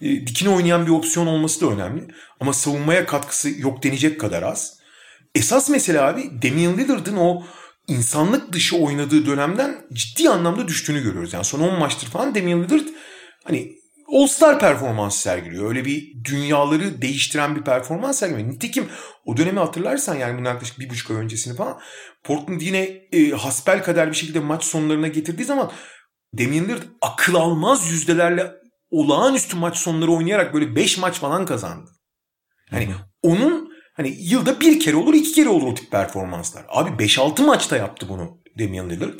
E, 0.02 0.28
dikine 0.28 0.50
oynayan 0.50 0.86
bir 0.86 0.92
opsiyon 0.92 1.28
olması 1.28 1.62
da 1.62 1.72
önemli. 1.72 2.08
Ama 2.40 2.54
savunmaya 2.54 3.06
katkısı 3.06 3.50
yok 3.50 3.84
denecek 3.84 4.20
kadar 4.20 4.44
az. 4.44 4.78
Esas 5.36 5.70
mesele 5.70 6.02
abi 6.02 6.42
Damian 6.44 6.78
Lillard'ın 6.78 7.18
o 7.18 7.44
insanlık 7.88 8.54
dışı 8.54 8.78
oynadığı 8.78 9.26
dönemden 9.26 9.76
ciddi 9.94 10.30
anlamda 10.30 10.68
düştüğünü 10.68 11.04
görüyoruz. 11.04 11.34
Yani 11.34 11.46
son 11.46 11.60
10 11.60 11.80
maçtır 11.80 12.08
falan 12.08 12.36
Damian 12.36 12.64
Lillard 12.64 12.88
hani 13.44 13.77
All-Star 14.14 14.60
performans 14.60 15.18
sergiliyor. 15.18 15.70
Öyle 15.70 15.86
bir 15.86 16.24
dünyaları 16.24 17.01
değiştiren 17.01 17.55
bir 17.55 17.62
performans 17.62 18.20
sergiliyor. 18.20 18.49
Nitekim 18.49 18.89
o 19.26 19.38
dönemi 19.38 19.60
hatırlarsan 19.60 20.16
yani 20.16 20.38
bundan 20.38 20.51
yaklaşık 20.51 20.80
bir 20.80 20.89
buçuk 20.89 21.12
ay 21.12 21.18
öncesini 21.18 21.55
falan 21.55 21.80
Portland 22.24 22.62
yine 22.62 22.80
e, 23.12 23.30
hasbel 23.30 23.84
kadar 23.84 24.10
bir 24.10 24.16
şekilde 24.16 24.39
maç 24.39 24.64
sonlarına 24.64 25.08
getirdiği 25.08 25.43
zaman 25.43 25.72
Damian 26.38 26.66
Lillard 26.66 26.84
akıl 27.01 27.36
almaz 27.36 27.91
yüzdelerle 27.91 28.51
olağanüstü 28.89 29.58
maç 29.58 29.78
sonları 29.78 30.12
oynayarak 30.12 30.53
böyle 30.53 30.76
5 30.76 30.97
maç 30.97 31.20
falan 31.20 31.45
kazandı. 31.45 31.91
Hani 32.70 32.89
onun 33.24 33.74
hani 33.93 34.16
yılda 34.20 34.60
bir 34.60 34.80
kere 34.80 34.95
olur 34.95 35.14
iki 35.14 35.32
kere 35.32 35.49
olur 35.49 35.68
o 35.68 35.74
tip 35.74 35.91
performanslar. 35.91 36.66
Abi 36.70 37.03
5-6 37.03 37.45
maçta 37.45 37.78
yaptı 37.78 38.10
bunu 38.10 38.41
Damian 38.60 38.89
Lillard. 38.89 39.20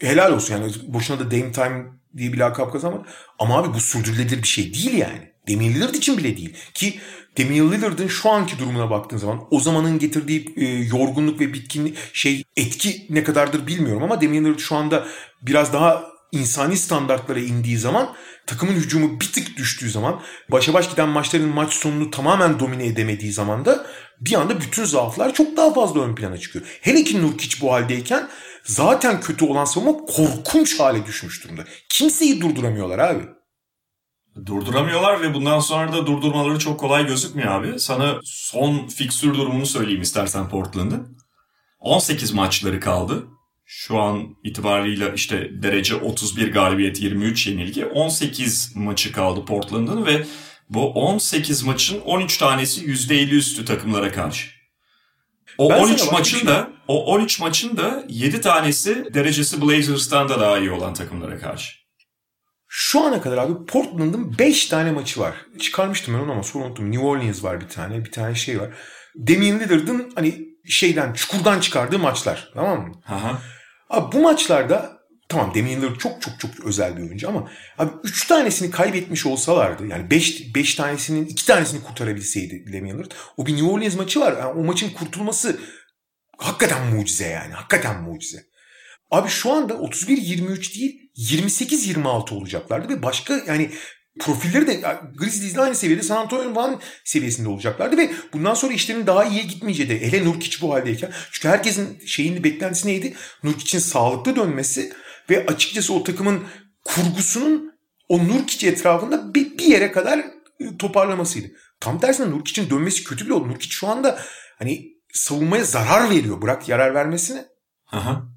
Helal 0.00 0.32
olsun 0.32 0.54
yani 0.54 0.72
boşuna 0.88 1.18
da 1.18 1.30
Dame 1.30 1.52
Time 1.52 1.84
diye 2.16 2.32
bir 2.32 2.38
lakap 2.38 2.72
kazanmadı. 2.72 3.08
Ama 3.38 3.58
abi 3.58 3.74
bu 3.74 3.80
sürdürülebilir 3.80 4.42
bir 4.42 4.48
şey 4.48 4.74
değil 4.74 4.94
yani. 4.94 5.34
Damian 5.48 5.74
Lillard 5.74 5.94
için 5.94 6.18
bile 6.18 6.36
değil. 6.36 6.54
Ki 6.74 6.98
Damian 7.38 7.72
Lillard'ın 7.72 8.06
şu 8.06 8.30
anki 8.30 8.58
durumuna 8.58 8.90
baktığın 8.90 9.16
zaman 9.16 9.40
o 9.50 9.60
zamanın 9.60 9.98
getirdiği 9.98 10.54
e, 10.56 10.66
yorgunluk 10.66 11.40
ve 11.40 11.52
bitkinlik 11.52 11.96
şey 12.12 12.44
etki 12.56 13.06
ne 13.10 13.24
kadardır 13.24 13.66
bilmiyorum 13.66 14.02
ama 14.02 14.20
Damian 14.22 14.44
Lillard 14.44 14.58
şu 14.58 14.76
anda 14.76 15.06
biraz 15.42 15.72
daha 15.72 16.13
insani 16.34 16.76
standartlara 16.76 17.40
indiği 17.40 17.78
zaman 17.78 18.14
takımın 18.46 18.74
hücumu 18.74 19.20
bir 19.20 19.32
tık 19.32 19.56
düştüğü 19.56 19.90
zaman 19.90 20.20
başa 20.50 20.74
baş 20.74 20.90
giden 20.90 21.08
maçların 21.08 21.48
maç 21.48 21.72
sonunu 21.72 22.10
tamamen 22.10 22.60
domine 22.60 22.86
edemediği 22.86 23.32
zaman 23.32 23.64
da 23.64 23.86
bir 24.20 24.34
anda 24.34 24.60
bütün 24.60 24.84
zaaflar 24.84 25.34
çok 25.34 25.56
daha 25.56 25.74
fazla 25.74 26.00
ön 26.00 26.14
plana 26.14 26.38
çıkıyor. 26.38 26.64
Hele 26.80 27.04
ki 27.04 27.22
Nurkic 27.22 27.60
bu 27.60 27.72
haldeyken 27.72 28.28
zaten 28.64 29.20
kötü 29.20 29.44
olan 29.44 29.64
savunma 29.64 30.04
korkunç 30.06 30.80
hale 30.80 31.06
düşmüş 31.06 31.44
durumda. 31.44 31.64
Kimseyi 31.88 32.40
durduramıyorlar 32.40 32.98
abi. 32.98 33.22
Durduramıyorlar 34.46 35.20
ve 35.20 35.34
bundan 35.34 35.60
sonra 35.60 35.92
da 35.92 36.06
durdurmaları 36.06 36.58
çok 36.58 36.80
kolay 36.80 37.06
gözükmüyor 37.06 37.52
abi. 37.52 37.80
Sana 37.80 38.20
son 38.24 38.88
fiksür 38.88 39.34
durumunu 39.34 39.66
söyleyeyim 39.66 40.02
istersen 40.02 40.48
Portland'ın. 40.48 41.18
18 41.78 42.32
maçları 42.32 42.80
kaldı. 42.80 43.26
Şu 43.64 43.98
an 43.98 44.36
itibariyle 44.44 45.12
işte 45.14 45.62
derece 45.62 45.94
31 45.94 46.52
galibiyet 46.52 47.00
23 47.00 47.46
yenilgi. 47.46 47.86
18 47.86 48.76
maçı 48.76 49.12
kaldı 49.12 49.44
Portland'ın 49.44 50.06
ve 50.06 50.26
bu 50.68 50.92
18 50.92 51.62
maçın 51.62 52.00
13 52.00 52.38
tanesi 52.38 52.84
%50 52.86 53.30
üstü 53.30 53.64
takımlara 53.64 54.12
karşı. 54.12 54.50
O 55.58 55.70
ben 55.70 55.78
13 55.78 56.12
maçın 56.12 56.46
da 56.46 56.70
o 56.88 57.04
13 57.06 57.40
maçın 57.40 57.76
da 57.76 58.04
7 58.08 58.40
tanesi 58.40 59.14
derecesi 59.14 59.62
Blazers'tan 59.62 60.28
da 60.28 60.40
daha 60.40 60.58
iyi 60.58 60.70
olan 60.70 60.94
takımlara 60.94 61.38
karşı. 61.38 61.84
Şu 62.68 63.00
ana 63.00 63.20
kadar 63.20 63.38
abi 63.38 63.66
Portland'ın 63.66 64.38
5 64.38 64.66
tane 64.66 64.92
maçı 64.92 65.20
var. 65.20 65.34
Çıkarmıştım 65.60 66.14
ben 66.14 66.18
onu 66.18 66.32
ama 66.32 66.42
sonra 66.42 66.64
unuttum. 66.64 66.92
New 66.92 67.06
Orleans 67.06 67.44
var 67.44 67.60
bir 67.60 67.68
tane. 67.68 68.04
Bir 68.04 68.12
tane 68.12 68.34
şey 68.34 68.60
var. 68.60 68.70
Damian 69.16 69.60
Lillard'ın 69.60 70.12
hani 70.14 70.48
şeyden 70.64 71.12
çukurdan 71.12 71.60
çıkardığı 71.60 71.98
maçlar. 71.98 72.50
Tamam 72.54 72.88
mı? 72.88 72.94
Aha. 73.06 73.42
Abi 73.90 74.16
bu 74.16 74.20
maçlarda 74.20 74.98
tamam 75.28 75.54
Damian 75.54 75.82
Lillard 75.82 75.96
çok 75.96 76.22
çok 76.22 76.40
çok 76.40 76.50
özel 76.64 76.96
bir 76.96 77.02
oyuncu 77.02 77.28
ama 77.28 77.50
abi 77.78 77.90
3 78.04 78.26
tanesini 78.26 78.70
kaybetmiş 78.70 79.26
olsalardı 79.26 79.86
yani 79.86 80.10
5 80.10 80.54
5 80.54 80.74
tanesinin 80.74 81.26
2 81.26 81.46
tanesini 81.46 81.82
kurtarabilseydi 81.82 82.72
Damian 82.72 82.98
Lillard 82.98 83.12
o 83.36 83.46
bir 83.46 83.52
New 83.52 83.66
Orleans 83.66 83.96
maçı 83.96 84.20
var. 84.20 84.36
Yani 84.38 84.60
o 84.60 84.64
maçın 84.64 84.90
kurtulması 84.90 85.60
hakikaten 86.38 86.86
mucize 86.86 87.26
yani. 87.26 87.52
Hakikaten 87.52 88.02
mucize. 88.02 88.44
Abi 89.10 89.28
şu 89.28 89.52
anda 89.52 89.72
31-23 89.74 90.74
değil 90.74 91.10
28-26 91.16 92.34
olacaklardı 92.34 92.88
ve 92.88 93.02
başka 93.02 93.34
yani 93.46 93.70
profilleri 94.20 94.66
de 94.66 94.82
Grizzlies'le 95.14 95.58
aynı 95.58 95.74
seviyede 95.74 96.02
San 96.02 96.16
Antonio 96.16 96.54
Van 96.54 96.80
seviyesinde 97.04 97.48
olacaklardı 97.48 97.96
ve 97.96 98.10
bundan 98.32 98.54
sonra 98.54 98.72
işlerin 98.72 99.06
daha 99.06 99.24
iyiye 99.24 99.42
gitmeyeceği 99.42 99.88
de 99.88 100.00
hele 100.00 100.24
Nurkic 100.24 100.60
bu 100.60 100.74
haldeyken 100.74 101.12
çünkü 101.30 101.48
herkesin 101.48 102.06
şeyin 102.06 102.44
beklentisi 102.44 102.88
neydi? 102.88 103.14
Nurkic'in 103.42 103.80
sağlıklı 103.80 104.36
dönmesi 104.36 104.92
ve 105.30 105.46
açıkçası 105.46 105.94
o 105.94 106.02
takımın 106.02 106.42
kurgusunun 106.84 107.74
o 108.08 108.28
Nurkic 108.28 108.68
etrafında 108.68 109.34
bir, 109.34 109.58
bir 109.58 109.64
yere 109.64 109.92
kadar 109.92 110.18
e, 110.18 110.76
toparlamasıydı. 110.78 111.46
Tam 111.80 112.00
tersine 112.00 112.30
Nurkic'in 112.30 112.70
dönmesi 112.70 113.04
kötü 113.04 113.24
bile 113.24 113.34
oldu. 113.34 113.48
Nurkic 113.48 113.70
şu 113.70 113.88
anda 113.88 114.18
hani 114.58 114.94
savunmaya 115.12 115.64
zarar 115.64 116.10
veriyor. 116.10 116.42
Bırak 116.42 116.68
yarar 116.68 116.94
vermesine. 116.94 117.44
Aha. 117.92 118.28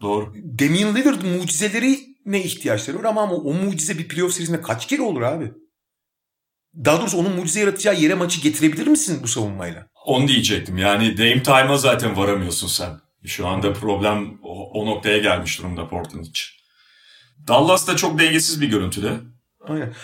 Doğru. 0.00 0.34
Damian 0.58 0.96
Lillard 0.96 1.22
mucizeleri 1.22 2.09
ne 2.26 2.42
ihtiyaçları 2.44 2.98
var 2.98 3.04
ama, 3.04 3.22
ama 3.22 3.34
o 3.34 3.54
mucize 3.54 3.98
bir 3.98 4.08
playoff 4.08 4.34
serisinde 4.34 4.60
kaç 4.60 4.86
kere 4.86 5.02
olur 5.02 5.22
abi? 5.22 5.52
Daha 6.74 7.00
doğrusu 7.00 7.18
onun 7.18 7.36
mucize 7.36 7.60
yaratacağı 7.60 8.00
yere 8.00 8.14
maçı 8.14 8.40
getirebilir 8.40 8.86
misin 8.86 9.20
bu 9.22 9.28
savunmayla? 9.28 9.86
Onu 10.06 10.28
diyecektim. 10.28 10.78
Yani 10.78 11.18
Dame 11.18 11.42
Time'a 11.42 11.76
zaten 11.76 12.16
varamıyorsun 12.16 12.68
sen. 12.68 13.00
Şu 13.26 13.46
anda 13.46 13.72
problem 13.72 14.38
o, 14.42 14.80
o 14.80 14.86
noktaya 14.86 15.18
gelmiş 15.18 15.58
durumda 15.58 15.88
Portland 15.88 16.24
için. 16.24 16.48
Dallas 17.48 17.88
da 17.88 17.96
çok 17.96 18.18
dengesiz 18.18 18.60
bir 18.60 18.70
görüntüde. 18.70 19.12
Aynen. 19.60 19.94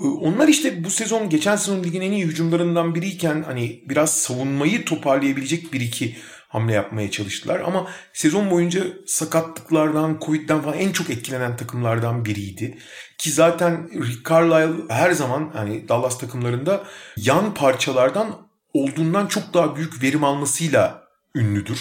Ee, 0.00 0.06
onlar 0.06 0.48
işte 0.48 0.84
bu 0.84 0.90
sezon 0.90 1.30
geçen 1.30 1.56
sezon 1.56 1.84
ligin 1.84 2.00
en 2.00 2.12
iyi 2.12 2.24
hücumlarından 2.24 2.94
biriyken 2.94 3.42
hani 3.42 3.82
biraz 3.88 4.16
savunmayı 4.16 4.84
toparlayabilecek 4.84 5.72
bir 5.72 5.80
iki 5.80 6.16
hamle 6.50 6.72
yapmaya 6.72 7.10
çalıştılar. 7.10 7.60
Ama 7.60 7.86
sezon 8.12 8.50
boyunca 8.50 8.84
sakatlıklardan, 9.06 10.18
Covid'den 10.26 10.62
falan 10.62 10.78
en 10.78 10.92
çok 10.92 11.10
etkilenen 11.10 11.56
takımlardan 11.56 12.24
biriydi. 12.24 12.78
Ki 13.18 13.30
zaten 13.30 13.90
Rick 14.06 14.30
Carlisle 14.30 14.94
her 14.94 15.10
zaman 15.10 15.50
hani 15.54 15.88
Dallas 15.88 16.18
takımlarında 16.18 16.84
yan 17.16 17.54
parçalardan 17.54 18.36
olduğundan 18.74 19.26
çok 19.26 19.54
daha 19.54 19.76
büyük 19.76 20.02
verim 20.02 20.24
almasıyla 20.24 21.02
ünlüdür. 21.34 21.80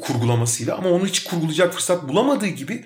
Kurgulamasıyla 0.00 0.76
ama 0.76 0.88
onu 0.88 1.06
hiç 1.06 1.24
kurgulayacak 1.24 1.74
fırsat 1.74 2.08
bulamadığı 2.08 2.46
gibi 2.46 2.84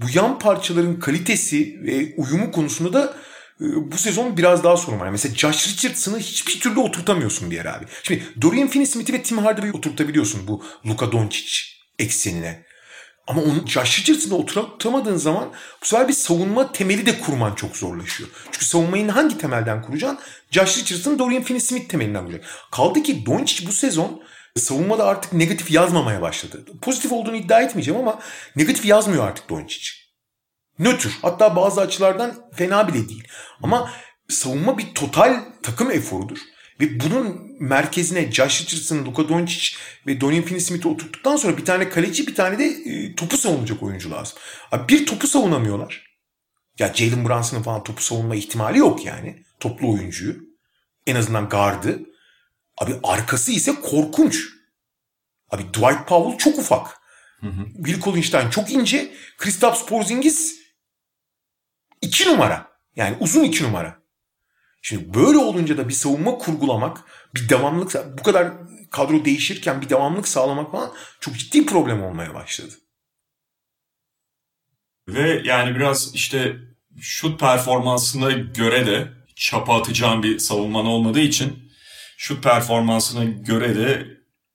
bu 0.00 0.06
yan 0.14 0.38
parçaların 0.38 0.98
kalitesi 1.00 1.80
ve 1.82 2.14
uyumu 2.16 2.52
konusunda 2.52 2.92
da 2.92 3.14
bu 3.60 3.98
sezon 3.98 4.36
biraz 4.36 4.64
daha 4.64 4.76
sorun 4.76 5.00
var. 5.00 5.08
Mesela 5.08 5.34
Josh 5.34 5.68
Richardson'ı 5.68 6.18
hiçbir 6.18 6.60
türlü 6.60 6.80
oturtamıyorsun 6.80 7.50
bir 7.50 7.56
yere 7.56 7.70
abi. 7.70 7.84
Şimdi 8.02 8.22
Dorian 8.42 8.68
Finney-Smith'i 8.68 9.12
ve 9.12 9.22
Tim 9.22 9.38
Hardaway'i 9.38 9.72
oturtabiliyorsun 9.72 10.48
bu 10.48 10.64
Luka 10.86 11.12
Doncic 11.12 11.58
eksenine. 11.98 12.66
Ama 13.26 13.42
onu 13.42 13.66
Josh 13.66 14.00
Richardson'ı 14.00 14.38
oturtamadığın 14.38 15.16
zaman 15.16 15.52
bu 15.82 15.86
sefer 15.86 16.08
bir 16.08 16.12
savunma 16.12 16.72
temeli 16.72 17.06
de 17.06 17.18
kurman 17.18 17.54
çok 17.54 17.76
zorlaşıyor. 17.76 18.30
Çünkü 18.52 18.64
savunmayı 18.64 19.08
hangi 19.08 19.38
temelden 19.38 19.82
kuracaksın? 19.82 20.18
Josh 20.50 20.78
Richardson, 20.78 21.18
Dorian 21.18 21.42
Finney-Smith 21.42 21.88
temelinden 21.88 22.24
kuracak. 22.24 22.44
Kaldı 22.70 23.02
ki 23.02 23.26
Doncic 23.26 23.66
bu 23.66 23.72
sezon 23.72 24.22
savunmada 24.56 25.04
artık 25.04 25.32
negatif 25.32 25.70
yazmamaya 25.70 26.22
başladı. 26.22 26.64
Pozitif 26.82 27.12
olduğunu 27.12 27.36
iddia 27.36 27.60
etmeyeceğim 27.60 28.00
ama 28.00 28.20
negatif 28.56 28.84
yazmıyor 28.84 29.26
artık 29.28 29.48
Doncic. 29.48 30.05
Nötr. 30.78 31.18
Hatta 31.22 31.56
bazı 31.56 31.80
açılardan 31.80 32.34
fena 32.52 32.88
bile 32.88 33.08
değil. 33.08 33.28
Ama 33.62 33.90
savunma 34.28 34.78
bir 34.78 34.94
total 34.94 35.44
takım 35.62 35.90
eforudur. 35.90 36.38
Ve 36.80 37.00
bunun 37.00 37.56
merkezine 37.60 38.32
Josh 38.32 38.60
Richardson, 38.62 39.04
Luka 39.04 39.28
Doncic 39.28 39.76
ve 40.06 40.20
Dorian 40.20 40.42
Finney-Smith'i 40.42 40.88
oturttuktan 40.88 41.36
sonra 41.36 41.56
bir 41.56 41.64
tane 41.64 41.88
kaleci 41.88 42.26
bir 42.26 42.34
tane 42.34 42.58
de 42.58 42.64
e, 42.64 43.14
topu 43.14 43.36
savunacak 43.36 43.82
oyuncu 43.82 44.10
lazım. 44.10 44.38
Abi 44.72 44.88
bir 44.88 45.06
topu 45.06 45.26
savunamıyorlar. 45.26 46.06
Ya 46.78 46.94
Jalen 46.94 47.28
Brunson'ın 47.28 47.62
falan 47.62 47.82
topu 47.84 48.02
savunma 48.02 48.36
ihtimali 48.36 48.78
yok 48.78 49.04
yani. 49.04 49.44
Toplu 49.60 49.92
oyuncuyu. 49.92 50.36
En 51.06 51.16
azından 51.16 51.48
gardı. 51.48 52.00
Abi 52.78 52.94
arkası 53.02 53.52
ise 53.52 53.74
korkunç. 53.74 54.36
Abi 55.50 55.62
Dwight 55.62 56.08
Powell 56.08 56.38
çok 56.38 56.58
ufak. 56.58 56.86
Hı 57.40 57.46
hı. 57.46 57.66
Bill 57.74 58.00
Collinstein 58.00 58.50
çok 58.50 58.72
ince. 58.72 59.12
Kristaps 59.38 59.84
Porzingis 59.84 60.55
iki 62.06 62.28
numara. 62.28 62.68
Yani 62.96 63.16
uzun 63.20 63.44
iki 63.44 63.64
numara. 63.64 64.02
Şimdi 64.82 65.14
böyle 65.14 65.38
olunca 65.38 65.76
da 65.76 65.88
bir 65.88 65.94
savunma 65.94 66.38
kurgulamak, 66.38 67.04
bir 67.34 67.48
devamlık, 67.48 68.18
bu 68.18 68.22
kadar 68.22 68.52
kadro 68.90 69.24
değişirken 69.24 69.80
bir 69.80 69.88
devamlık 69.88 70.28
sağlamak 70.28 70.72
falan 70.72 70.92
çok 71.20 71.38
ciddi 71.38 71.66
problem 71.66 72.02
olmaya 72.02 72.34
başladı. 72.34 72.74
Ve 75.08 75.42
yani 75.44 75.76
biraz 75.76 76.14
işte 76.14 76.56
şut 77.00 77.40
performansına 77.40 78.32
göre 78.32 78.86
de 78.86 79.12
çapa 79.36 79.80
atacağım 79.80 80.22
bir 80.22 80.38
savunman 80.38 80.86
olmadığı 80.86 81.20
için 81.20 81.72
şut 82.16 82.42
performansına 82.44 83.24
göre 83.24 83.76
de 83.76 84.06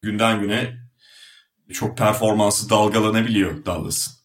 günden 0.02 0.40
güne 0.40 0.78
çok 1.74 1.98
performansı 1.98 2.70
dalgalanabiliyor 2.70 3.66
Dallas'ın. 3.66 4.21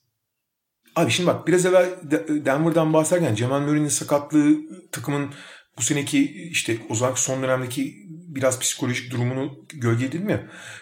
Abi 0.97 1.11
şimdi 1.11 1.27
bak 1.27 1.47
biraz 1.47 1.67
evvel 1.67 1.91
Denver'dan 2.29 2.93
bahsederken 2.93 3.35
Cemal 3.35 3.61
Murray'nin 3.61 3.89
sakatlığı 3.89 4.57
takımın 4.93 5.31
bu 5.79 5.83
seneki 5.83 6.49
işte 6.51 6.79
özellikle 6.91 7.21
son 7.21 7.43
dönemdeki 7.43 7.95
biraz 8.09 8.61
psikolojik 8.61 9.13
durumunu 9.13 9.67
gölge 9.75 10.07
edilmiyor. 10.07 10.39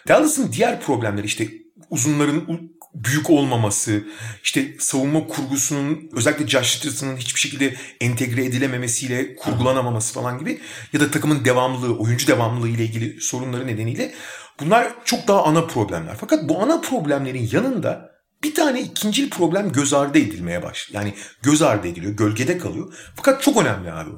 Dallas'ın 0.09 0.53
diğer 0.53 0.81
problemleri 0.81 1.27
işte 1.27 1.49
uzunların 1.91 2.71
büyük 2.95 3.31
olmaması, 3.31 4.05
işte 4.43 4.77
savunma 4.79 5.27
kurgusunun 5.27 6.11
özellikle 6.13 6.49
Josh 6.49 6.77
Richardson'ın 6.77 7.17
hiçbir 7.17 7.41
şekilde 7.41 7.75
entegre 8.01 8.45
edilememesiyle 8.45 9.37
kurgulanamaması 9.37 10.15
falan 10.15 10.39
gibi 10.39 10.61
ya 10.93 11.01
da 11.01 11.11
takımın 11.11 11.45
devamlılığı, 11.45 11.99
oyuncu 11.99 12.27
devamlılığı 12.27 12.69
ile 12.69 12.85
ilgili 12.85 13.21
sorunları 13.21 13.67
nedeniyle 13.67 14.15
bunlar 14.61 14.95
çok 15.05 15.29
daha 15.29 15.45
ana 15.45 15.67
problemler. 15.67 16.17
Fakat 16.21 16.49
bu 16.49 16.63
ana 16.63 16.81
problemlerin 16.81 17.49
yanında 17.53 18.14
bir 18.45 18.55
tane 18.55 18.81
ikincil 18.81 19.31
problem 19.31 19.73
göz 19.73 19.95
ardı 19.95 20.19
edilmeye 20.19 20.63
başlıyor. 20.63 21.03
Yani 21.03 21.15
göz 21.43 21.63
ardı 21.63 21.89
ediliyor, 21.89 22.13
gölgede 22.13 22.59
kalıyor. 22.59 22.95
Fakat 23.17 23.43
çok 23.43 23.63
önemli 23.63 23.93
abi. 23.93 24.11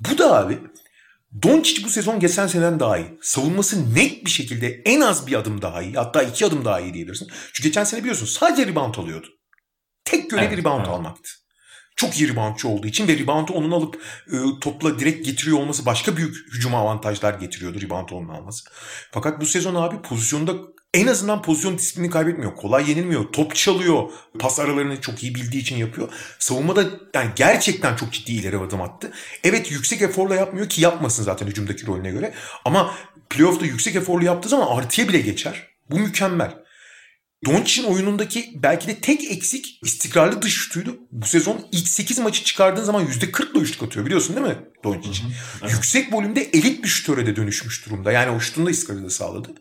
Bu 0.00 0.18
da 0.18 0.36
abi 0.36 0.58
Doncic 1.42 1.84
bu 1.84 1.88
sezon 1.88 2.20
geçen 2.20 2.46
seneden 2.46 2.80
daha 2.80 2.98
iyi. 2.98 3.18
Savunması 3.22 3.94
net 3.94 4.24
bir 4.24 4.30
şekilde 4.30 4.82
en 4.84 5.00
az 5.00 5.26
bir 5.26 5.34
adım 5.34 5.62
daha 5.62 5.82
iyi. 5.82 5.94
Hatta 5.94 6.22
iki 6.22 6.46
adım 6.46 6.64
daha 6.64 6.80
iyi 6.80 6.94
diyebilirsin. 6.94 7.28
Çünkü 7.52 7.68
geçen 7.68 7.84
sene 7.84 8.00
biliyorsun 8.00 8.26
sadece 8.26 8.66
rebound 8.66 8.94
alıyordu. 8.94 9.26
Tek 10.04 10.30
görevi 10.30 10.46
evet, 10.46 10.58
rebound 10.58 10.80
evet. 10.80 10.88
almaktı. 10.88 11.30
Çok 11.96 12.20
iyi 12.20 12.28
reboundçı 12.28 12.68
olduğu 12.68 12.86
için 12.86 13.08
ve 13.08 13.18
reboundu 13.18 13.52
onun 13.52 13.70
alıp 13.70 14.02
e, 14.32 14.36
topla 14.60 14.98
direkt 14.98 15.26
getiriyor 15.26 15.58
olması 15.58 15.86
başka 15.86 16.16
büyük 16.16 16.36
hücuma 16.54 16.78
avantajlar 16.78 17.34
getiriyordu 17.34 17.80
rebound 17.80 18.08
onun 18.08 18.28
alması. 18.28 18.64
Fakat 19.12 19.40
bu 19.40 19.46
sezon 19.46 19.74
abi 19.74 20.02
pozisyonda 20.02 20.52
en 20.94 21.06
azından 21.06 21.42
pozisyon 21.42 21.78
disiplini 21.78 22.10
kaybetmiyor. 22.10 22.56
Kolay 22.56 22.90
yenilmiyor. 22.90 23.32
Top 23.32 23.54
çalıyor. 23.54 24.10
Pas 24.38 24.58
aralarını 24.58 25.00
çok 25.00 25.22
iyi 25.22 25.34
bildiği 25.34 25.60
için 25.60 25.76
yapıyor. 25.76 26.08
Savunmada 26.38 26.84
yani 27.14 27.30
gerçekten 27.36 27.96
çok 27.96 28.12
ciddi 28.12 28.32
ileri 28.32 28.58
adım 28.58 28.82
attı. 28.82 29.12
Evet 29.44 29.70
yüksek 29.70 30.02
eforla 30.02 30.34
yapmıyor 30.34 30.68
ki 30.68 30.80
yapmasın 30.80 31.22
zaten 31.22 31.46
hücumdaki 31.46 31.86
rolüne 31.86 32.10
göre. 32.10 32.34
Ama 32.64 32.94
playoff'ta 33.30 33.66
yüksek 33.66 33.96
eforlu 33.96 34.24
yaptığı 34.24 34.48
zaman 34.48 34.76
artıya 34.76 35.08
bile 35.08 35.20
geçer. 35.20 35.66
Bu 35.90 35.98
mükemmel. 35.98 36.54
Doncic'in 37.46 37.86
oyunundaki 37.86 38.50
belki 38.62 38.88
de 38.88 39.00
tek 39.00 39.30
eksik 39.30 39.78
istikrarlı 39.82 40.42
dış 40.42 40.54
şutuydu. 40.54 40.98
Bu 41.12 41.26
sezon 41.26 41.66
ilk 41.72 41.88
8 41.88 42.18
maçı 42.18 42.44
çıkardığın 42.44 42.82
zaman 42.84 43.06
%40'la 43.06 43.60
üçlük 43.60 43.82
atıyor 43.82 44.06
biliyorsun 44.06 44.36
değil 44.36 44.46
mi 44.46 44.58
Doncic? 44.84 45.22
Yüksek 45.70 46.12
volümde 46.12 46.42
elit 46.42 46.84
bir 46.84 46.88
şutöre 46.88 47.26
de 47.26 47.36
dönüşmüş 47.36 47.86
durumda. 47.86 48.12
Yani 48.12 48.30
o 48.30 48.40
şutunda 48.40 48.70
istikrarı 48.70 49.04
da 49.04 49.10
sağladı. 49.10 49.54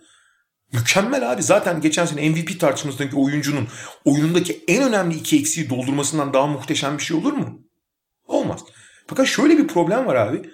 Mükemmel 0.73 1.31
abi. 1.31 1.43
Zaten 1.43 1.81
geçen 1.81 2.05
sene 2.05 2.29
MVP 2.29 2.59
tartışmasındaki 2.59 3.15
oyuncunun 3.15 3.67
oyunundaki 4.05 4.63
en 4.67 4.83
önemli 4.83 5.15
iki 5.15 5.39
eksiği 5.39 5.69
doldurmasından 5.69 6.33
daha 6.33 6.47
muhteşem 6.47 6.97
bir 6.97 7.03
şey 7.03 7.17
olur 7.17 7.33
mu? 7.33 7.61
Olmaz. 8.27 8.61
Fakat 9.07 9.27
şöyle 9.27 9.57
bir 9.57 9.67
problem 9.67 10.05
var 10.05 10.15
abi. 10.15 10.49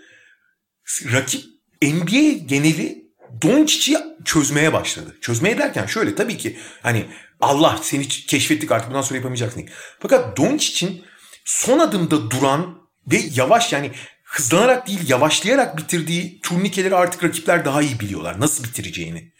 Rakip 1.13 1.43
NBA 1.81 2.45
geneli 2.45 3.05
Doncic'i 3.41 3.97
çözmeye 4.25 4.73
başladı. 4.73 5.17
Çözmeye 5.21 5.57
derken 5.57 5.85
şöyle 5.85 6.15
tabii 6.15 6.37
ki 6.37 6.57
hani 6.81 7.05
Allah 7.41 7.79
seni 7.81 8.07
keşfettik 8.07 8.71
artık 8.71 8.89
bundan 8.89 9.01
sonra 9.01 9.17
yapamayacaksın. 9.17 9.69
Fakat 9.99 10.37
Doncic'in 10.37 11.03
son 11.45 11.79
adımda 11.79 12.31
duran 12.31 12.77
ve 13.11 13.21
yavaş 13.35 13.73
yani 13.73 13.91
hızlanarak 14.35 14.87
değil 14.87 15.09
yavaşlayarak 15.09 15.77
bitirdiği 15.77 16.39
turnikeleri 16.41 16.95
artık 16.95 17.23
rakipler 17.23 17.65
daha 17.65 17.81
iyi 17.81 17.99
biliyorlar. 17.99 18.39
Nasıl 18.39 18.63
bitireceğini. 18.63 19.31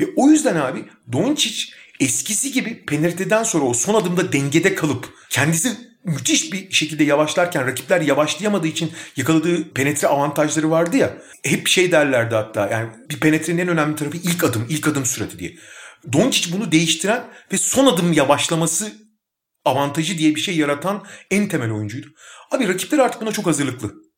Ve 0.00 0.04
o 0.16 0.28
yüzden 0.28 0.56
abi 0.56 0.84
Doncic 1.12 1.72
eskisi 2.00 2.52
gibi 2.52 2.84
penaltıdan 2.84 3.42
sonra 3.42 3.64
o 3.64 3.74
son 3.74 3.94
adımda 3.94 4.32
dengede 4.32 4.74
kalıp 4.74 5.08
kendisi 5.30 5.76
müthiş 6.04 6.52
bir 6.52 6.72
şekilde 6.72 7.04
yavaşlarken 7.04 7.66
rakipler 7.66 8.00
yavaşlayamadığı 8.00 8.66
için 8.66 8.92
yakaladığı 9.16 9.72
penetre 9.72 10.08
avantajları 10.08 10.70
vardı 10.70 10.96
ya. 10.96 11.16
Hep 11.44 11.68
şey 11.68 11.92
derlerdi 11.92 12.34
hatta 12.34 12.68
yani 12.68 12.90
bir 13.10 13.20
penetrenin 13.20 13.58
en 13.58 13.68
önemli 13.68 13.96
tarafı 13.96 14.16
ilk 14.16 14.44
adım, 14.44 14.66
ilk 14.68 14.88
adım 14.88 15.06
sürati 15.06 15.38
diye. 15.38 15.54
Doncic 16.12 16.52
bunu 16.52 16.72
değiştiren 16.72 17.24
ve 17.52 17.58
son 17.58 17.86
adım 17.86 18.12
yavaşlaması 18.12 18.92
avantajı 19.64 20.18
diye 20.18 20.34
bir 20.34 20.40
şey 20.40 20.56
yaratan 20.56 21.04
en 21.30 21.48
temel 21.48 21.70
oyuncuydu. 21.70 22.06
Abi 22.50 22.68
rakipler 22.68 22.98
artık 22.98 23.20
buna 23.20 23.32
çok 23.32 23.46
hazırlıklı. 23.46 24.11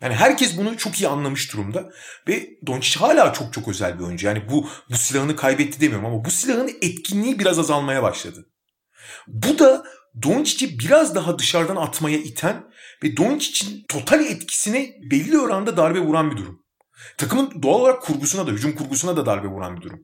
Yani 0.00 0.14
herkes 0.14 0.58
bunu 0.58 0.76
çok 0.76 1.00
iyi 1.00 1.08
anlamış 1.08 1.52
durumda 1.52 1.90
ve 2.28 2.48
Doncic 2.66 3.00
hala 3.00 3.32
çok 3.32 3.52
çok 3.52 3.68
özel 3.68 3.98
bir 3.98 4.04
oyuncu. 4.04 4.26
Yani 4.26 4.48
bu 4.50 4.68
bu 4.90 4.96
silahını 4.96 5.36
kaybetti 5.36 5.80
demiyorum 5.80 6.06
ama 6.06 6.24
bu 6.24 6.30
silahın 6.30 6.70
etkinliği 6.82 7.38
biraz 7.38 7.58
azalmaya 7.58 8.02
başladı. 8.02 8.46
Bu 9.26 9.58
da 9.58 9.84
Doncic'i 10.22 10.78
biraz 10.78 11.14
daha 11.14 11.38
dışarıdan 11.38 11.76
atmaya 11.76 12.18
iten 12.18 12.64
ve 13.02 13.16
Doncic'in 13.16 13.84
total 13.88 14.20
etkisine 14.20 14.90
belli 15.10 15.38
oranda 15.38 15.76
darbe 15.76 16.00
vuran 16.00 16.30
bir 16.30 16.36
durum. 16.36 16.64
Takımın 17.18 17.62
doğal 17.62 17.80
olarak 17.80 18.02
kurgusuna 18.02 18.46
da, 18.46 18.50
hücum 18.50 18.72
kurgusuna 18.72 19.16
da 19.16 19.26
darbe 19.26 19.48
vuran 19.48 19.76
bir 19.76 19.82
durum. 19.82 20.00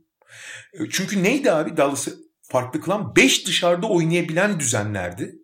E, 0.72 0.78
çünkü 0.90 1.22
neydi 1.22 1.53
abi 1.53 1.76
Dallas'ı 1.76 2.18
farklı 2.42 2.80
kılan? 2.80 3.16
5 3.16 3.47
dışarıda 3.47 3.86
oynayabilen 3.86 4.61
düzenlerdi. 4.61 5.34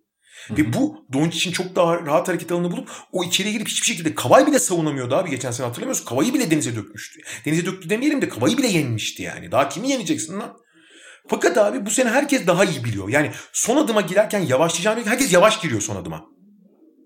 Ve 0.50 0.72
bu 0.72 1.06
Doncic'in 1.12 1.52
çok 1.52 1.76
daha 1.76 2.00
rahat 2.06 2.28
hareket 2.28 2.52
alanını 2.52 2.72
bulup 2.72 2.90
o 3.12 3.24
içeriye 3.24 3.54
girip 3.54 3.68
hiçbir 3.68 3.86
şekilde 3.86 4.14
Kavay 4.14 4.46
bile 4.46 4.58
savunamıyordu 4.58 5.14
abi. 5.14 5.30
Geçen 5.30 5.50
sene 5.50 5.66
hatırlamıyorsun. 5.66 6.04
Kavay'ı 6.04 6.34
bile 6.34 6.50
denize 6.50 6.76
dökmüştü. 6.76 7.20
Denize 7.44 7.66
döktü 7.66 7.90
demeyelim 7.90 8.22
de 8.22 8.28
Kavay'ı 8.28 8.58
bile 8.58 8.66
yenmişti 8.66 9.22
yani. 9.22 9.52
Daha 9.52 9.68
kimi 9.68 9.90
yeneceksin 9.90 10.40
lan? 10.40 10.56
Fakat 11.28 11.58
abi 11.58 11.86
bu 11.86 11.90
sene 11.90 12.10
herkes 12.10 12.46
daha 12.46 12.64
iyi 12.64 12.84
biliyor. 12.84 13.08
Yani 13.08 13.30
son 13.52 13.76
adıma 13.76 14.00
girerken 14.00 14.40
yavaşlayacağım. 14.40 15.06
Herkes 15.06 15.32
yavaş 15.32 15.60
giriyor 15.60 15.80
son 15.80 15.96
adıma. 15.96 16.24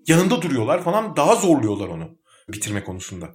Yanında 0.07 0.41
duruyorlar 0.41 0.83
falan 0.83 1.15
daha 1.15 1.35
zorluyorlar 1.35 1.87
onu 1.87 2.17
bitirme 2.49 2.83
konusunda. 2.83 3.29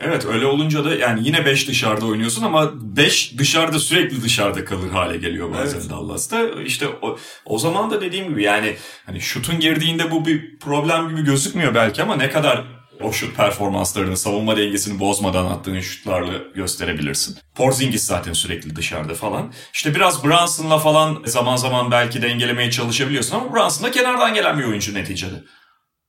Evet 0.00 0.26
öyle 0.26 0.46
olunca 0.46 0.84
da 0.84 0.94
yani 0.94 1.20
yine 1.26 1.46
5 1.46 1.68
dışarıda 1.68 2.06
oynuyorsun 2.06 2.42
ama 2.42 2.70
5 2.74 3.38
dışarıda 3.38 3.78
sürekli 3.78 4.22
dışarıda 4.22 4.64
kalır 4.64 4.90
hale 4.90 5.16
geliyor 5.16 5.52
bazen 5.52 5.78
evet. 5.78 5.90
Dallas'ta. 5.90 6.48
İşte 6.64 6.88
o, 7.02 7.18
o 7.44 7.58
zaman 7.58 7.90
da 7.90 8.00
dediğim 8.00 8.28
gibi 8.28 8.42
yani 8.42 8.76
hani 9.06 9.20
şutun 9.20 9.60
girdiğinde 9.60 10.10
bu 10.10 10.26
bir 10.26 10.58
problem 10.58 11.08
gibi 11.08 11.24
gözükmüyor 11.24 11.74
belki 11.74 12.02
ama 12.02 12.16
ne 12.16 12.30
kadar 12.30 12.64
o 13.02 13.12
şut 13.12 13.36
performanslarını, 13.36 14.16
savunma 14.16 14.56
dengesini 14.56 15.00
bozmadan 15.00 15.46
attığın 15.46 15.80
şutlarla 15.80 16.32
gösterebilirsin. 16.54 17.38
Porzingis 17.54 18.02
zaten 18.02 18.32
sürekli 18.32 18.76
dışarıda 18.76 19.14
falan. 19.14 19.52
İşte 19.72 19.94
biraz 19.94 20.24
Brunson'la 20.24 20.78
falan 20.78 21.22
zaman 21.24 21.56
zaman 21.56 21.90
belki 21.90 22.22
dengelemeye 22.22 22.70
çalışabiliyorsun 22.70 23.36
ama 23.36 23.54
Brunson 23.54 23.84
da 23.84 23.90
kenardan 23.90 24.34
gelen 24.34 24.58
bir 24.58 24.64
oyuncu 24.64 24.94
neticede. 24.94 25.44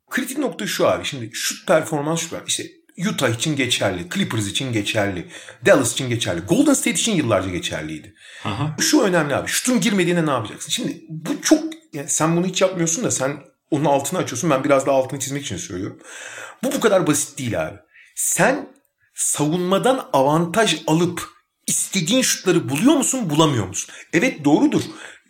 Kritik 0.10 0.38
nokta 0.38 0.68
şu 0.68 0.88
abi. 0.88 1.06
Şimdi 1.06 1.30
şut 1.34 1.68
performans 1.68 2.30
şu 2.30 2.36
var. 2.36 2.44
İşte 2.48 2.64
Utah 3.10 3.30
için 3.30 3.56
geçerli, 3.56 4.10
Clippers 4.14 4.48
için 4.48 4.74
geçerli, 4.74 5.28
Dallas 5.66 5.94
için 5.94 6.10
geçerli, 6.10 6.42
Golden 6.42 6.74
State 6.74 6.92
için 6.92 7.16
yıllarca 7.16 7.50
geçerliydi. 7.50 8.14
Aha. 8.46 8.76
Şu 8.80 9.02
önemli 9.02 9.36
abi. 9.36 9.48
Şutun 9.48 9.82
girmediğine 9.82 10.26
ne 10.26 10.32
yapacaksın? 10.32 10.70
Şimdi 10.70 11.02
bu 11.10 11.42
çok 11.42 11.64
yani 11.94 12.10
sen 12.10 12.36
bunu 12.38 12.46
hiç 12.46 12.62
yapmıyorsun 12.62 13.04
da 13.04 13.12
sen 13.12 13.38
onun 13.72 13.86
altını 13.86 14.20
açıyorsun. 14.20 14.50
Ben 14.50 14.64
biraz 14.64 14.86
daha 14.86 14.96
altını 14.96 15.20
çizmek 15.20 15.44
için 15.44 15.58
söylüyorum. 15.58 16.00
Bu 16.64 16.72
bu 16.72 16.80
kadar 16.80 17.08
basit 17.08 17.40
değil 17.40 17.68
abi. 17.68 17.78
Sen 18.16 18.70
savunmadan 19.16 20.10
avantaj 20.14 20.82
alıp 20.88 21.30
istediğin 21.68 22.22
şutları 22.22 22.70
buluyor 22.70 22.94
musun, 22.94 23.30
bulamıyor 23.30 23.68
musun? 23.68 23.94
Evet 24.14 24.46
doğrudur. 24.46 24.82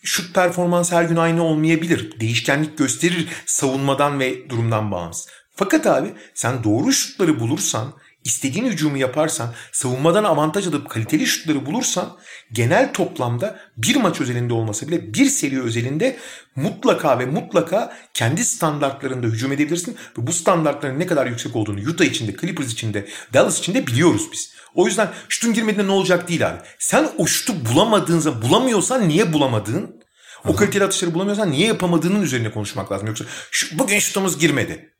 Şut 0.03 0.35
performans 0.35 0.91
her 0.91 1.03
gün 1.03 1.15
aynı 1.15 1.43
olmayabilir. 1.43 2.19
Değişkenlik 2.19 2.77
gösterir 2.77 3.27
savunmadan 3.45 4.19
ve 4.19 4.49
durumdan 4.49 4.91
bağımsız. 4.91 5.27
Fakat 5.55 5.87
abi 5.87 6.13
sen 6.33 6.63
doğru 6.63 6.91
şutları 6.91 7.39
bulursan, 7.39 7.93
istediğin 8.23 8.65
hücumu 8.65 8.97
yaparsan, 8.97 9.53
savunmadan 9.71 10.23
avantaj 10.23 10.67
alıp 10.67 10.89
kaliteli 10.89 11.25
şutları 11.25 11.65
bulursan 11.65 12.17
genel 12.51 12.93
toplamda 12.93 13.59
bir 13.77 13.95
maç 13.95 14.21
özelinde 14.21 14.53
olmasa 14.53 14.87
bile 14.87 15.13
bir 15.13 15.25
seri 15.25 15.61
özelinde 15.61 16.17
mutlaka 16.55 17.19
ve 17.19 17.25
mutlaka 17.25 17.97
kendi 18.13 18.45
standartlarında 18.45 19.27
hücum 19.27 19.51
edebilirsin. 19.51 19.97
Ve 20.17 20.27
bu 20.27 20.33
standartların 20.33 20.99
ne 20.99 21.07
kadar 21.07 21.27
yüksek 21.27 21.55
olduğunu 21.55 21.89
Utah 21.89 22.05
içinde, 22.05 22.35
Clippers 22.41 22.73
içinde, 22.73 23.07
Dallas 23.33 23.59
içinde 23.59 23.87
biliyoruz 23.87 24.29
biz. 24.31 24.53
O 24.75 24.87
yüzden 24.87 25.09
şutun 25.29 25.53
girmediğinde 25.53 25.87
ne 25.87 25.95
olacak 25.95 26.29
değil 26.29 26.47
abi. 26.47 26.59
Sen 26.79 27.09
o 27.17 27.27
şutu 27.27 27.53
bulamadığınızda 27.65 28.41
bulamıyorsan 28.41 29.09
niye 29.09 29.33
bulamadığın 29.33 30.01
o 30.47 30.55
kaliteli 30.55 30.83
atışları 30.83 31.13
bulamıyorsan 31.13 31.51
niye 31.51 31.67
yapamadığının 31.67 32.21
üzerine 32.21 32.51
konuşmak 32.51 32.91
lazım. 32.91 33.07
Yoksa 33.07 33.25
şu, 33.51 33.79
bugün 33.79 33.99
şutumuz 33.99 34.39
girmedi. 34.39 34.90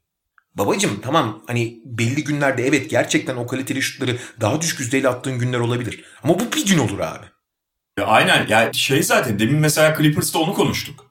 Babacım 0.55 0.99
tamam 1.01 1.43
hani 1.47 1.81
belli 1.85 2.23
günlerde 2.23 2.67
evet 2.67 2.89
gerçekten 2.89 3.35
o 3.35 3.47
kaliteli 3.47 3.81
şutları 3.81 4.17
daha 4.41 4.61
düşük 4.61 4.79
yüzdeyle 4.79 5.09
attığın 5.09 5.39
günler 5.39 5.59
olabilir. 5.59 6.03
Ama 6.23 6.39
bu 6.39 6.53
bir 6.55 6.65
gün 6.65 6.77
olur 6.77 6.99
abi. 6.99 7.25
Ya 7.99 8.05
aynen 8.05 8.47
ya 8.47 8.73
şey 8.73 9.03
zaten 9.03 9.39
demin 9.39 9.59
mesela 9.59 9.97
Clippers'ta 9.97 10.39
onu 10.39 10.53
konuştuk. 10.53 11.05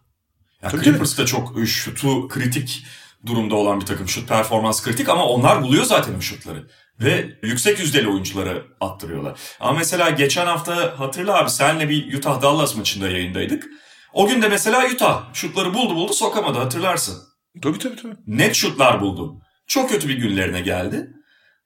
Ya 0.63 0.69
Tabii, 0.69 0.85
Clippers'ta 0.85 1.27
çok 1.27 1.55
şutu 1.67 2.29
kritik 2.29 2.85
durumda 3.27 3.55
olan 3.55 3.81
bir 3.81 3.87
takım. 3.87 4.09
Şut 4.09 4.29
performans 4.29 4.83
kritik 4.83 5.09
ama 5.09 5.27
onlar 5.27 5.63
buluyor 5.63 5.85
zaten 5.85 6.15
o 6.19 6.21
şutları. 6.21 6.69
Ve 7.01 7.39
yüksek 7.43 7.79
yüzdeli 7.79 8.09
oyuncuları 8.09 8.67
attırıyorlar. 8.81 9.39
Ama 9.61 9.79
mesela 9.79 10.11
geçen 10.11 10.47
hafta 10.47 11.01
hatırla 11.01 11.39
abi 11.39 11.51
senle 11.51 11.89
bir 11.89 12.15
Utah 12.19 12.43
Dallas 12.43 12.77
maçında 12.77 13.09
yayındaydık. 13.09 13.67
O 14.13 14.27
gün 14.29 14.43
de 14.43 14.49
mesela 14.49 14.87
Utah 14.95 15.35
şutları 15.35 15.75
buldu 15.75 15.95
buldu 15.95 16.13
sokamadı 16.13 16.59
hatırlarsın. 16.59 17.30
Tabii 17.63 17.79
tabii 17.79 17.97
tabii. 17.97 18.15
Net 18.27 18.55
şutlar 18.55 19.01
buldu. 19.01 19.41
Çok 19.67 19.91
kötü 19.91 20.09
bir 20.09 20.15
günlerine 20.15 20.61
geldi. 20.61 21.11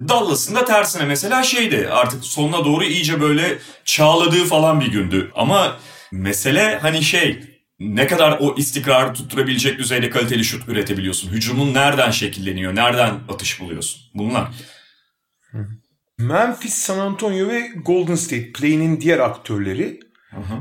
Dallas'ın 0.09 0.55
da 0.55 0.65
tersine 0.65 1.05
mesela 1.05 1.43
şeydi 1.43 1.89
artık 1.91 2.25
sonuna 2.25 2.65
doğru 2.65 2.85
iyice 2.85 3.21
böyle 3.21 3.59
çağladığı 3.85 4.45
falan 4.45 4.81
bir 4.81 4.93
gündü. 4.93 5.31
Ama 5.35 5.77
mesele 6.13 6.79
hani 6.79 7.03
şey 7.03 7.41
ne 7.81 8.07
kadar 8.07 8.39
o 8.41 8.55
istikrarı 8.57 9.15
tutturabilecek 9.15 9.79
düzeyde 9.79 10.11
kaliteli 10.11 10.45
şut 10.45 10.69
üretebiliyorsun. 10.69 11.33
Hücumun 11.33 11.75
nereden 11.75 12.11
şekilleniyor, 12.11 12.75
nereden 12.75 13.15
atış 13.29 13.61
buluyorsun? 13.61 14.01
Bunlar. 14.15 14.49
Memphis, 16.19 16.75
San 16.75 16.99
Antonio 16.99 17.49
ve 17.49 17.69
Golden 17.85 18.15
State 18.15 18.53
play'inin 18.53 19.01
diğer 19.01 19.19
aktörleri. 19.19 20.01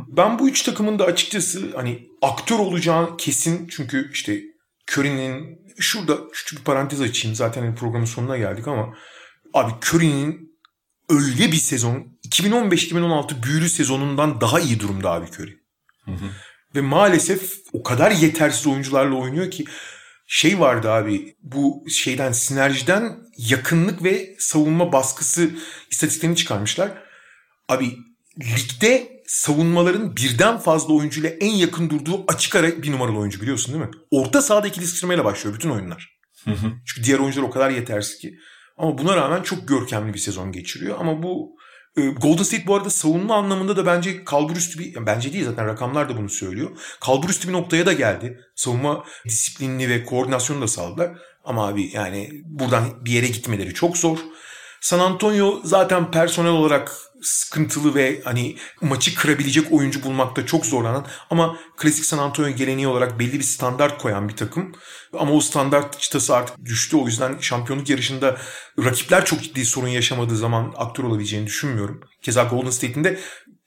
Ben 0.08 0.40
bu 0.40 0.50
üç 0.50 0.62
takımın 0.64 1.00
da 1.00 1.06
açıkçası 1.06 1.72
hani 1.76 2.08
aktör 2.22 2.60
olacağı 2.60 3.18
kesin 3.18 3.68
çünkü 3.68 4.10
işte 4.14 4.42
Curry'nin 4.92 5.60
şurada 5.80 6.28
küçük 6.34 6.60
bir 6.60 6.64
parantez 6.64 7.02
açayım 7.02 7.36
zaten 7.36 7.62
hani 7.62 7.76
programın 7.76 8.06
sonuna 8.06 8.38
geldik 8.38 8.68
ama 8.68 8.94
abi 9.54 9.72
Curry'nin 9.86 10.60
öyle 11.10 11.52
bir 11.52 11.58
sezon 11.58 12.18
2015-2016 12.30 13.44
büyülü 13.44 13.70
sezonundan 13.70 14.42
daha 14.42 14.60
iyi 14.60 14.80
durumda 14.80 15.12
abi 15.12 15.26
Curry. 15.26 15.58
Ve 16.76 16.82
maalesef 16.82 17.54
o 17.74 17.84
kadar 17.84 18.12
yetersiz 18.12 18.68
oyuncularla 18.68 19.16
oynuyor 19.16 19.52
ki 19.52 19.66
şey 20.28 20.60
vardı 20.60 20.92
abi 20.92 21.36
bu 21.42 21.86
şeyden 21.90 22.32
sinerjiden 22.32 23.18
yakınlık 23.38 24.04
ve 24.04 24.36
savunma 24.40 24.92
baskısı 24.92 25.50
istatistiklerini 25.92 26.36
çıkarmışlar. 26.36 26.92
Abi 27.70 27.98
ligde 28.40 29.24
savunmaların 29.28 30.16
birden 30.16 30.58
fazla 30.58 30.94
oyuncuyla 30.94 31.30
en 31.30 31.52
yakın 31.52 31.90
durduğu 31.90 32.24
açık 32.28 32.56
ara 32.56 32.84
bir 32.84 32.92
numaralı 32.92 33.18
oyuncu 33.18 33.42
biliyorsun 33.42 33.74
değil 33.74 33.86
mi? 33.86 33.92
Orta 34.12 34.42
sahada 34.42 34.68
ikili 34.68 34.86
sıkıştırmayla 34.86 35.26
başlıyor 35.26 35.56
bütün 35.56 35.70
oyunlar. 35.70 36.18
Çünkü 36.86 37.04
diğer 37.04 37.20
oyuncular 37.20 37.48
o 37.48 37.50
kadar 37.50 37.70
yetersiz 37.70 38.18
ki. 38.18 38.36
Ama 38.78 38.98
buna 38.98 39.16
rağmen 39.16 39.42
çok 39.42 39.68
görkemli 39.68 40.14
bir 40.14 40.20
sezon 40.20 40.52
geçiriyor. 40.52 40.98
Ama 41.00 41.24
bu 41.24 41.56
e, 41.98 42.02
Golden 42.08 42.44
State 42.44 42.68
bu 42.68 42.76
arada 42.76 42.90
savunma 42.90 43.36
anlamında 43.36 43.78
da 43.78 43.86
bence 43.86 44.24
kalburüstü 44.24 44.80
bir, 44.80 44.96
yani 44.96 45.06
bence 45.06 45.34
değil 45.34 45.46
zaten 45.46 45.68
rakamlar 45.68 46.10
da 46.10 46.18
bunu 46.18 46.30
söylüyor. 46.30 46.70
Kalburüstü 47.02 47.48
bir 47.48 47.54
noktaya 47.54 47.86
da 47.86 47.94
geldi. 47.94 48.40
Savunma 48.56 49.06
disiplinini 49.26 49.90
ve 49.90 50.04
koordinasyonu 50.04 50.62
da 50.62 50.68
sağladılar. 50.68 51.12
Ama 51.44 51.68
abi 51.68 51.92
yani 51.94 52.30
buradan 52.46 53.06
bir 53.06 53.12
yere 53.12 53.28
gitmeleri 53.28 53.74
çok 53.74 53.98
zor. 53.98 54.18
San 54.82 55.00
Antonio 55.00 55.62
zaten 55.64 56.12
personel 56.12 56.52
olarak 56.52 56.92
sıkıntılı 57.24 57.96
ve 57.96 58.22
hani 58.24 58.58
maçı 58.82 59.16
kırabilecek 59.16 59.72
oyuncu 59.72 60.04
bulmakta 60.04 60.46
çok 60.46 60.66
zorlanan 60.66 61.08
ama 61.30 61.58
klasik 61.78 62.06
San 62.06 62.18
Antonio 62.18 62.50
geleneği 62.50 62.88
olarak 62.88 63.20
belli 63.20 63.34
bir 63.34 63.44
standart 63.44 64.02
koyan 64.02 64.30
bir 64.30 64.36
takım. 64.36 64.72
Ama 65.20 65.32
o 65.32 65.40
standart 65.40 66.00
çıtası 66.00 66.36
artık 66.36 66.66
düştü. 66.66 66.98
O 66.98 67.06
yüzden 67.06 67.38
şampiyonluk 67.40 67.90
yarışında 67.90 68.38
rakipler 68.84 69.26
çok 69.26 69.44
ciddi 69.44 69.66
sorun 69.66 69.88
yaşamadığı 69.88 70.38
zaman 70.38 70.74
aktör 70.78 71.04
olabileceğini 71.04 71.48
düşünmüyorum. 71.48 72.02
Keza 72.22 72.44
Golden 72.44 72.70
State'in 72.70 73.04
de 73.04 73.20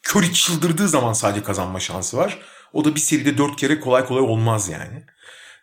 Curry 0.08 0.32
çıldırdığı 0.32 0.88
zaman 0.88 1.12
sadece 1.12 1.42
kazanma 1.42 1.80
şansı 1.80 2.16
var. 2.16 2.38
O 2.72 2.84
da 2.84 2.94
bir 2.94 3.00
seride 3.00 3.38
dört 3.38 3.56
kere 3.56 3.80
kolay 3.80 4.04
kolay 4.04 4.22
olmaz 4.22 4.68
yani. 4.68 5.06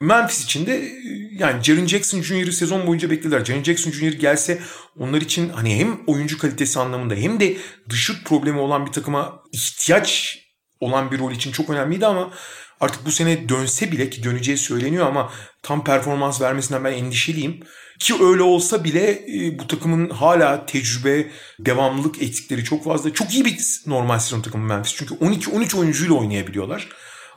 Memphis 0.03 0.43
için 0.43 0.65
de 0.65 0.91
yani 1.39 1.63
Jaren 1.63 1.87
Jackson 1.87 2.21
Jr.'ı 2.21 2.53
sezon 2.53 2.87
boyunca 2.87 3.09
beklediler. 3.09 3.45
Jaren 3.45 3.63
Jackson 3.63 3.91
Jr. 3.91 4.11
gelse 4.11 4.59
onlar 4.99 5.21
için 5.21 5.49
hani 5.49 5.79
hem 5.79 5.99
oyuncu 6.07 6.37
kalitesi 6.37 6.79
anlamında 6.79 7.15
hem 7.15 7.39
de 7.39 7.57
dış 7.89 7.99
şut 7.99 8.25
problemi 8.25 8.59
olan 8.59 8.85
bir 8.85 8.91
takıma 8.91 9.41
ihtiyaç 9.51 10.39
olan 10.79 11.11
bir 11.11 11.19
rol 11.19 11.31
için 11.31 11.51
çok 11.51 11.69
önemliydi 11.69 12.05
ama 12.05 12.33
artık 12.79 13.05
bu 13.05 13.11
sene 13.11 13.49
dönse 13.49 13.91
bile 13.91 14.09
ki 14.09 14.23
döneceği 14.23 14.57
söyleniyor 14.57 15.07
ama 15.07 15.31
tam 15.61 15.83
performans 15.83 16.41
vermesinden 16.41 16.83
ben 16.83 16.93
endişeliyim. 16.93 17.59
Ki 17.99 18.13
öyle 18.23 18.41
olsa 18.41 18.83
bile 18.83 19.11
e, 19.11 19.59
bu 19.59 19.67
takımın 19.67 20.09
hala 20.09 20.65
tecrübe, 20.65 21.27
devamlılık 21.59 22.21
eksikleri 22.21 22.63
çok 22.63 22.83
fazla. 22.83 23.13
Çok 23.13 23.33
iyi 23.33 23.45
bir 23.45 23.57
normal 23.87 24.19
sezon 24.19 24.41
takımı 24.41 24.65
Memphis. 24.65 24.95
Çünkü 24.95 25.15
12-13 25.15 25.77
oyuncuyla 25.77 26.13
oynayabiliyorlar. 26.13 26.87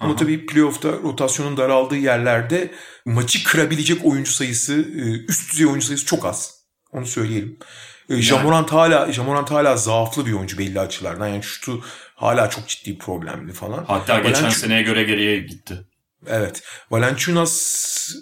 Ama 0.01 0.11
Aha. 0.11 0.17
tabii 0.19 0.47
playoff'ta 0.47 0.89
rotasyonun 0.89 1.57
daraldığı 1.57 1.97
yerlerde 1.97 2.71
maçı 3.05 3.45
kırabilecek 3.45 4.05
oyuncu 4.05 4.33
sayısı, 4.33 4.75
üst 5.29 5.53
düzey 5.53 5.67
oyuncu 5.67 5.87
sayısı 5.87 6.07
çok 6.07 6.25
az. 6.25 6.55
Onu 6.93 7.07
söyleyelim. 7.07 7.59
Yani. 8.09 8.23
Jamorant 8.23 8.73
hala 8.73 9.13
Jamorant 9.13 9.51
hala 9.51 9.77
zaaflı 9.77 10.27
bir 10.27 10.33
oyuncu 10.33 10.59
belli 10.59 10.81
açılardan. 10.81 11.29
Yani 11.29 11.43
şutu 11.43 11.85
hala 12.15 12.51
çok 12.51 12.69
ciddi 12.69 12.99
problemli 12.99 13.53
falan. 13.53 13.85
Hatta 13.89 14.19
geçen 14.19 14.43
Valenci... 14.43 14.59
seneye 14.59 14.83
göre 14.83 15.05
geriye 15.05 15.41
gitti. 15.41 15.87
Evet. 16.27 16.63
Valenciunas 16.91 18.15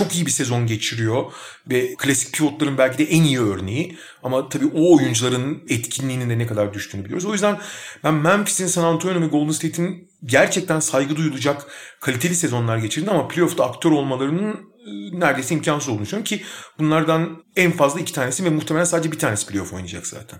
çok 0.00 0.14
iyi 0.14 0.26
bir 0.26 0.30
sezon 0.30 0.66
geçiriyor 0.66 1.32
ve 1.70 1.94
klasik 1.94 2.34
pivotların 2.34 2.78
belki 2.78 2.98
de 2.98 3.04
en 3.04 3.22
iyi 3.22 3.40
örneği. 3.40 3.98
Ama 4.22 4.48
tabii 4.48 4.66
o 4.66 4.96
oyuncuların 4.96 5.62
etkinliğinin 5.68 6.30
de 6.30 6.38
ne 6.38 6.46
kadar 6.46 6.74
düştüğünü 6.74 7.04
biliyoruz. 7.04 7.26
O 7.26 7.32
yüzden 7.32 7.58
ben 8.04 8.14
Memphis'in, 8.14 8.66
San 8.66 8.84
Antonio 8.84 9.20
ve 9.20 9.26
Golden 9.26 9.52
State'in 9.52 10.10
gerçekten 10.24 10.80
saygı 10.80 11.16
duyulacak 11.16 11.66
kaliteli 12.00 12.34
sezonlar 12.34 12.78
geçirdi 12.78 13.10
ama 13.10 13.28
playoff'ta 13.28 13.64
aktör 13.64 13.90
olmalarının 13.90 14.52
e, 14.52 15.20
neredeyse 15.20 15.54
imkansız 15.54 15.88
olduğunu 15.88 16.02
düşünüyorum 16.02 16.24
ki 16.24 16.42
bunlardan 16.78 17.44
en 17.56 17.72
fazla 17.72 18.00
iki 18.00 18.12
tanesi 18.12 18.44
ve 18.44 18.50
muhtemelen 18.50 18.84
sadece 18.84 19.12
bir 19.12 19.18
tanesi 19.18 19.46
playoff 19.46 19.72
oynayacak 19.72 20.06
zaten. 20.06 20.38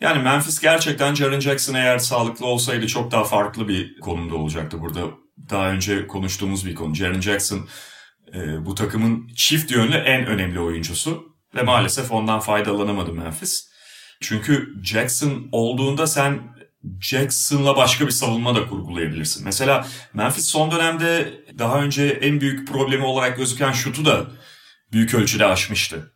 Yani 0.00 0.22
Memphis 0.22 0.60
gerçekten 0.60 1.14
Jaren 1.14 1.40
Jackson 1.40 1.74
eğer 1.74 1.98
sağlıklı 1.98 2.46
olsaydı 2.46 2.86
çok 2.86 3.10
daha 3.10 3.24
farklı 3.24 3.68
bir 3.68 4.00
konumda 4.00 4.34
olacaktı 4.34 4.80
burada. 4.80 5.00
Daha 5.50 5.70
önce 5.70 6.06
konuştuğumuz 6.06 6.66
bir 6.66 6.74
konu. 6.74 6.94
Jaren 6.94 7.20
Jackson 7.20 7.68
e, 8.34 8.66
bu 8.66 8.74
takımın 8.74 9.28
çift 9.36 9.70
yönlü 9.70 9.96
en 9.96 10.26
önemli 10.26 10.60
oyuncusu 10.60 11.24
ve 11.54 11.62
maalesef 11.62 12.12
ondan 12.12 12.40
faydalanamadı 12.40 13.12
Memphis. 13.12 13.68
Çünkü 14.20 14.74
Jackson 14.84 15.48
olduğunda 15.52 16.06
sen 16.06 16.56
Jackson'la 17.00 17.76
başka 17.76 18.06
bir 18.06 18.12
savunma 18.12 18.54
da 18.54 18.66
kurgulayabilirsin. 18.68 19.44
Mesela 19.44 19.86
Memphis 20.14 20.44
son 20.44 20.70
dönemde 20.70 21.40
daha 21.58 21.82
önce 21.82 22.04
en 22.04 22.40
büyük 22.40 22.68
problemi 22.68 23.04
olarak 23.04 23.36
gözüken 23.36 23.72
şutu 23.72 24.04
da 24.04 24.26
büyük 24.92 25.14
ölçüde 25.14 25.46
aşmıştı. 25.46 26.12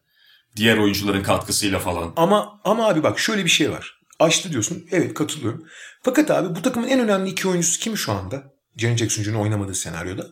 Diğer 0.56 0.76
oyuncuların 0.76 1.22
katkısıyla 1.22 1.78
falan. 1.78 2.12
Ama 2.16 2.60
ama 2.64 2.88
abi 2.88 3.02
bak 3.02 3.18
şöyle 3.18 3.44
bir 3.44 3.50
şey 3.50 3.70
var. 3.70 4.00
Aştı 4.18 4.52
diyorsun. 4.52 4.86
Evet 4.90 5.14
katılıyorum. 5.14 5.66
Fakat 6.02 6.30
abi 6.30 6.54
bu 6.56 6.62
takımın 6.62 6.88
en 6.88 7.00
önemli 7.00 7.30
iki 7.30 7.48
oyuncusu 7.48 7.80
kim 7.80 7.96
şu 7.96 8.12
anda? 8.12 8.42
Jaren 8.76 8.96
Jackson 8.96 9.22
Jr. 9.22 9.34
oynamadığı 9.34 9.74
senaryoda. 9.74 10.26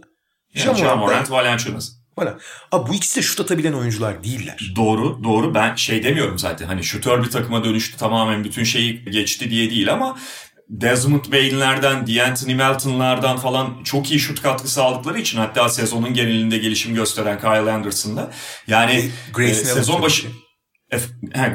Yani 0.55 0.79
Jamorant, 0.79 1.31
Valanciunas. 1.31 1.99
Voilà. 2.19 2.39
Abi 2.73 2.91
bu 2.91 2.95
ikisi 2.95 3.17
de 3.17 3.23
şut 3.23 3.41
atabilen 3.41 3.73
oyuncular 3.73 4.25
değiller. 4.25 4.73
Doğru, 4.77 5.25
doğru. 5.25 5.55
Ben 5.55 5.75
şey 5.75 6.03
demiyorum 6.03 6.39
zaten. 6.39 6.67
Hani 6.67 6.85
şutör 6.85 7.25
bir 7.25 7.31
takıma 7.31 7.65
dönüştü 7.65 7.97
tamamen 7.97 8.45
bütün 8.45 8.65
şeyi 8.65 9.05
geçti 9.05 9.51
diye 9.51 9.71
değil 9.71 9.93
ama 9.93 10.17
Desmond 10.69 11.33
Bain'lerden, 11.33 12.07
D'Anthony 12.07 12.55
Melton'lardan 12.55 13.37
falan 13.37 13.83
çok 13.85 14.11
iyi 14.11 14.21
şut 14.21 14.43
katkısı 14.43 14.83
aldıkları 14.83 15.21
için 15.21 15.39
hatta 15.39 15.69
sezonun 15.69 16.15
genelinde 16.15 16.59
gelişim 16.59 16.95
gösteren 16.95 17.41
Kyle 17.41 17.73
Anderson'da 17.73 18.31
yani 18.67 19.11
e, 19.39 19.55
sezon 19.55 20.03
başı 20.03 20.27
e, 20.27 20.31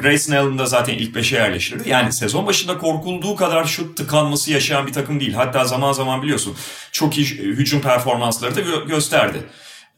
Grayson 0.02 0.34
Allen 0.34 0.58
da 0.58 0.66
zaten 0.66 0.94
ilk 0.94 1.14
beşe 1.14 1.36
yerleştirdi. 1.36 1.88
Yani 1.88 2.12
sezon 2.12 2.46
başında 2.46 2.78
korkulduğu 2.78 3.36
kadar 3.36 3.64
şut 3.64 3.96
tıkanması 3.96 4.52
yaşayan 4.52 4.86
bir 4.86 4.92
takım 4.92 5.20
değil. 5.20 5.32
Hatta 5.32 5.64
zaman 5.64 5.92
zaman 5.92 6.22
biliyorsun 6.22 6.56
çok 6.92 7.18
iyi 7.18 7.26
hücum 7.26 7.80
performansları 7.80 8.56
da 8.56 8.60
gö- 8.60 8.88
gösterdi. 8.88 9.38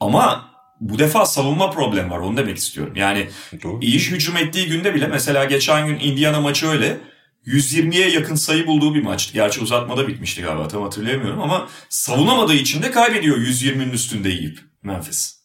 Ama 0.00 0.50
bu 0.80 0.98
defa 0.98 1.26
savunma 1.26 1.70
problemi 1.70 2.10
var 2.10 2.18
onu 2.18 2.36
demek 2.36 2.56
istiyorum. 2.56 2.92
Yani 2.96 3.28
Doğru. 3.62 3.78
iyi 3.82 3.98
hücum 3.98 4.36
ettiği 4.36 4.66
günde 4.66 4.94
bile 4.94 5.06
mesela 5.06 5.44
geçen 5.44 5.86
gün 5.86 5.98
Indiana 5.98 6.40
maçı 6.40 6.68
öyle 6.68 6.98
120'ye 7.46 8.10
yakın 8.10 8.34
sayı 8.34 8.66
bulduğu 8.66 8.94
bir 8.94 9.02
maçtı. 9.02 9.34
Gerçi 9.34 9.60
uzatmada 9.60 10.08
bitmişti 10.08 10.42
galiba 10.42 10.68
tam 10.68 10.82
hatırlayamıyorum 10.82 11.42
ama 11.42 11.68
savunamadığı 11.88 12.54
için 12.54 12.82
de 12.82 12.90
kaybediyor 12.90 13.36
120'nin 13.36 13.92
üstünde 13.92 14.28
yiyip 14.28 14.58
Memphis. 14.82 15.36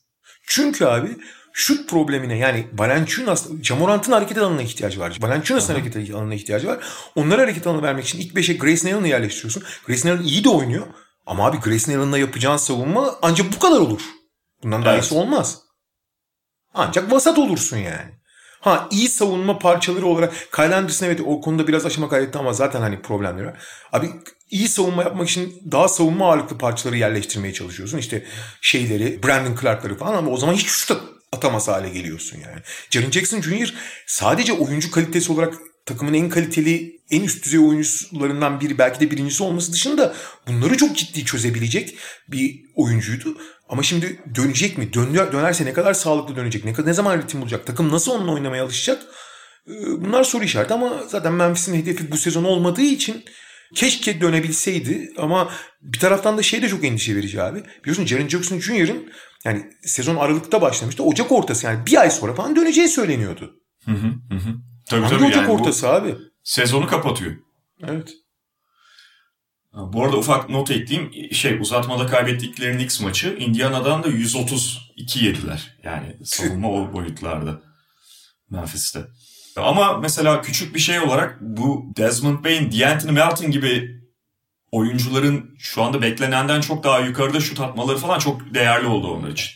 Çünkü 0.48 0.86
abi 0.86 1.08
şut 1.54 1.90
problemine 1.90 2.38
yani 2.38 2.68
Valanciunas, 2.74 3.48
Camorant'ın 3.62 4.12
hareket 4.12 4.38
alanına 4.38 4.62
ihtiyacı 4.62 5.00
var. 5.00 5.18
Valanciunas'ın 5.22 5.74
hareket 5.74 6.16
alanına 6.16 6.34
ihtiyacı 6.34 6.68
var. 6.68 6.84
Onlara 7.16 7.42
hareket 7.42 7.68
alanı 7.68 7.82
vermek 7.82 8.06
için 8.06 8.20
ilk 8.20 8.34
5'e 8.34 8.54
Grayson 8.58 8.90
Allen'ı 8.90 9.08
yerleştiriyorsun. 9.08 9.64
Grayson 9.88 10.10
Allen 10.10 10.24
iyi 10.24 10.44
de 10.44 10.50
oynuyor. 10.50 10.88
Ama 11.26 11.46
abi 11.46 11.58
Grayson 11.58 11.94
Allen'la 11.94 12.18
yapacağın 12.18 12.58
savunma 12.58 13.16
ancak 13.22 13.54
bu 13.56 13.60
kadar 13.60 13.80
olur. 13.80 14.02
Bundan 14.64 14.86
daha 14.86 14.94
Evet. 14.94 15.04
iyisi 15.04 15.16
olmaz. 15.16 15.62
Ancak 16.74 17.12
vasat 17.12 17.40
olursun 17.40 17.78
yani. 17.78 18.22
Ha 18.60 18.88
iyi 18.92 19.10
savunma 19.10 19.60
parçaları 19.60 20.06
olarak 20.06 20.34
Kyle 20.56 20.76
Anderson 20.76 21.06
evet 21.06 21.22
o 21.26 21.42
konuda 21.42 21.68
biraz 21.68 21.86
aşama 21.86 22.10
kaydetti 22.10 22.38
ama 22.38 22.54
zaten 22.54 22.82
hani 22.82 23.02
problemleri 23.02 23.46
var. 23.48 23.62
Abi 23.94 24.10
iyi 24.50 24.68
savunma 24.68 25.04
yapmak 25.04 25.30
için 25.30 25.62
daha 25.72 25.88
savunma 25.88 26.30
ağırlıklı 26.30 26.58
parçaları 26.58 26.98
yerleştirmeye 26.98 27.54
çalışıyorsun. 27.54 27.98
İşte 27.98 28.26
şeyleri, 28.62 29.24
Brandon 29.24 29.56
Clark'ları 29.62 29.98
falan 29.98 30.14
ama 30.14 30.32
o 30.32 30.38
zaman 30.38 30.54
hiç 30.54 30.68
şut 30.68 30.92
atamaz 31.32 31.68
hale 31.68 31.90
geliyorsun 31.90 32.38
yani. 32.40 32.62
Jaren 32.90 33.12
Jackson 33.12 33.42
Jr. 33.42 33.74
sadece 34.08 34.54
oyuncu 34.54 34.92
kalitesi 34.92 35.32
olarak 35.32 35.54
takımın 35.86 36.14
en 36.14 36.30
kaliteli, 36.30 37.02
en 37.12 37.22
üst 37.22 37.46
düzey 37.46 37.60
oyuncularından 37.60 38.62
biri 38.62 38.78
belki 38.78 39.00
de 39.00 39.12
birincisi 39.12 39.44
olması 39.44 39.74
dışında 39.74 40.16
bunları 40.48 40.78
çok 40.78 40.98
ciddi 40.98 41.26
çözebilecek 41.26 41.98
bir 42.28 42.62
oyuncuydu. 42.76 43.38
Ama 43.70 43.84
şimdi 43.84 44.20
dönecek 44.36 44.78
mi? 44.78 44.94
Dönüyor, 44.94 45.32
dönerse 45.32 45.66
ne 45.66 45.74
kadar 45.74 45.94
sağlıklı 45.94 46.36
dönecek? 46.36 46.66
Ne, 46.66 46.74
kadar, 46.74 46.90
ne 46.90 46.94
zaman 46.94 47.18
ritim 47.18 47.42
bulacak? 47.42 47.68
Takım 47.68 47.92
nasıl 47.92 48.12
onunla 48.12 48.32
oynamaya 48.32 48.64
alışacak? 48.64 49.02
Ee, 49.68 49.72
Bunlar 49.86 50.24
soru 50.24 50.44
işareti 50.44 50.74
ama 50.74 51.04
zaten 51.08 51.34
Memphis'in 51.34 51.76
hedefi 51.76 52.12
bu 52.12 52.18
sezon 52.18 52.44
olmadığı 52.44 52.82
için 52.82 53.24
keşke 53.76 54.22
dönebilseydi 54.22 55.14
ama 55.18 55.52
bir 55.82 56.00
taraftan 56.00 56.38
da 56.38 56.44
şey 56.44 56.62
de 56.62 56.70
çok 56.70 56.84
endişe 56.84 57.16
verici 57.16 57.42
abi. 57.42 57.64
Biliyorsun 57.82 58.06
Jaren 58.06 58.28
Jackson 58.28 58.60
Jr.'ın 58.60 59.12
yani 59.46 59.70
sezon 59.84 60.16
Aralık'ta 60.16 60.62
başlamıştı. 60.62 61.04
Ocak 61.04 61.32
ortası 61.32 61.66
yani 61.66 61.86
bir 61.86 62.02
ay 62.02 62.12
sonra 62.12 62.34
falan 62.34 62.56
döneceği 62.56 62.88
söyleniyordu. 62.88 63.56
Hı 63.86 63.92
hı 63.92 64.08
hı. 64.36 64.56
Tabii 64.86 65.02
Hangi 65.02 65.16
tabii 65.16 65.26
Ocak 65.26 65.36
yani 65.36 65.52
ortası 65.52 65.90
abi? 65.90 66.16
sezonu 66.44 66.88
kapatıyor. 66.88 67.36
Evet. 67.84 68.14
Bu 69.74 70.04
arada 70.06 70.18
ufak 70.18 70.50
not 70.50 70.72
ekleyeyim. 70.72 71.34
Şey 71.34 71.58
uzatmada 71.60 72.06
kaybettikleri 72.06 72.76
Knicks 72.78 73.02
maçı 73.02 73.36
Indiana'dan 73.40 74.04
da 74.04 74.08
132 74.08 75.26
yediler. 75.26 75.78
Yani 75.84 76.18
savunma 76.24 76.72
o 76.72 76.94
boyutlarda. 76.94 77.62
Memphis'te. 78.50 79.06
Ama 79.58 79.98
mesela 79.98 80.42
küçük 80.42 80.76
bir 80.76 80.80
şey 80.80 81.00
olarak 81.00 81.42
bu 81.42 81.94
Desmond 81.98 82.46
Bain, 82.46 82.72
D'Anthony 82.72 83.12
Melton 83.12 83.52
gibi 83.52 84.01
oyuncuların 84.72 85.56
şu 85.60 85.84
anda 85.84 86.02
beklenenden 86.02 86.62
çok 86.62 86.84
daha 86.84 87.00
yukarıda 87.00 87.40
şut 87.40 87.60
atmaları 87.60 87.98
falan 87.98 88.20
çok 88.20 88.54
değerli 88.54 88.88
oldu 88.88 89.08
onlar 89.08 89.30
için. 89.30 89.50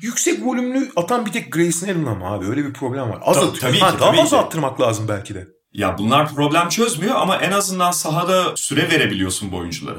Yüksek 0.00 0.46
volümlü 0.46 0.90
atan 0.96 1.26
bir 1.26 1.32
tek 1.32 1.52
Grayson 1.52 1.88
Allen 1.88 2.04
ama 2.06 2.32
abi 2.34 2.46
öyle 2.46 2.64
bir 2.64 2.72
problem 2.72 3.10
var. 3.10 3.18
Az 3.22 3.34
Ta- 3.36 3.40
atıyor. 3.40 3.60
tabii 3.60 3.78
ha, 3.78 3.92
ki, 3.94 3.98
daha 4.00 4.08
tabii 4.10 4.16
fazla 4.20 4.38
ki. 4.40 4.44
attırmak 4.46 4.80
lazım 4.80 5.08
belki 5.08 5.34
de. 5.34 5.46
Ya 5.72 5.98
bunlar 5.98 6.34
problem 6.34 6.68
çözmüyor 6.68 7.14
ama 7.16 7.36
en 7.36 7.52
azından 7.52 7.90
sahada 7.90 8.56
süre 8.56 8.90
verebiliyorsun 8.90 9.52
bu 9.52 9.56
oyunculara. 9.56 9.98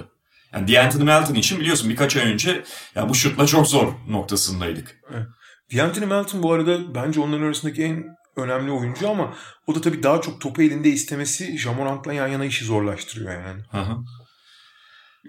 Yani 0.54 0.74
D'Anthony 0.74 1.04
Melton 1.04 1.34
için 1.36 1.60
biliyorsun 1.60 1.90
birkaç 1.90 2.16
ay 2.18 2.32
önce 2.34 2.64
ya 2.96 3.10
bu 3.10 3.16
şutla 3.16 3.46
çok 3.48 3.68
zor 3.68 3.88
noktasındaydık. 4.08 4.96
D'Anthony 5.76 6.06
Melton 6.06 6.44
bu 6.44 6.54
arada 6.54 6.96
bence 6.96 7.20
onların 7.20 7.46
arasındaki 7.46 7.84
en 7.84 8.06
önemli 8.36 8.72
oyuncu 8.72 9.10
ama 9.10 9.34
o 9.68 9.76
da 9.76 9.82
tabii 9.82 10.04
daha 10.04 10.22
çok 10.22 10.42
topu 10.42 10.62
elinde 10.62 10.90
istemesi 10.90 11.58
Jamorant'la 11.58 12.14
yan 12.14 12.28
yana 12.28 12.46
işi 12.46 12.66
zorlaştırıyor 12.66 13.34
yani. 13.34 13.62
Hı 13.72 13.78
hı. 13.82 13.98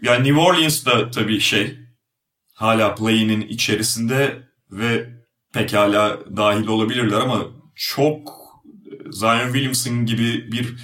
Yani 0.03 0.29
New 0.29 0.41
Orleans 0.41 0.87
da 0.87 1.11
tabii 1.11 1.41
şey 1.41 1.79
hala 2.55 2.95
play'inin 2.95 3.41
içerisinde 3.41 4.43
ve 4.71 5.09
pekala 5.53 6.19
dahil 6.37 6.67
olabilirler 6.67 7.21
ama 7.21 7.47
çok 7.75 8.33
Zion 9.11 9.53
Williamson 9.53 10.07
gibi 10.07 10.53
bir 10.53 10.77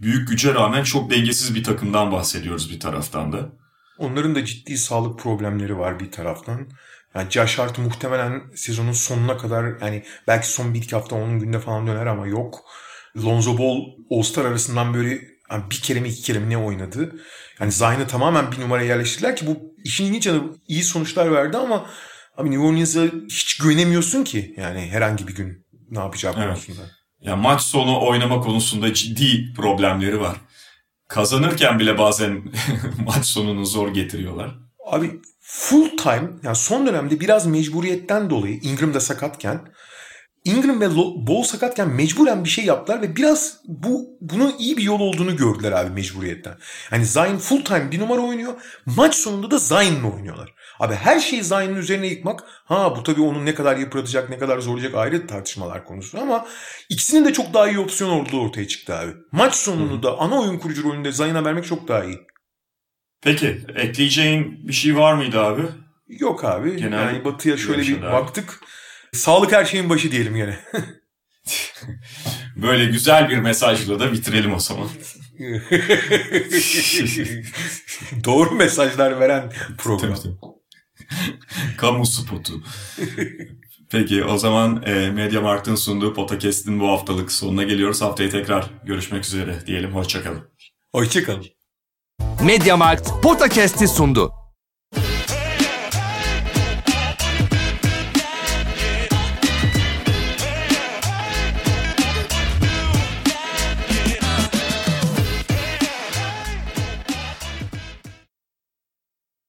büyük 0.00 0.28
güce 0.28 0.54
rağmen 0.54 0.82
çok 0.82 1.10
dengesiz 1.10 1.54
bir 1.54 1.64
takımdan 1.64 2.12
bahsediyoruz 2.12 2.70
bir 2.72 2.80
taraftan 2.80 3.32
da. 3.32 3.52
Onların 3.98 4.34
da 4.34 4.44
ciddi 4.44 4.78
sağlık 4.78 5.18
problemleri 5.18 5.78
var 5.78 6.00
bir 6.00 6.10
taraftan. 6.10 6.68
Yani 7.14 7.30
Josh 7.30 7.58
Hart 7.58 7.78
muhtemelen 7.78 8.42
sezonun 8.54 8.92
sonuna 8.92 9.36
kadar 9.36 9.80
yani 9.80 10.04
belki 10.26 10.48
son 10.48 10.74
bir 10.74 10.78
iki 10.78 10.96
hafta 10.96 11.16
onun 11.16 11.38
günde 11.38 11.58
falan 11.58 11.86
döner 11.86 12.06
ama 12.06 12.26
yok. 12.26 12.60
Lonzo 13.24 13.58
Ball 13.58 13.80
All-Star 14.10 14.44
arasından 14.44 14.94
böyle 14.94 15.20
yani 15.50 15.64
bir 15.70 15.80
kere 15.80 16.00
mi 16.00 16.08
iki 16.08 16.22
kere 16.22 16.38
mi 16.38 16.50
ne 16.50 16.58
oynadı. 16.58 17.16
Yani 17.60 17.72
Zion'ı 17.72 18.06
tamamen 18.06 18.52
bir 18.52 18.60
numaraya 18.60 18.86
yerleştirdiler 18.88 19.36
ki 19.36 19.46
bu 19.46 19.74
işin 19.84 20.04
ilginç 20.04 20.26
yanı 20.26 20.42
iyi 20.68 20.82
sonuçlar 20.84 21.32
verdi 21.32 21.56
ama 21.56 21.86
abi 22.36 22.50
New 22.50 22.66
Orleans'a 22.66 23.02
hiç 23.30 23.56
güvenemiyorsun 23.58 24.24
ki 24.24 24.54
yani 24.56 24.80
herhangi 24.80 25.28
bir 25.28 25.34
gün 25.34 25.66
ne 25.90 25.98
yapacağı 25.98 26.34
Evet. 26.36 26.46
konusunda. 26.46 26.90
Ya 27.20 27.36
maç 27.36 27.62
sonu 27.62 28.06
oynama 28.06 28.40
konusunda 28.40 28.94
ciddi 28.94 29.52
problemleri 29.56 30.20
var. 30.20 30.36
Kazanırken 31.08 31.78
bile 31.78 31.98
bazen 31.98 32.42
maç 33.06 33.24
sonunu 33.24 33.66
zor 33.66 33.94
getiriyorlar. 33.94 34.54
Abi 34.86 35.20
full 35.40 35.96
time 35.96 36.30
yani 36.42 36.56
son 36.56 36.86
dönemde 36.86 37.20
biraz 37.20 37.46
mecburiyetten 37.46 38.30
dolayı 38.30 38.58
Ingram 38.62 38.94
da 38.94 39.00
sakatken 39.00 39.60
Ingram 40.48 40.80
ve 40.80 40.96
Ball 41.26 41.42
sakatken 41.42 41.88
mecburen 41.88 42.44
bir 42.44 42.48
şey 42.48 42.64
yaptılar 42.64 43.02
ve 43.02 43.16
biraz 43.16 43.56
bu 43.64 44.18
bunun 44.20 44.54
iyi 44.58 44.76
bir 44.76 44.82
yol 44.82 45.00
olduğunu 45.00 45.36
gördüler 45.36 45.72
abi 45.72 45.90
mecburiyetten. 45.90 46.58
Yani 46.92 47.06
Zion 47.06 47.38
full 47.38 47.64
time 47.64 47.90
bir 47.90 48.00
numara 48.00 48.20
oynuyor. 48.20 48.52
Maç 48.86 49.14
sonunda 49.14 49.50
da 49.50 49.58
Zion'la 49.58 50.12
oynuyorlar. 50.14 50.54
Abi 50.80 50.94
her 50.94 51.20
şeyi 51.20 51.44
Zion'ın 51.44 51.76
üzerine 51.76 52.06
yıkmak 52.06 52.44
ha 52.64 52.96
bu 52.96 53.02
tabii 53.02 53.20
onun 53.20 53.46
ne 53.46 53.54
kadar 53.54 53.76
yıpratacak 53.76 54.30
ne 54.30 54.38
kadar 54.38 54.58
zorlayacak 54.58 54.94
ayrı 54.94 55.26
tartışmalar 55.26 55.84
konusu 55.84 56.18
ama 56.18 56.46
ikisinin 56.88 57.24
de 57.24 57.32
çok 57.32 57.54
daha 57.54 57.68
iyi 57.68 57.78
opsiyon 57.78 58.10
olduğu 58.10 58.40
ortaya 58.40 58.68
çıktı 58.68 58.94
abi. 58.94 59.12
Maç 59.32 59.54
sonunu 59.54 60.02
da 60.02 60.18
ana 60.18 60.40
oyun 60.40 60.58
kurucu 60.58 60.84
rolünde 60.84 61.12
Zion'a 61.12 61.44
vermek 61.44 61.66
çok 61.66 61.88
daha 61.88 62.04
iyi. 62.04 62.18
Peki 63.22 63.60
ekleyeceğin 63.76 64.68
bir 64.68 64.72
şey 64.72 64.96
var 64.96 65.14
mıydı 65.14 65.40
abi? 65.40 65.62
Yok 66.08 66.44
abi. 66.44 66.76
Genel 66.76 66.98
yani 66.98 67.24
Batı'ya 67.24 67.56
şöyle 67.56 67.82
bir 67.82 68.02
baktık. 68.02 68.60
Sağlık 69.12 69.52
her 69.52 69.64
şeyin 69.64 69.90
başı 69.90 70.12
diyelim 70.12 70.36
gene. 70.36 70.58
Böyle 72.56 72.84
güzel 72.84 73.28
bir 73.28 73.38
mesajla 73.38 74.00
da 74.00 74.12
bitirelim 74.12 74.54
o 74.54 74.60
zaman. 74.60 74.88
Doğru 78.24 78.50
mesajlar 78.50 79.20
veren 79.20 79.52
program. 79.78 80.14
Tabii, 80.14 80.22
tabii. 80.22 80.36
Kamu 81.76 82.06
spotu. 82.06 82.52
Peki 83.90 84.24
o 84.24 84.38
zaman 84.38 84.82
e, 84.86 85.10
Mediamarkt'ın 85.10 85.74
sunduğu 85.74 86.14
podcast'in 86.14 86.80
bu 86.80 86.88
haftalık 86.88 87.32
sonuna 87.32 87.62
geliyoruz. 87.62 88.02
Haftaya 88.02 88.30
tekrar 88.30 88.70
görüşmek 88.84 89.24
üzere 89.24 89.66
diyelim. 89.66 89.94
Hoşçakalın. 89.94 90.50
Hoşçakalın. 90.92 91.46
Mediamarkt 92.44 93.10
Podcast'i 93.22 93.88
sundu. 93.88 94.32